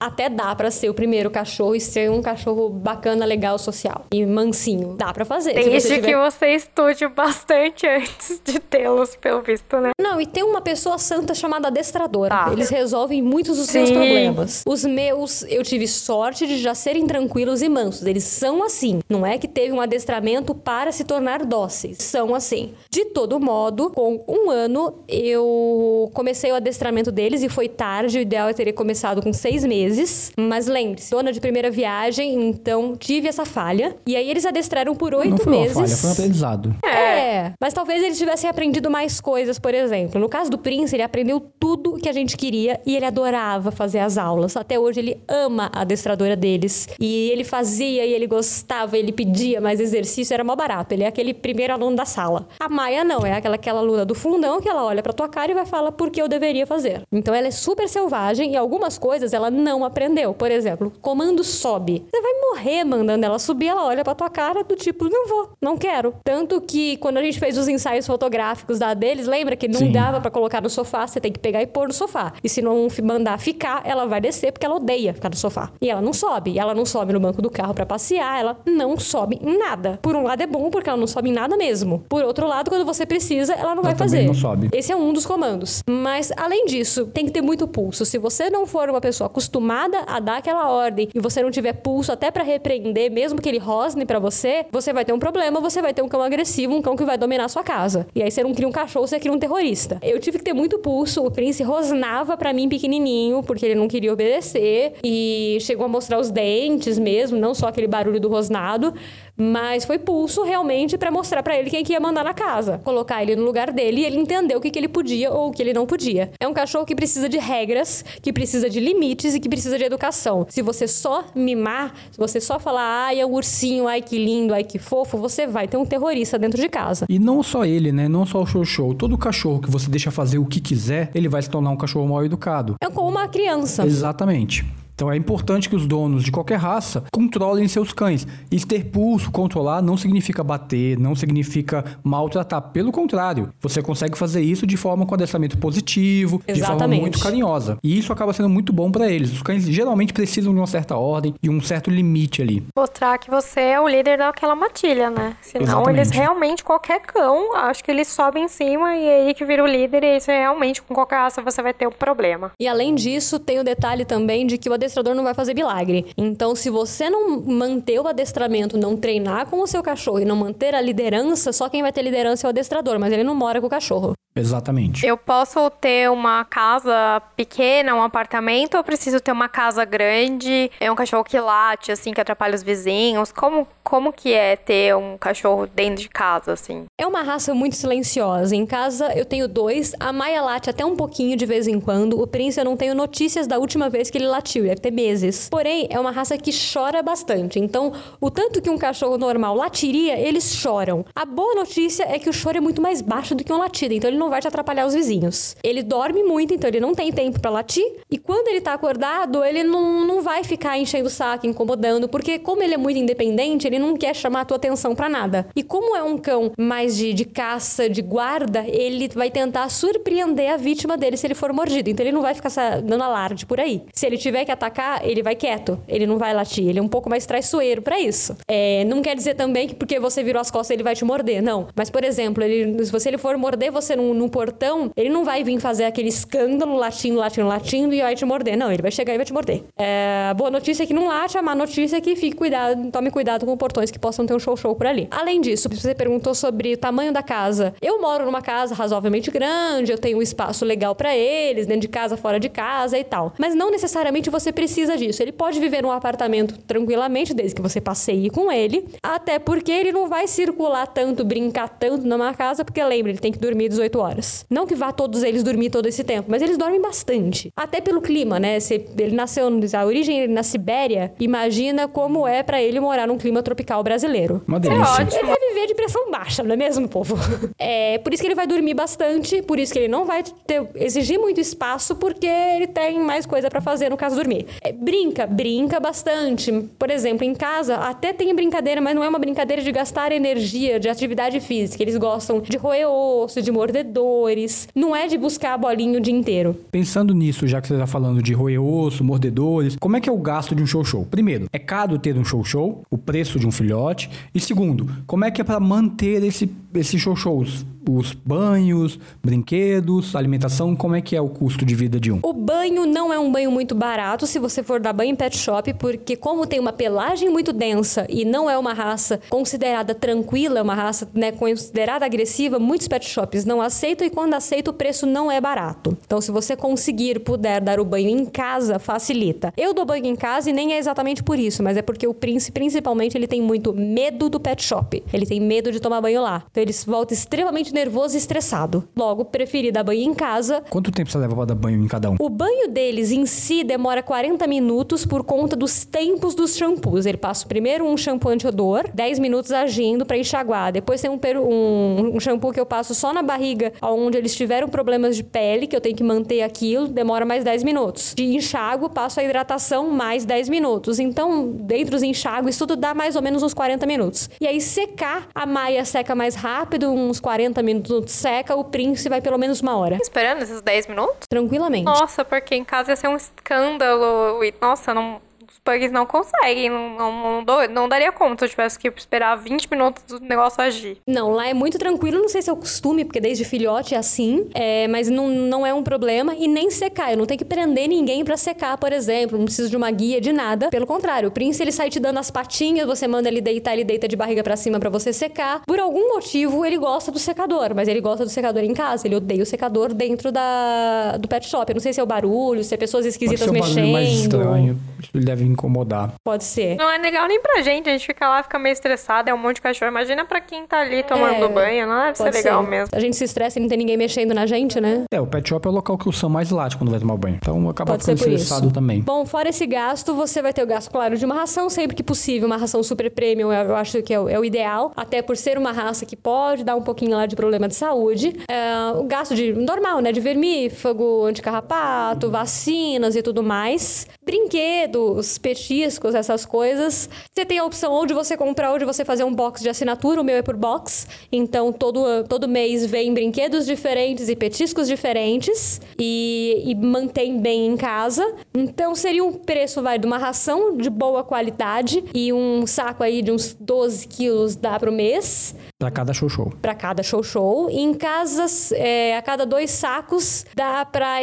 até 0.02 0.30
dá 0.30 0.56
para 0.56 0.72
ser 0.72 0.90
o 0.90 0.94
primeiro 0.94 1.30
cachorro 1.30 1.76
e 1.76 1.82
ser 1.82 2.10
um 2.10 2.22
cachorro 2.22 2.70
bacana, 2.70 3.26
legal, 3.26 3.58
social 3.58 4.06
e 4.12 4.26
mansinho. 4.26 4.96
Dá 4.98 5.12
para 5.12 5.26
fazer. 5.26 5.54
Desde 5.54 5.96
tiver... 5.96 6.08
que 6.08 6.16
você 6.16 6.56
estude 6.56 7.06
bastante 7.10 7.86
antes 7.86 8.42
de 8.44 8.60
tê-los, 8.60 9.18
pelo 9.18 9.42
visto, 9.42 9.78
né? 9.78 9.92
Não, 10.00 10.22
e 10.22 10.26
tem 10.26 10.44
uma 10.44 10.62
pessoa 10.62 10.98
santa 10.98 11.34
chamada 11.34 11.68
adestradora. 11.68 12.30
Tá. 12.30 12.50
Eles 12.54 12.70
resolvem 12.70 13.22
muitos 13.22 13.58
dos 13.58 13.68
Sim. 13.68 13.86
seus 13.86 13.92
problemas. 13.92 14.64
Os 14.66 14.86
meus, 14.86 15.44
eu 15.44 15.64
tive 15.64 15.86
sorte 15.86 16.48
de 16.48 16.58
já 16.58 16.74
serem 16.74 17.06
tranquilos 17.06 17.62
e 17.62 17.68
mansos. 17.68 18.08
Eles 18.08 18.24
são 18.24 18.64
assim. 18.64 19.00
Não 19.10 19.26
é 19.26 19.38
que 19.38 19.50
teve 19.50 19.74
um 19.74 19.82
adestramento 19.82 20.56
para 20.56 20.94
se 20.94 21.04
tornar 21.04 21.46
dóceis. 21.46 21.98
São 22.00 22.34
assim. 22.34 22.74
De 22.90 23.06
todo 23.06 23.38
modo, 23.38 23.90
com 23.90 24.24
um 24.28 24.50
ano, 24.50 25.04
eu 25.10 26.10
comecei 26.14 26.52
o 26.52 26.56
adestramento 26.56 27.12
deles 27.12 27.44
e 27.44 27.50
foi 27.50 27.68
tarde. 27.68 28.18
O 28.18 28.22
ideal 28.22 28.48
é 28.48 28.54
ter 28.54 28.72
começado 28.72 29.22
com 29.22 29.34
seis 29.34 29.66
meses 29.66 29.89
meses. 29.90 30.32
Mas 30.38 30.68
lembre-se, 30.68 31.12
dona 31.12 31.32
de 31.32 31.40
primeira 31.40 31.70
viagem, 31.70 32.50
então 32.50 32.96
tive 32.96 33.28
essa 33.28 33.46
falha. 33.46 33.96
E 34.06 34.16
aí 34.16 34.30
eles 34.30 34.46
adestraram 34.46 34.96
por 34.96 35.14
oito 35.14 35.30
meses. 35.30 35.46
Não 35.46 35.46
foi 35.46 35.60
meses. 35.60 35.76
uma 35.76 35.88
falha, 35.88 35.98
foi 35.98 36.10
um 36.10 36.14
aprendizado. 36.14 36.76
É. 36.84 36.90
é. 36.90 37.54
Mas 37.60 37.74
talvez 37.74 38.04
eles 38.04 38.18
tivessem 38.18 38.50
aprendido 38.50 38.90
mais 38.90 39.20
coisas, 39.20 39.58
por 39.60 39.74
exemplo. 39.74 40.20
No 40.20 40.30
caso 40.30 40.50
do 40.50 40.58
Prince, 40.58 40.96
ele 40.96 41.04
aprendeu 41.04 41.40
tudo 41.60 41.98
que 41.98 42.08
a 42.08 42.14
gente 42.14 42.38
queria 42.38 42.80
e 42.86 42.96
ele 42.96 43.06
adorava 43.06 43.72
fazer 43.72 44.00
as 44.00 44.18
aulas. 44.18 44.56
Até 44.56 44.80
hoje 44.80 45.00
ele 45.00 45.22
ama 45.28 45.70
a 45.74 45.82
adestradora 45.82 46.36
deles. 46.36 46.88
E 47.00 47.30
ele 47.32 47.44
fazia 47.44 48.06
e 48.06 48.14
ele 48.14 48.28
gostava, 48.28 48.98
ele 48.98 49.12
pedia 49.12 49.60
mais 49.60 49.80
exercício, 49.80 50.34
era 50.34 50.44
mó 50.44 50.56
barato. 50.56 50.94
Ele 50.94 51.04
é 51.04 51.08
aquele 51.08 51.34
primeiro 51.34 51.74
aluno 51.74 51.96
da 51.96 52.06
sala. 52.06 52.48
A 52.60 52.70
Maia 52.70 53.04
não, 53.04 53.26
é 53.26 53.34
aquela, 53.34 53.56
aquela 53.56 53.80
aluna 53.80 54.06
do 54.06 54.16
fundão 54.16 54.62
que 54.62 54.70
ela 54.70 54.86
olha 54.86 55.02
pra 55.02 55.14
tua 55.14 55.28
cara 55.28 55.52
e 55.52 55.56
vai 55.56 55.66
falar 55.66 55.92
por 55.92 56.10
que 56.10 56.22
eu 56.22 56.28
deveria 56.28 56.68
fazer. 56.68 57.02
Então 57.12 57.34
ela 57.34 57.48
é 57.48 57.52
super 57.52 57.88
selvagem 57.88 58.54
e 58.54 58.58
algumas 58.58 58.98
coisas 58.98 59.34
ela 59.34 59.50
não 59.50 59.79
não 59.80 59.86
aprendeu. 59.86 60.34
Por 60.34 60.52
exemplo, 60.52 60.92
comando 61.02 61.44
sobe. 61.44 62.06
Você 62.14 62.22
vai 62.22 62.34
morrer 62.34 62.84
mandando 62.84 63.26
ela 63.26 63.40
subir, 63.40 63.68
ela 63.68 63.86
olha 63.86 64.04
pra 64.04 64.14
tua 64.14 64.30
cara 64.30 64.64
do 64.64 64.76
tipo, 64.76 65.10
não 65.10 65.28
vou, 65.28 65.52
não 65.62 65.78
quero. 65.78 66.14
Tanto 66.24 66.60
que 66.62 66.98
quando 66.98 67.18
a 67.18 67.24
gente 67.24 67.40
fez 67.40 67.58
os 67.58 67.68
ensaios 67.68 68.06
fotográficos 68.06 68.78
da 68.78 68.94
deles, 68.94 69.28
lembra 69.28 69.56
que 69.56 69.68
não 69.68 69.80
Sim. 69.80 69.92
dava 69.92 70.20
para 70.20 70.30
colocar 70.30 70.62
no 70.62 70.70
sofá, 70.70 71.08
você 71.08 71.20
tem 71.20 71.32
que 71.32 71.40
pegar 71.40 71.62
e 71.62 71.68
pôr 71.68 71.88
no 71.88 71.94
sofá. 71.94 72.34
E 72.44 72.50
se 72.50 72.62
não 72.62 72.88
mandar 73.04 73.40
ficar, 73.40 73.82
ela 73.86 74.06
vai 74.06 74.20
descer 74.20 74.52
porque 74.52 74.66
ela 74.66 74.76
odeia 74.76 75.14
ficar 75.14 75.30
no 75.30 75.36
sofá. 75.36 75.72
E 75.82 75.90
ela 75.90 76.02
não 76.02 76.14
sobe. 76.14 76.60
Ela 76.60 76.74
não 76.76 76.86
sobe 76.86 77.14
no 77.14 77.20
banco 77.20 77.42
do 77.42 77.50
carro 77.50 77.74
para 77.74 77.86
passear, 77.86 78.40
ela 78.40 78.58
não 78.66 78.98
sobe 79.00 79.40
em 79.42 79.58
nada. 79.58 80.00
Por 80.02 80.16
um 80.16 80.24
lado 80.24 80.42
é 80.42 80.48
bom 80.48 80.70
porque 80.70 80.90
ela 80.90 80.98
não 80.98 81.08
sobe 81.08 81.30
em 81.30 81.34
nada 81.34 81.56
mesmo. 81.56 82.04
Por 82.10 82.24
outro 82.24 82.48
lado, 82.48 82.70
quando 82.70 82.86
você 82.86 83.06
precisa, 83.06 83.54
ela 83.54 83.76
não 83.76 83.82
ela 83.82 83.92
vai 83.92 83.96
fazer. 83.96 84.26
Não 84.26 84.34
sobe. 84.34 84.70
Esse 84.74 84.92
é 84.92 84.96
um 84.96 85.14
dos 85.14 85.26
comandos. 85.26 85.84
Mas 85.90 86.32
além 86.36 86.66
disso, 86.66 87.06
tem 87.08 87.26
que 87.26 87.32
ter 87.32 87.42
muito 87.42 87.68
pulso. 87.68 88.06
Se 88.06 88.18
você 88.18 88.50
não 88.50 88.66
for 88.66 88.90
uma 88.90 89.00
pessoa 89.00 89.28
acostumada 89.28 89.69
acostumada 89.70 90.04
a 90.08 90.20
dar 90.20 90.38
aquela 90.38 90.70
ordem 90.70 91.10
e 91.14 91.20
você 91.20 91.44
não 91.44 91.52
tiver 91.52 91.74
pulso 91.74 92.12
até 92.12 92.32
para 92.32 92.44
repreender, 92.44 93.12
mesmo 93.12 93.40
que 93.40 93.48
ele 93.48 93.60
rosne 93.60 94.06
para 94.06 94.18
você, 94.18 94.66
você 94.72 94.92
vai 94.92 95.06
ter 95.06 95.14
um 95.14 95.20
problema, 95.20 95.62
você 95.62 95.82
vai 95.82 95.94
ter 95.94 96.02
um 96.02 96.08
cão 96.08 96.22
agressivo, 96.22 96.76
um 96.76 96.82
cão 96.82 96.96
que 96.96 97.06
vai 97.06 97.18
dominar 97.18 97.46
a 97.46 97.48
sua 97.48 97.64
casa. 97.64 98.08
E 98.16 98.24
aí 98.24 98.32
você 98.32 98.44
não 98.44 98.54
cria 98.54 98.68
um 98.68 98.72
cachorro, 98.72 99.06
você 99.06 99.20
cria 99.20 99.32
um 99.32 99.38
terrorista. 99.38 100.00
Eu 100.02 100.20
tive 100.20 100.40
que 100.40 100.44
ter 100.44 100.54
muito 100.54 100.80
pulso, 100.80 101.24
o 101.24 101.32
Prince 101.32 101.62
rosnava 101.62 102.36
para 102.36 102.52
mim 102.52 102.68
pequenininho, 102.68 103.44
porque 103.44 103.66
ele 103.66 103.76
não 103.76 103.88
queria 103.88 104.12
obedecer 104.12 104.96
e 105.04 105.58
chegou 105.62 105.86
a 105.86 105.90
mostrar 105.90 106.20
os 106.20 106.32
dentes 106.32 106.98
mesmo, 106.98 107.38
não 107.38 107.54
só 107.54 107.68
aquele 107.68 107.88
barulho 107.88 108.20
do 108.20 108.28
rosnado. 108.28 108.94
Mas 109.40 109.86
foi 109.86 109.98
pulso 109.98 110.44
realmente 110.44 110.98
para 110.98 111.10
mostrar 111.10 111.42
para 111.42 111.58
ele 111.58 111.70
quem 111.70 111.84
que 111.84 111.94
ia 111.94 112.00
mandar 112.00 112.24
na 112.24 112.34
casa. 112.34 112.80
Colocar 112.84 113.22
ele 113.24 113.36
no 113.36 113.44
lugar 113.44 113.72
dele 113.72 114.02
e 114.02 114.06
ele 114.06 114.18
entender 114.18 114.56
o 114.56 114.62
que, 114.62 114.70
que 114.70 114.78
ele 114.78 114.88
podia 114.88 115.32
ou 115.32 115.50
o 115.50 115.52
que 115.52 115.62
ele 115.62 115.74
não 115.74 115.86
podia. 115.86 116.32
É 116.40 116.48
um 116.48 116.54
cachorro 116.54 116.86
que 116.86 116.96
precisa 116.96 117.30
de 117.30 117.38
regras, 117.38 118.04
que 118.22 118.34
precisa 118.34 118.70
de 118.70 118.80
limites 118.80 119.36
e 119.36 119.40
que 119.40 119.48
precisa 119.48 119.78
de 119.78 119.84
educação. 119.84 120.46
Se 120.50 120.62
você 120.62 120.88
só 120.88 121.24
mimar, 121.34 121.94
se 122.12 122.18
você 122.18 122.40
só 122.40 122.60
falar, 122.60 123.08
ai, 123.08 123.20
é 123.20 123.26
um 123.26 123.34
ursinho, 123.34 123.88
ai 123.88 124.02
que 124.02 124.18
lindo, 124.18 124.54
ai 124.54 124.64
que 124.64 124.78
fofo, 124.78 125.18
você 125.18 125.48
vai 125.48 125.68
ter 125.68 125.78
um 125.78 125.86
terrorista 125.86 126.38
dentro 126.38 126.62
de 126.62 126.68
casa. 126.68 127.06
E 127.10 127.18
não 127.18 127.42
só 127.42 127.66
ele, 127.66 127.92
né? 127.92 128.08
Não 128.08 128.26
só 128.26 128.42
o 128.42 128.46
show 128.46 128.66
show. 128.66 128.94
Todo 128.94 129.18
cachorro 129.18 129.60
que 129.60 129.70
você 129.70 129.90
deixa 129.90 130.12
fazer 130.12 130.38
o 130.38 130.46
que 130.46 130.60
quiser, 130.60 131.12
ele 131.14 131.30
vai 131.30 131.42
se 131.42 131.50
tornar 131.50 131.70
um 131.70 131.78
cachorro 131.78 132.08
mal 132.08 132.26
educado. 132.26 132.76
É 132.82 132.90
como 132.90 133.10
uma 133.10 133.28
criança. 133.28 133.86
Exatamente. 133.86 134.66
Então 135.00 135.10
é 135.10 135.16
importante 135.16 135.70
que 135.70 135.78
os 135.78 135.88
donos 135.88 136.26
de 136.26 136.30
qualquer 136.30 136.58
raça 136.58 137.06
controlem 137.10 137.66
seus 137.70 137.94
cães. 137.94 138.28
E 138.52 138.60
ter 138.60 138.84
pulso, 138.84 139.32
controlar, 139.32 139.82
não 139.82 139.96
significa 139.96 140.44
bater, 140.44 141.00
não 141.00 141.16
significa 141.16 141.86
maltratar. 142.04 142.62
Pelo 142.74 142.92
contrário, 142.92 143.48
você 143.62 143.82
consegue 143.82 144.18
fazer 144.18 144.42
isso 144.42 144.68
de 144.68 144.76
forma 144.76 145.06
com 145.06 145.16
adestramento 145.16 145.58
positivo, 145.58 146.42
Exatamente. 146.46 146.60
de 146.60 146.66
forma 146.66 146.96
muito 146.98 147.20
carinhosa. 147.20 147.78
E 147.82 147.98
isso 147.98 148.12
acaba 148.12 148.34
sendo 148.34 148.50
muito 148.50 148.74
bom 148.74 148.92
para 148.92 149.10
eles. 149.10 149.32
Os 149.32 149.42
cães 149.42 149.64
geralmente 149.64 150.12
precisam 150.12 150.52
de 150.54 150.60
uma 150.60 150.68
certa 150.68 150.98
ordem 150.98 151.34
e 151.42 151.50
um 151.50 151.62
certo 151.62 151.90
limite 151.90 152.42
ali. 152.42 152.62
Mostrar 152.76 153.18
que 153.20 153.32
você 153.32 153.62
é 153.62 153.80
o 153.80 153.88
líder 153.88 154.18
daquela 154.18 154.54
matilha, 154.54 155.10
né? 155.10 155.38
Senão 155.42 155.64
Exatamente. 155.64 155.96
eles 155.96 156.10
realmente, 156.10 156.62
qualquer 156.62 157.00
cão, 157.00 157.56
acho 157.56 157.82
que 157.82 157.90
eles 157.90 158.10
sobem 158.10 158.44
em 158.44 158.50
cima 158.50 158.98
e 158.98 159.06
é 159.06 159.28
aí 159.28 159.34
que 159.34 159.46
vira 159.46 159.64
o 159.64 159.68
líder 159.68 160.04
e 160.04 160.18
isso 160.18 160.30
é 160.30 160.40
realmente 160.40 160.82
com 160.82 160.94
qualquer 160.94 161.20
raça 161.20 161.42
você 161.42 161.62
vai 161.62 161.74
ter 161.74 161.88
um 161.88 161.92
problema. 161.92 162.52
E 162.60 162.68
além 162.68 162.94
disso, 162.94 163.40
tem 163.40 163.60
o 163.60 163.64
detalhe 163.64 164.04
também 164.04 164.46
de 164.46 164.58
que 164.58 164.70
o 164.70 164.74
adestramento 164.74 164.89
adestrador 164.90 165.14
não 165.16 165.24
vai 165.24 165.34
fazer 165.34 165.54
milagre. 165.54 166.08
Então, 166.18 166.56
se 166.56 166.70
você 166.70 167.10
não 167.10 167.40
manter 167.42 168.00
o 168.00 168.08
adestramento, 168.08 168.78
não 168.78 168.98
treinar 168.98 169.46
com 169.46 169.62
o 169.62 169.68
seu 169.68 169.84
cachorro 169.84 170.20
e 170.20 170.26
não 170.26 170.36
manter 170.36 170.74
a 170.74 170.82
liderança, 170.82 171.54
só 171.54 171.70
quem 171.70 171.82
vai 171.82 171.92
ter 171.92 172.02
liderança 172.02 172.46
é 172.46 172.48
o 172.48 172.50
adestrador, 172.50 173.00
mas 173.00 173.14
ele 173.14 173.24
não 173.24 173.36
mora 173.36 173.62
com 173.62 173.68
o 173.68 173.70
cachorro. 173.70 174.14
Exatamente. 174.36 175.06
Eu 175.06 175.18
posso 175.18 175.70
ter 175.70 176.10
uma 176.10 176.46
casa 176.46 177.22
pequena, 177.36 177.94
um 177.94 178.02
apartamento, 178.02 178.78
ou 178.78 178.84
preciso 178.84 179.20
ter 179.20 179.32
uma 179.32 179.50
casa 179.50 179.84
grande? 179.84 180.72
É 180.80 180.92
um 180.92 180.96
cachorro 180.96 181.24
que 181.24 181.38
late, 181.40 181.92
assim, 181.92 182.14
que 182.14 182.22
atrapalha 182.22 182.56
os 182.56 182.64
vizinhos? 182.64 183.32
Como, 183.32 183.68
como 183.84 184.14
que 184.14 184.34
é 184.34 184.56
ter 184.56 184.96
um 184.96 185.18
cachorro 185.18 185.68
dentro 185.68 186.04
de 186.04 186.10
casa, 186.10 186.54
assim? 186.54 186.86
É 186.98 187.06
uma 187.06 187.22
raça 187.22 187.54
muito 187.54 187.76
silenciosa. 187.76 188.56
Em 188.56 188.66
casa 188.66 189.12
eu 189.14 189.26
tenho 189.26 189.48
dois. 189.48 189.94
A 190.00 190.14
Maia 190.14 190.42
late 190.42 190.70
até 190.70 190.86
um 190.86 190.96
pouquinho 190.96 191.36
de 191.36 191.46
vez 191.46 191.68
em 191.68 191.80
quando. 191.80 192.22
O 192.22 192.28
Prince 192.28 192.60
eu 192.60 192.66
não 192.66 192.78
tenho 192.78 192.96
notícias 192.96 193.46
da 193.46 193.58
última 193.58 193.90
vez 193.90 194.10
que 194.10 194.18
ele 194.18 194.28
latiu, 194.28 194.64
deve 194.64 194.79
ter 194.79 194.79
meses. 194.92 195.50
Porém, 195.50 195.88
é 195.90 196.00
uma 196.00 196.12
raça 196.12 196.38
que 196.38 196.52
chora 196.52 197.04
bastante. 197.04 197.60
Então, 197.60 197.92
o 198.20 198.32
tanto 198.32 198.62
que 198.62 198.70
um 198.70 198.78
cachorro 198.78 199.18
normal 199.18 199.56
latiria, 199.56 200.18
eles 200.18 200.56
choram. 200.56 201.06
A 201.16 201.26
boa 201.26 201.56
notícia 201.56 202.04
é 202.04 202.18
que 202.18 202.30
o 202.30 202.34
choro 202.34 202.58
é 202.58 202.62
muito 202.62 202.82
mais 202.82 203.02
baixo 203.02 203.36
do 203.36 203.44
que 203.44 203.52
um 203.52 203.58
latido. 203.58 203.94
Então, 203.94 204.10
ele 204.10 204.18
não 204.18 204.30
vai 204.30 204.42
te 204.42 204.48
atrapalhar 204.48 204.86
os 204.86 204.94
vizinhos. 204.94 205.56
Ele 205.64 205.84
dorme 205.84 206.24
muito, 206.24 206.54
então 206.54 206.68
ele 206.68 206.80
não 206.80 206.96
tem 206.96 207.12
tempo 207.12 207.40
para 207.40 207.52
latir. 207.52 207.86
E 208.10 208.18
quando 208.18 208.48
ele 208.48 208.62
tá 208.62 208.74
acordado, 208.74 209.44
ele 209.44 209.64
não, 209.64 210.06
não 210.06 210.22
vai 210.22 210.44
ficar 210.44 210.78
enchendo 210.78 211.08
o 211.08 211.10
saco, 211.10 211.46
incomodando, 211.46 212.08
porque 212.08 212.40
como 212.40 212.64
ele 212.64 212.74
é 212.74 212.78
muito 212.78 212.98
independente, 212.98 213.68
ele 213.68 213.80
não 213.80 213.96
quer 213.96 214.16
chamar 214.16 214.42
a 214.42 214.46
tua 214.46 214.58
atenção 214.58 214.96
para 214.96 215.10
nada. 215.10 215.48
E 215.56 215.64
como 215.64 215.96
é 215.96 216.04
um 216.04 216.18
cão 216.18 216.52
mais 216.58 216.96
de, 216.96 217.14
de 217.14 217.26
caça, 217.26 217.90
de 217.90 218.02
guarda, 218.02 218.66
ele 218.68 219.10
vai 219.10 219.30
tentar 219.30 219.70
surpreender 219.70 220.52
a 220.52 220.58
vítima 220.58 220.98
dele 220.98 221.18
se 221.18 221.28
ele 221.28 221.36
for 221.36 221.52
mordido. 221.54 221.90
Então 221.90 222.06
ele 222.06 222.14
não 222.14 222.22
vai 222.22 222.34
ficar 222.34 222.50
dando 222.82 223.04
alarde 223.04 223.46
por 223.46 223.60
aí. 223.60 223.84
Se 223.94 224.06
ele 224.06 224.18
tiver 224.18 224.46
que 224.46 224.52
atacar 224.52 224.69
atacar, 224.70 225.06
ele 225.06 225.22
vai 225.22 225.36
quieto, 225.36 225.80
ele 225.88 226.06
não 226.06 226.18
vai 226.18 226.34
latir, 226.34 226.68
ele 226.68 226.80
é 226.80 226.82
um 226.82 226.88
pouco 226.88 227.10
mais 227.10 227.26
traiçoeiro 227.26 227.82
para 227.82 228.00
isso. 228.00 228.36
É, 228.48 228.86
não 228.86 229.02
quer 229.02 229.16
dizer 229.16 229.34
também 229.34 229.68
que 229.68 229.76
porque 229.76 230.00
você 230.00 230.24
virou 230.24 230.40
as 230.40 230.50
costas 230.50 230.72
ele 230.72 230.84
vai 230.84 230.96
te 230.96 231.04
morder, 231.04 231.42
não. 231.42 231.68
Mas, 231.76 231.90
por 231.90 232.04
exemplo, 232.04 232.44
ele, 232.44 232.86
se 232.86 232.92
você 232.92 233.10
ele 233.10 233.18
for 233.18 233.36
morder 233.38 233.72
você 233.72 233.96
no, 233.96 234.14
no 234.14 234.30
portão, 234.30 234.92
ele 234.96 235.10
não 235.10 235.26
vai 235.26 235.44
vir 235.44 235.60
fazer 235.60 235.86
aquele 235.86 236.10
escândalo, 236.10 236.76
latindo, 236.78 237.18
latindo, 237.18 237.48
latindo 237.48 237.94
e 237.94 238.02
vai 238.02 238.16
te 238.16 238.24
morder. 238.24 238.56
Não, 238.58 238.72
ele 238.72 238.82
vai 238.82 238.92
chegar 238.92 239.14
e 239.14 239.18
vai 239.18 239.26
te 239.26 239.34
morder. 239.34 239.64
É, 239.78 240.34
boa 240.36 240.52
notícia 240.52 240.84
é 240.84 240.86
que 240.86 240.94
não 240.94 241.08
late, 241.08 241.38
a 241.38 241.42
má 241.42 241.56
notícia 241.56 241.98
é 241.98 242.02
que 242.02 242.16
fique 242.16 242.36
cuidado, 242.36 242.92
tome 242.92 243.10
cuidado 243.10 243.46
com 243.46 243.58
portões 243.58 243.90
que 243.90 243.98
possam 243.98 244.26
ter 244.26 244.34
um 244.34 244.40
show-show 244.40 244.76
por 244.76 244.86
ali. 244.86 245.08
Além 245.10 245.42
disso, 245.42 245.68
você 245.70 245.96
perguntou 245.96 246.36
sobre 246.36 246.74
o 246.74 246.78
tamanho 246.78 247.12
da 247.12 247.24
casa. 247.24 247.74
Eu 247.82 248.00
moro 248.00 248.26
numa 248.26 248.42
casa 248.42 248.76
razoavelmente 248.76 249.32
grande, 249.32 249.92
eu 249.92 249.98
tenho 249.98 250.20
um 250.20 250.22
espaço 250.22 250.64
legal 250.64 250.94
para 250.94 251.16
eles, 251.16 251.66
dentro 251.66 251.82
de 251.82 251.88
casa, 251.88 252.16
fora 252.16 252.40
de 252.40 252.50
casa 252.50 252.98
e 252.98 253.04
tal. 253.04 253.34
Mas 253.38 253.56
não 253.56 253.72
necessariamente 253.72 254.30
você 254.30 254.49
precisa 254.52 254.98
disso. 254.98 255.22
Ele 255.22 255.32
pode 255.32 255.60
viver 255.60 255.82
num 255.82 255.92
apartamento 255.92 256.58
tranquilamente, 256.60 257.34
desde 257.34 257.56
que 257.56 257.62
você 257.62 257.80
passeie 257.82 258.30
com 258.30 258.52
ele, 258.52 258.88
até 259.02 259.40
porque 259.40 259.72
ele 259.72 259.92
não 259.92 260.08
vai 260.08 260.28
circular 260.28 260.88
tanto, 260.88 261.24
brincar 261.24 261.70
tanto 261.70 262.06
numa 262.06 262.34
casa, 262.34 262.64
porque 262.64 262.84
lembra, 262.84 263.12
ele 263.12 263.20
tem 263.20 263.32
que 263.32 263.40
dormir 263.40 263.70
18 263.70 264.00
horas. 264.00 264.46
Não 264.50 264.66
que 264.66 264.76
vá 264.76 264.92
todos 264.92 265.24
eles 265.24 265.44
dormir 265.44 265.70
todo 265.70 265.88
esse 265.88 266.04
tempo, 266.04 266.30
mas 266.30 266.42
eles 266.42 266.58
dormem 266.58 266.82
bastante. 266.82 267.52
Até 267.56 267.82
pelo 267.82 268.02
clima, 268.02 268.40
né? 268.40 268.60
Se 268.60 268.86
ele 268.98 269.16
nasceu, 269.16 269.48
a 269.74 269.86
origem 269.86 270.28
na 270.28 270.44
Sibéria, 270.44 271.14
imagina 271.20 271.88
como 271.88 272.28
é 272.28 272.44
para 272.44 272.62
ele 272.62 272.80
morar 272.80 273.08
num 273.08 273.18
clima 273.18 273.42
tropical 273.42 273.84
brasileiro. 273.84 274.42
Uma 274.48 274.60
delícia. 274.60 275.02
Ele 275.02 275.28
vai 275.28 275.40
viver 275.50 275.68
de 275.68 275.76
pressão 275.76 276.10
baixa, 276.12 276.44
não 276.44 276.54
é 276.54 276.58
mesmo, 276.58 276.88
povo? 276.88 277.18
É 277.62 277.98
por 278.00 278.14
isso 278.14 278.22
que 278.22 278.28
ele 278.28 278.36
vai 278.36 278.48
dormir 278.48 278.74
bastante, 278.74 279.42
por 279.42 279.60
isso 279.60 279.74
que 279.74 279.80
ele 279.80 279.88
não 279.88 280.06
vai 280.06 280.24
ter, 280.24 280.66
exigir 280.76 281.20
muito 281.20 281.40
espaço, 281.40 281.96
porque 281.96 282.26
ele 282.26 282.68
tem 282.68 283.00
mais 283.00 283.26
coisa 283.26 283.50
para 283.50 283.60
fazer 283.60 283.90
no 283.90 283.98
caso 283.98 284.16
dormir. 284.16 284.39
É, 284.62 284.72
brinca, 284.72 285.26
brinca 285.26 285.80
bastante. 285.80 286.52
Por 286.78 286.90
exemplo, 286.90 287.26
em 287.26 287.34
casa 287.34 287.76
até 287.76 288.14
tem 288.14 288.34
brincadeira, 288.36 288.82
mas 288.82 288.96
não 288.96 289.04
é 289.04 289.10
uma 289.10 289.20
brincadeira 289.20 289.62
de 289.62 289.72
gastar 289.72 290.12
energia, 290.12 290.80
de 290.80 290.90
atividade 290.90 291.40
física. 291.40 291.84
Eles 291.84 291.98
gostam 291.98 292.42
de 292.42 292.58
roer 292.58 292.88
osso, 292.88 293.42
de 293.42 293.52
mordedores. 293.52 294.68
Não 294.76 294.96
é 294.96 295.08
de 295.08 295.18
buscar 295.18 295.54
a 295.54 295.58
bolinha 295.58 296.00
o 296.00 296.02
dia 296.02 296.14
inteiro. 296.14 296.56
Pensando 296.72 297.14
nisso, 297.14 297.48
já 297.48 297.62
que 297.62 297.68
você 297.68 297.74
está 297.74 297.88
falando 297.88 298.22
de 298.22 298.34
roer 298.34 298.62
osso, 298.62 299.04
mordedores, 299.04 299.76
como 299.80 299.98
é 299.98 300.02
que 300.02 300.10
é 300.10 300.12
o 300.12 300.18
gasto 300.18 300.56
de 300.56 300.64
um 300.64 300.68
show-show? 300.68 301.06
Primeiro, 301.06 301.48
é 301.52 301.60
caro 301.60 301.98
ter 301.98 302.18
um 302.18 302.24
show-show, 302.24 302.84
o 302.90 302.98
preço 302.98 303.40
de 303.40 303.48
um 303.48 303.52
filhote. 303.52 304.10
E 304.34 304.40
segundo, 304.40 304.90
como 305.06 305.26
é 305.26 305.32
que 305.32 305.42
é 305.42 305.44
para 305.44 305.60
manter 305.60 306.24
esse, 306.24 306.50
esses 306.74 307.02
show-shows? 307.02 307.66
Os 307.88 308.14
banhos, 308.14 309.00
brinquedos, 309.24 310.16
alimentação, 310.16 310.76
como 310.76 310.96
é 310.96 311.02
que 311.02 311.16
é 311.16 311.22
o 311.22 311.30
custo 311.30 311.66
de 311.66 311.76
vida 311.76 312.00
de 312.00 312.12
um? 312.12 312.20
O 312.24 312.34
banho 312.34 312.86
não 312.86 313.14
é 313.14 313.20
um 313.20 313.32
banho 313.32 313.52
muito 313.52 313.76
barato 313.76 314.28
se 314.28 314.40
você 314.40 314.62
for 314.64 314.80
dar 314.80 314.94
banho 314.94 315.12
em 315.12 315.16
pet 315.16 315.38
shop, 315.38 315.74
porque 315.76 316.16
como 316.16 316.46
tem 316.46 316.60
uma 316.60 316.74
pelagem 316.74 317.30
muito 317.30 317.54
densa 317.54 318.06
e 318.10 318.26
não 318.26 318.50
é 318.50 318.58
uma 318.58 318.74
raça 318.74 319.20
considerada 319.30 319.96
tranquila, 319.96 320.60
é 320.60 320.62
uma 320.62 320.76
raça 320.76 321.10
né, 321.14 321.32
considerada 321.32 322.06
agressiva, 322.06 322.60
muitos 322.60 322.88
pet 322.88 323.08
shops 323.08 323.46
não 323.46 323.62
aceitam 323.62 324.06
e 324.06 324.10
quando 324.10 324.34
aceitam 324.34 324.74
o 324.74 324.78
preço 324.78 325.06
não 325.06 325.32
é 325.32 325.40
barato. 325.40 325.98
Então 326.06 326.22
se 326.22 326.32
você 326.32 326.56
conseguir, 326.56 327.20
puder 327.20 327.62
dar 327.62 327.80
o 327.80 327.86
banho 327.86 328.10
em 328.10 328.26
casa, 328.26 328.80
facilita. 328.80 329.54
Eu 329.58 329.74
dou 329.74 329.86
banho 329.86 330.06
em 330.06 330.16
casa 330.16 330.50
e 330.50 330.54
nem 330.54 330.74
é 330.74 330.78
exatamente 330.78 331.24
por 331.24 331.40
isso, 331.40 331.64
mas 331.64 331.78
é 331.78 331.82
porque 331.82 332.08
o 332.08 332.14
príncipe, 332.14 332.60
principalmente, 332.60 333.18
ele 333.18 333.28
tem 333.28 333.42
muito 333.42 333.74
medo 333.74 334.30
do 334.30 334.40
pet 334.40 334.64
shop. 334.64 335.04
Ele 335.12 335.26
tem 335.26 335.40
medo 335.40 335.72
de 335.72 335.80
tomar 335.80 336.02
banho 336.02 336.22
lá. 336.22 336.44
Então 336.52 336.62
ele 336.62 336.74
volta 336.86 337.14
extremamente 337.14 337.69
nervoso 337.74 338.16
e 338.16 338.18
estressado. 338.18 338.88
Logo, 338.96 339.26
preferi 339.26 339.72
dar 339.72 339.84
banho 339.84 340.02
em 340.02 340.14
casa. 340.14 340.64
Quanto 340.70 340.92
tempo 340.92 341.12
você 341.12 341.18
leva 341.18 341.36
para 341.36 341.46
dar 341.46 341.56
banho 341.56 341.84
em 341.84 341.88
cada 341.88 342.10
um? 342.10 342.16
O 342.20 342.30
banho 342.30 342.70
deles 342.70 343.12
em 343.12 343.26
si 343.26 343.64
demora 343.64 344.02
40 344.02 344.46
minutos 344.48 345.06
por 345.06 345.24
conta 345.24 345.56
dos 345.56 345.86
tempos 345.86 346.36
dos 346.36 346.56
shampoos. 346.56 347.06
Ele 347.06 347.18
passa 347.18 347.48
primeiro 347.48 347.86
um 347.86 347.98
shampoo 347.98 348.30
anti-odor, 348.30 348.90
10 348.94 349.20
minutos 349.20 349.52
agindo 349.52 350.06
para 350.06 350.18
enxaguar. 350.18 350.72
Depois 350.72 351.02
tem 351.02 351.10
um, 351.10 351.20
um, 351.38 352.16
um, 352.16 352.20
shampoo 352.20 352.52
que 352.52 352.60
eu 352.60 352.66
passo 352.66 352.94
só 352.94 353.14
na 353.14 353.22
barriga, 353.22 353.74
onde 353.82 354.18
eles 354.18 354.36
tiveram 354.36 354.68
problemas 354.68 355.16
de 355.16 355.24
pele, 355.24 355.68
que 355.68 355.76
eu 355.76 355.82
tenho 355.82 355.96
que 355.96 356.04
manter 356.04 356.42
aquilo, 356.42 356.88
demora 356.88 357.26
mais 357.26 357.44
10 357.44 357.64
minutos. 357.64 358.14
De 358.16 358.24
enxágue, 358.24 358.90
passo 358.90 359.20
a 359.20 359.24
hidratação 359.24 359.90
mais 359.90 360.26
10 360.26 360.50
minutos. 360.50 361.00
Então, 361.00 361.52
dentro 361.52 361.92
dos 361.92 362.04
enxágues, 362.04 362.58
tudo 362.58 362.76
dá 362.76 362.94
mais 362.94 363.16
ou 363.16 363.22
menos 363.22 363.44
uns 363.44 363.54
40 363.54 363.86
minutos. 363.86 364.30
E 364.40 364.48
aí, 364.48 364.62
secar, 364.62 365.28
a 365.34 365.46
maia 365.46 365.84
seca 365.86 366.16
mais 366.16 366.36
rápido, 366.36 366.90
uns 366.90 367.20
40 367.20 367.59
minutos 367.64 368.12
seca, 368.12 368.56
o 368.56 368.64
príncipe 368.64 369.10
vai 369.10 369.22
pelo 369.22 369.38
menos 369.38 369.62
uma 369.62 369.78
hora. 369.78 369.98
Esperando 370.02 370.42
esses 370.42 370.62
10 370.62 370.88
minutos? 370.88 371.28
Tranquilamente. 371.30 371.86
Nossa, 371.86 372.24
porque 372.26 372.56
em 372.56 372.64
casa 372.64 372.92
ia 372.92 372.96
ser 372.96 373.08
um 373.08 373.16
escândalo. 373.16 374.44
E, 374.44 374.54
nossa, 374.62 374.94
não 374.94 375.22
pugs 375.64 375.92
não 375.92 376.06
conseguem, 376.06 376.70
não, 376.70 376.98
não, 376.98 377.42
não, 377.42 377.68
não, 377.70 377.90
daria 377.90 378.12
conta 378.12 378.40
se 378.40 378.46
eu 378.46 378.50
tivesse 378.50 378.80
que 378.80 378.88
esperar 378.96 379.36
20 379.36 379.68
minutos 379.70 380.04
do 380.08 380.20
negócio 380.20 380.62
agir. 380.62 380.98
Não, 381.08 381.32
lá 381.32 381.48
é 381.48 381.54
muito 381.54 381.78
tranquilo, 381.78 382.20
não 382.20 382.30
sei 382.30 382.42
se 382.42 382.50
é 382.50 382.54
o 382.54 382.58
costume, 382.58 383.06
porque 383.06 383.20
desde 383.20 383.44
filhote 383.46 383.96
é 383.96 383.98
assim, 383.98 384.50
é, 384.54 384.88
mas 384.88 385.10
não, 385.10 385.28
não 385.28 385.66
é 385.66 385.74
um 385.74 385.84
problema 385.84 386.34
e 386.36 386.48
nem 386.48 386.70
secar. 386.72 387.12
Eu 387.12 387.18
não 387.18 387.26
tenho 387.26 387.38
que 387.38 387.46
prender 387.46 387.88
ninguém 387.88 388.24
para 388.24 388.38
secar, 388.38 388.78
por 388.78 388.92
exemplo, 388.92 389.38
não 389.38 389.46
preciso 389.46 389.70
de 389.70 389.78
uma 389.78 389.92
guia 389.92 390.20
de 390.20 390.32
nada. 390.32 390.70
Pelo 390.70 390.88
contrário, 390.88 391.30
o 391.30 391.32
príncipe 391.32 391.64
ele 391.64 391.72
sai 391.72 391.90
te 391.90 392.00
dando 392.00 392.18
as 392.18 392.32
patinhas, 392.32 392.88
você 392.88 393.08
manda 393.08 393.28
ele 393.28 393.42
deitar, 393.42 393.74
ele 393.74 393.84
deita 393.84 394.08
de 394.08 394.16
barriga 394.16 394.44
para 394.44 394.56
cima 394.56 394.80
para 394.80 394.90
você 394.90 395.12
secar. 395.14 395.62
Por 395.66 395.80
algum 395.80 396.14
motivo 396.14 396.66
ele 396.66 396.78
gosta 396.78 397.12
do 397.12 397.20
secador, 397.20 397.74
mas 397.76 397.88
ele 397.88 398.02
gosta 398.02 398.24
do 398.24 398.30
secador 398.30 398.64
em 398.64 398.74
casa, 398.74 399.08
ele 399.08 399.16
odeia 399.16 399.44
o 399.44 399.46
secador 399.46 399.94
dentro 399.94 400.32
da, 400.32 401.18
do 401.18 401.28
pet 401.28 401.48
shop. 401.48 401.70
Eu 401.70 401.76
não 401.76 401.82
sei 401.82 401.94
se 401.94 402.00
é 402.00 402.04
o 402.04 402.06
barulho, 402.06 402.64
se 402.64 402.74
é 402.74 402.78
pessoas 402.78 403.06
esquisitas 403.06 403.46
Pode 403.46 403.60
ser 403.60 403.82
mexendo. 403.82 403.92
mais 403.92 404.10
estranho. 404.10 404.80
Ele 405.14 405.26
deve 405.26 405.44
incomodar. 405.60 406.14
Pode 406.24 406.44
ser. 406.44 406.76
Não 406.78 406.90
é 406.90 406.98
legal 406.98 407.28
nem 407.28 407.40
pra 407.42 407.62
gente, 407.62 407.90
a 407.90 407.92
gente 407.92 408.06
fica 408.06 408.28
lá, 408.28 408.42
fica 408.42 408.58
meio 408.58 408.74
estressado, 408.74 409.30
é 409.30 409.34
um 409.34 409.38
monte 409.38 409.56
de 409.56 409.62
cachorro. 409.62 409.92
Imagina 409.92 410.26
pra 410.26 410.40
quem 410.40 410.66
tá 410.66 410.80
ali 410.80 411.04
tomando 411.04 411.46
é, 411.46 411.48
banho, 411.48 411.88
não 411.88 412.06
deve 412.06 412.18
ser 412.18 412.32
legal 412.32 412.64
ser. 412.64 412.70
mesmo. 412.70 412.90
A 412.96 413.00
gente 413.00 413.16
se 413.16 413.24
estressa 413.24 413.60
e 413.60 413.62
não 413.62 413.68
tem 413.70 413.78
ninguém 413.78 413.98
mexendo 413.98 414.34
na 414.34 414.46
gente, 414.46 414.80
né? 414.80 415.04
É, 415.12 415.20
o 415.20 415.28
pet 415.28 415.50
shop 415.50 415.68
é 415.68 415.70
o 415.70 415.74
local 415.74 415.98
que 415.98 416.08
o 416.08 416.12
Sam 416.12 416.30
mais 416.30 416.50
late 416.50 416.78
quando 416.78 416.92
vai 416.92 417.00
tomar 417.00 417.18
banho. 417.18 417.36
Então 417.36 417.70
acaba 417.70 417.92
pode 417.92 418.04
ficando 418.04 418.18
estressado 418.18 418.68
isso. 418.68 418.74
também. 418.74 419.02
Bom, 419.02 419.26
fora 419.26 419.50
esse 419.50 419.66
gasto, 419.66 420.14
você 420.14 420.42
vai 420.42 420.54
ter 420.54 420.64
o 420.64 420.68
gasto, 420.68 420.90
claro, 420.90 421.18
de 421.18 421.26
uma 421.26 421.36
ração 421.36 421.70
sempre 421.70 421.96
que 421.96 422.04
possível. 422.04 422.48
Uma 422.48 422.58
ração 422.58 422.82
super 422.82 423.10
premium, 423.12 423.52
eu 423.52 423.76
acho 423.76 424.02
que 424.02 424.14
é 424.14 424.20
o, 424.20 424.30
é 424.30 424.40
o 424.40 424.46
ideal. 424.46 424.92
Até 424.96 425.22
por 425.22 425.36
ser 425.36 425.58
uma 425.58 425.72
raça 425.72 426.06
que 426.06 426.16
pode 426.16 426.64
dar 426.64 426.76
um 426.76 426.82
pouquinho 426.82 427.12
lá 427.12 427.26
de 427.26 427.36
problema 427.36 427.68
de 427.68 427.76
saúde. 427.76 428.34
É, 428.50 428.98
o 428.98 429.04
gasto 429.04 429.36
de 429.36 429.54
normal, 429.54 430.00
né? 430.00 430.12
De 430.12 430.20
vermífago, 430.20 431.26
anticarrapato, 431.26 432.30
vacinas 432.30 433.16
e 433.16 433.22
tudo 433.22 433.44
mais. 433.44 434.08
Brinquedos, 434.30 435.40
petiscos, 435.40 436.14
essas 436.14 436.46
coisas. 436.46 437.10
Você 437.34 437.44
tem 437.44 437.58
a 437.58 437.66
opção 437.66 437.92
ou 437.92 438.06
de 438.06 438.14
você 438.14 438.38
comprar 438.38 438.72
ou 438.72 438.78
de 438.78 438.86
você 438.86 439.04
fazer 439.04 439.24
um 439.24 439.34
box 439.34 439.60
de 439.60 439.70
assinatura. 439.70 440.22
O 440.22 440.24
meu 440.24 440.36
é 440.36 440.44
por 440.44 440.56
box. 440.56 441.08
Então, 441.32 441.74
todo, 441.74 442.24
todo 442.26 442.48
mês 442.48 442.86
vem 442.86 443.12
brinquedos 443.12 443.66
diferentes 443.66 444.30
e 444.30 444.36
petiscos 444.36 444.88
diferentes. 444.88 445.82
E, 445.98 446.62
e 446.64 446.76
mantém 446.76 447.40
bem 447.40 447.66
em 447.66 447.76
casa. 447.76 448.36
Então, 448.56 448.94
seria 448.94 449.24
um 449.24 449.34
preço, 449.34 449.82
vai, 449.82 449.98
de 449.98 450.06
uma 450.06 450.20
ração 450.20 450.78
de 450.78 450.92
boa 450.92 451.24
qualidade. 451.24 452.04
E 452.14 452.32
um 452.32 452.68
saco 452.68 453.02
aí 453.02 453.24
de 453.24 453.32
uns 453.32 453.56
12 453.60 454.08
quilos 454.08 454.56
dá 454.56 454.78
pro 454.78 454.92
mês. 454.92 455.56
Para 455.80 455.92
cada 455.92 456.14
show 456.14 456.28
show. 456.28 456.52
Para 456.62 456.76
cada 456.76 457.02
show 457.02 457.24
show. 457.24 457.70
Em 457.70 457.94
casas, 457.94 458.74
é, 458.74 459.16
a 459.16 459.22
cada 459.22 459.46
dois 459.46 459.72
sacos, 459.72 460.46
dá 460.54 460.84
para 460.84 461.20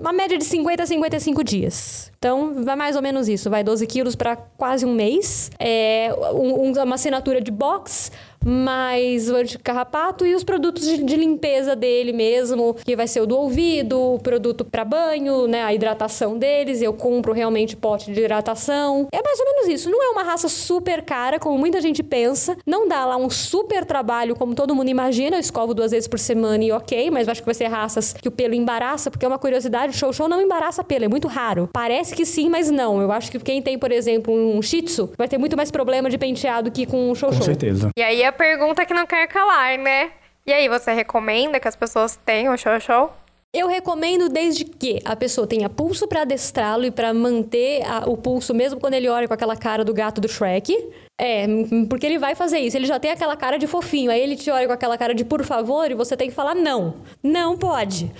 uma 0.00 0.10
média 0.10 0.38
de 0.38 0.44
50 0.44 0.82
a 0.82 0.86
55 0.86 1.44
dias. 1.44 2.10
Então, 2.18 2.64
vai 2.64 2.76
mais 2.76 2.96
ou 2.96 3.02
menos 3.02 3.28
isso. 3.28 3.50
Vai 3.50 3.62
12 3.62 3.86
quilos 3.86 4.16
para 4.16 4.36
quase 4.36 4.86
um 4.86 4.94
mês. 4.94 5.50
É 5.58 6.14
um, 6.32 6.72
uma 6.72 6.94
assinatura 6.94 7.42
de 7.42 7.50
box 7.50 8.10
mais 8.44 9.30
o 9.30 9.36
anticarrapato 9.36 10.26
e 10.26 10.34
os 10.34 10.44
produtos 10.44 10.84
de, 10.84 11.02
de, 11.02 11.16
limpeza 11.16 11.74
dele 11.74 12.12
mesmo, 12.12 12.74
que 12.84 12.96
vai 12.96 13.06
ser 13.06 13.20
o 13.20 13.26
do 13.26 13.36
ouvido, 13.36 14.14
o 14.14 14.18
produto 14.18 14.64
para 14.64 14.84
banho, 14.84 15.46
né, 15.46 15.62
a 15.62 15.72
hidratação 15.72 16.36
deles, 16.36 16.82
eu 16.82 16.92
compro 16.92 17.32
realmente 17.32 17.76
pote 17.76 18.12
de 18.12 18.20
hidratação. 18.20 19.08
É 19.12 19.22
mais 19.22 19.38
ou 19.38 19.46
menos 19.46 19.68
isso, 19.68 19.90
não 19.90 20.02
é 20.02 20.10
uma 20.10 20.22
raça 20.22 20.48
super 20.48 21.02
cara 21.02 21.38
como 21.38 21.58
muita 21.58 21.80
gente 21.80 22.02
pensa, 22.02 22.56
não 22.66 22.86
dá 22.86 23.06
lá 23.06 23.16
um 23.16 23.30
super 23.30 23.84
trabalho 23.84 24.34
como 24.34 24.54
todo 24.54 24.74
mundo 24.74 24.88
imagina, 24.88 25.36
eu 25.36 25.40
escovo 25.40 25.72
duas 25.72 25.90
vezes 25.90 26.08
por 26.08 26.18
semana 26.18 26.62
e 26.64 26.72
ok, 26.72 27.10
mas 27.10 27.28
acho 27.28 27.40
que 27.40 27.46
vai 27.46 27.54
ser 27.54 27.68
raças 27.68 28.12
que 28.12 28.28
o 28.28 28.30
pelo 28.30 28.54
embaraça, 28.54 29.10
porque 29.10 29.24
é 29.24 29.28
uma 29.28 29.38
curiosidade, 29.38 29.96
show 29.96 30.12
show 30.12 30.28
não 30.28 30.40
embaraça 30.40 30.82
pelo, 30.84 31.04
é 31.04 31.08
muito 31.08 31.28
raro. 31.28 31.68
Parece 31.72 32.14
que 32.14 32.24
sim, 32.26 32.48
mas 32.48 32.70
não. 32.70 33.00
Eu 33.00 33.12
acho 33.12 33.30
que 33.30 33.38
quem 33.38 33.62
tem, 33.62 33.78
por 33.78 33.92
exemplo, 33.92 34.34
um 34.34 34.60
shih 34.62 34.82
tzu, 34.82 35.10
vai 35.16 35.28
ter 35.28 35.38
muito 35.38 35.56
mais 35.56 35.70
problema 35.70 36.08
de 36.10 36.18
penteado 36.18 36.70
que 36.70 36.86
com 36.86 37.10
um 37.10 37.14
show 37.14 37.30
show. 37.32 37.38
Com 37.38 37.44
certeza. 37.44 37.90
E 37.96 38.02
aí 38.02 38.22
a 38.30 38.32
pergunta 38.32 38.86
que 38.86 38.94
não 38.94 39.06
quer 39.06 39.26
calar, 39.26 39.76
né? 39.76 40.12
E 40.46 40.52
aí, 40.52 40.68
você 40.68 40.92
recomenda 40.92 41.60
que 41.60 41.68
as 41.68 41.76
pessoas 41.76 42.18
tenham 42.24 42.56
show 42.56 42.80
show? 42.80 43.12
Eu 43.52 43.66
recomendo 43.66 44.28
desde 44.28 44.64
que 44.64 45.00
a 45.04 45.16
pessoa 45.16 45.44
tenha 45.44 45.68
pulso 45.68 46.06
para 46.06 46.22
adestrá-lo 46.22 46.84
e 46.84 46.90
para 46.90 47.12
manter 47.12 47.82
a, 47.84 48.08
o 48.08 48.16
pulso 48.16 48.54
mesmo 48.54 48.78
quando 48.78 48.94
ele 48.94 49.08
olha 49.08 49.26
com 49.26 49.34
aquela 49.34 49.56
cara 49.56 49.84
do 49.84 49.92
gato 49.92 50.20
do 50.20 50.28
Shrek. 50.28 50.72
É, 51.20 51.46
porque 51.88 52.06
ele 52.06 52.18
vai 52.18 52.36
fazer 52.36 52.60
isso. 52.60 52.76
Ele 52.76 52.86
já 52.86 53.00
tem 53.00 53.10
aquela 53.10 53.36
cara 53.36 53.58
de 53.58 53.66
fofinho. 53.66 54.10
Aí 54.10 54.20
ele 54.20 54.36
te 54.36 54.50
olha 54.50 54.68
com 54.68 54.72
aquela 54.72 54.96
cara 54.96 55.12
de 55.12 55.24
por 55.24 55.44
favor 55.44 55.90
e 55.90 55.94
você 55.94 56.16
tem 56.16 56.28
que 56.28 56.34
falar 56.34 56.54
não. 56.54 56.94
Não 57.22 57.58
pode. 57.58 58.10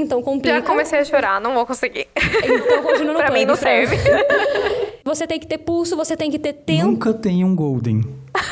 Então 0.00 0.22
complica. 0.22 0.56
Já 0.56 0.62
comecei 0.62 0.98
a 1.00 1.04
chorar, 1.04 1.40
não 1.40 1.54
vou 1.54 1.66
conseguir. 1.66 2.06
Então 2.16 2.82
continua 2.82 3.14
no 3.14 3.18
pra 3.20 3.30
mim 3.30 3.44
não 3.44 3.56
serve. 3.56 3.96
Você 5.04 5.24
tem 5.26 5.38
que 5.38 5.46
ter 5.46 5.58
pulso, 5.58 5.96
você 5.96 6.16
tem 6.16 6.28
que 6.32 6.38
ter 6.38 6.52
tempo. 6.52 6.84
Nunca 6.86 7.14
tenha 7.14 7.46
um 7.46 7.54
Golden. 7.54 8.02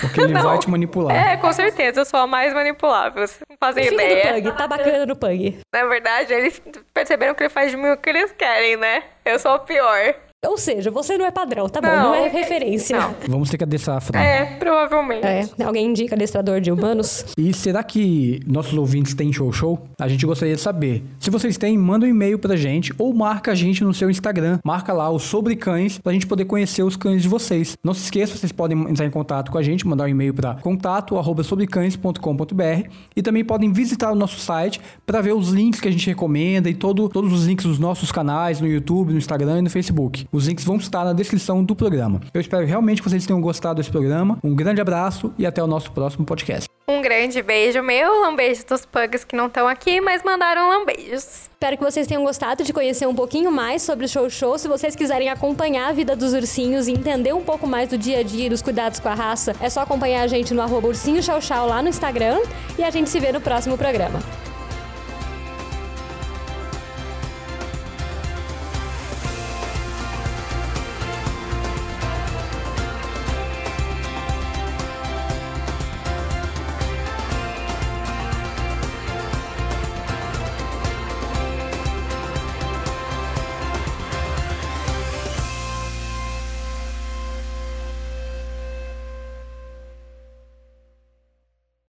Porque 0.01 0.21
ele 0.21 0.33
Não. 0.35 0.43
vai 0.45 0.57
te 0.57 0.71
manipular. 0.71 1.13
É, 1.33 1.37
com 1.37 1.53
certeza, 1.53 2.03
eu 2.03 2.05
sou 2.05 2.21
a 2.21 2.29
mais 2.29 2.55
manipulável. 2.55 3.27
Vocês 3.27 3.41
não 3.51 3.57
fazem 3.59 3.83
Fica 3.83 3.97
no 3.97 4.03
ideia. 4.03 4.35
pug, 4.35 4.53
tá 4.57 4.69
bacana 4.69 5.05
no 5.05 5.17
pug. 5.17 5.59
Na 5.75 5.85
verdade, 5.87 6.33
eles 6.33 6.63
perceberam 6.95 7.35
que 7.35 7.43
ele 7.43 7.51
faz 7.51 7.73
de 7.73 7.77
mim 7.77 7.89
o 7.89 7.97
que 7.97 8.09
eles 8.09 8.31
querem, 8.39 8.77
né? 8.77 9.03
Eu 9.25 9.37
sou 9.41 9.51
a 9.51 9.59
pior. 9.59 10.15
Ou 10.47 10.59
seja, 10.59 10.91
você 10.91 11.17
não 11.17 11.25
é 11.25 11.31
padrão, 11.31 11.69
tá 11.69 11.81
bom? 11.81 11.89
Não. 11.89 12.05
Não 12.05 12.15
é 12.15 12.29
referência. 12.29 12.99
Não. 12.99 13.15
Vamos 13.29 13.51
ter 13.51 13.59
que 13.59 13.65
adestrar 13.65 13.97
a 13.97 14.01
Fran. 14.01 14.19
É, 14.19 14.45
provavelmente. 14.57 15.27
É, 15.27 15.49
alguém 15.65 15.87
indica 15.87 16.15
adestrador 16.15 16.61
de 16.61 16.71
humanos? 16.71 17.25
E 17.37 17.53
será 17.53 17.83
que 17.83 18.41
nossos 18.47 18.75
ouvintes 18.75 19.15
têm 19.15 19.33
show 19.33 19.51
show? 19.53 19.81
A 20.01 20.09
gente 20.09 20.25
gostaria 20.27 20.55
de 20.55 20.61
saber. 20.61 21.03
Se 21.19 21.31
vocês 21.31 21.57
têm, 21.57 21.77
manda 21.79 22.07
um 22.07 22.09
e-mail 22.09 22.39
pra 22.39 22.57
gente 22.57 22.93
ou 22.99 23.13
marca 23.15 23.53
a 23.53 23.55
gente 23.55 23.85
no 23.85 23.95
seu 23.95 24.11
Instagram. 24.11 24.59
Marca 24.65 24.93
lá 24.93 25.09
o 25.11 25.19
Sobre 25.19 25.57
Cães 25.57 25.99
pra 25.99 26.13
gente 26.13 26.27
poder 26.27 26.45
conhecer 26.45 26.83
os 26.83 26.97
cães 26.97 27.23
de 27.23 27.29
vocês. 27.29 27.77
Não 27.83 27.95
se 27.95 28.05
esqueça, 28.05 28.37
vocês 28.37 28.53
podem 28.53 28.79
entrar 28.91 29.07
em 29.07 29.11
contato 29.11 29.51
com 29.51 29.59
a 29.59 29.63
gente, 29.63 29.87
mandar 29.87 30.05
um 30.05 30.09
e-mail 30.09 30.35
para 30.35 30.55
contato@sobrecães.com.br 30.57 32.89
e 33.17 33.23
também 33.23 33.45
podem 33.45 33.73
visitar 33.73 34.13
o 34.13 34.15
nosso 34.15 34.39
site 34.39 34.81
para 35.07 35.21
ver 35.21 35.35
os 35.35 35.51
links 35.51 35.81
que 35.81 35.89
a 35.89 35.91
gente 35.91 36.07
recomenda 36.07 36.69
e 36.69 36.75
todo, 36.75 37.09
todos 37.09 37.33
os 37.33 37.47
links 37.47 37.67
dos 37.67 37.79
nossos 37.79 38.13
canais 38.13 38.61
no 38.61 38.67
YouTube, 38.67 39.13
no 39.13 39.19
Instagram 39.19 39.59
e 39.59 39.63
no 39.63 39.71
Facebook. 39.71 40.27
Os 40.35 40.49
links 40.49 40.65
vão 40.65 40.79
estar 40.79 41.05
na 41.05 41.13
descrição 41.13 41.63
do 41.63 41.77
programa. 41.77 42.21
Eu 42.35 42.41
espero 42.41 42.67
realmente 42.67 43.01
que 43.01 43.09
vocês 43.09 43.25
tenham 43.25 43.41
gostado 43.41 43.77
desse 43.77 43.89
programa. 43.89 44.37
Um 44.43 44.53
grande 44.53 44.81
abraço 44.81 45.33
e 45.39 45.47
até 45.47 45.63
o 45.63 45.67
nosso 45.69 45.93
próximo 45.93 46.27
podcast. 46.27 46.69
Um 46.89 47.01
grande 47.01 47.41
beijo 47.41 47.81
meu, 47.81 48.21
lambeijo 48.21 48.67
dos 48.67 48.85
pugs 48.85 49.23
que 49.23 49.37
não 49.37 49.47
estão 49.47 49.69
aqui, 49.69 50.01
mas 50.01 50.25
mandaram 50.25 50.69
lambeijos. 50.69 51.49
Espero 51.53 51.79
que 51.79 51.85
vocês 51.85 52.09
tenham 52.09 52.25
gostado 52.25 52.65
de 52.65 52.73
conhecer 52.73 53.07
um 53.07 53.15
pouquinho 53.15 53.53
mais 53.53 53.83
sobre 53.83 54.07
o 54.07 54.09
Show 54.09 54.29
Show. 54.29 54.59
Se 54.59 54.67
vocês 54.67 54.97
quiserem 54.97 55.29
acompanhar 55.29 55.91
a 55.91 55.93
vida 55.93 56.17
dos 56.17 56.33
ursinhos 56.33 56.89
e 56.89 56.93
entender 56.93 57.33
um 57.33 57.45
pouco 57.45 57.65
mais 57.65 57.89
do 57.89 57.97
dia 57.97 58.19
a 58.19 58.23
dia 58.25 58.47
e 58.47 58.51
dos 58.51 58.61
cuidados 58.61 58.99
com 58.99 59.09
a 59.09 59.15
raça, 59.15 59.55
é 59.61 59.71
só 59.71 59.83
acompanhar 59.83 60.23
a 60.23 60.27
gente 60.27 60.53
no 60.53 60.63
arroba 60.63 60.89
ursinho 60.89 61.23
Chau 61.23 61.41
Chau 61.41 61.69
lá 61.69 61.81
no 61.81 61.89
Instagram 61.89 62.41
e 62.77 62.83
a 62.83 62.91
gente 62.91 63.09
se 63.09 63.21
vê 63.21 63.31
no 63.31 63.41
próximo 63.41 63.79
programa. 63.79 64.19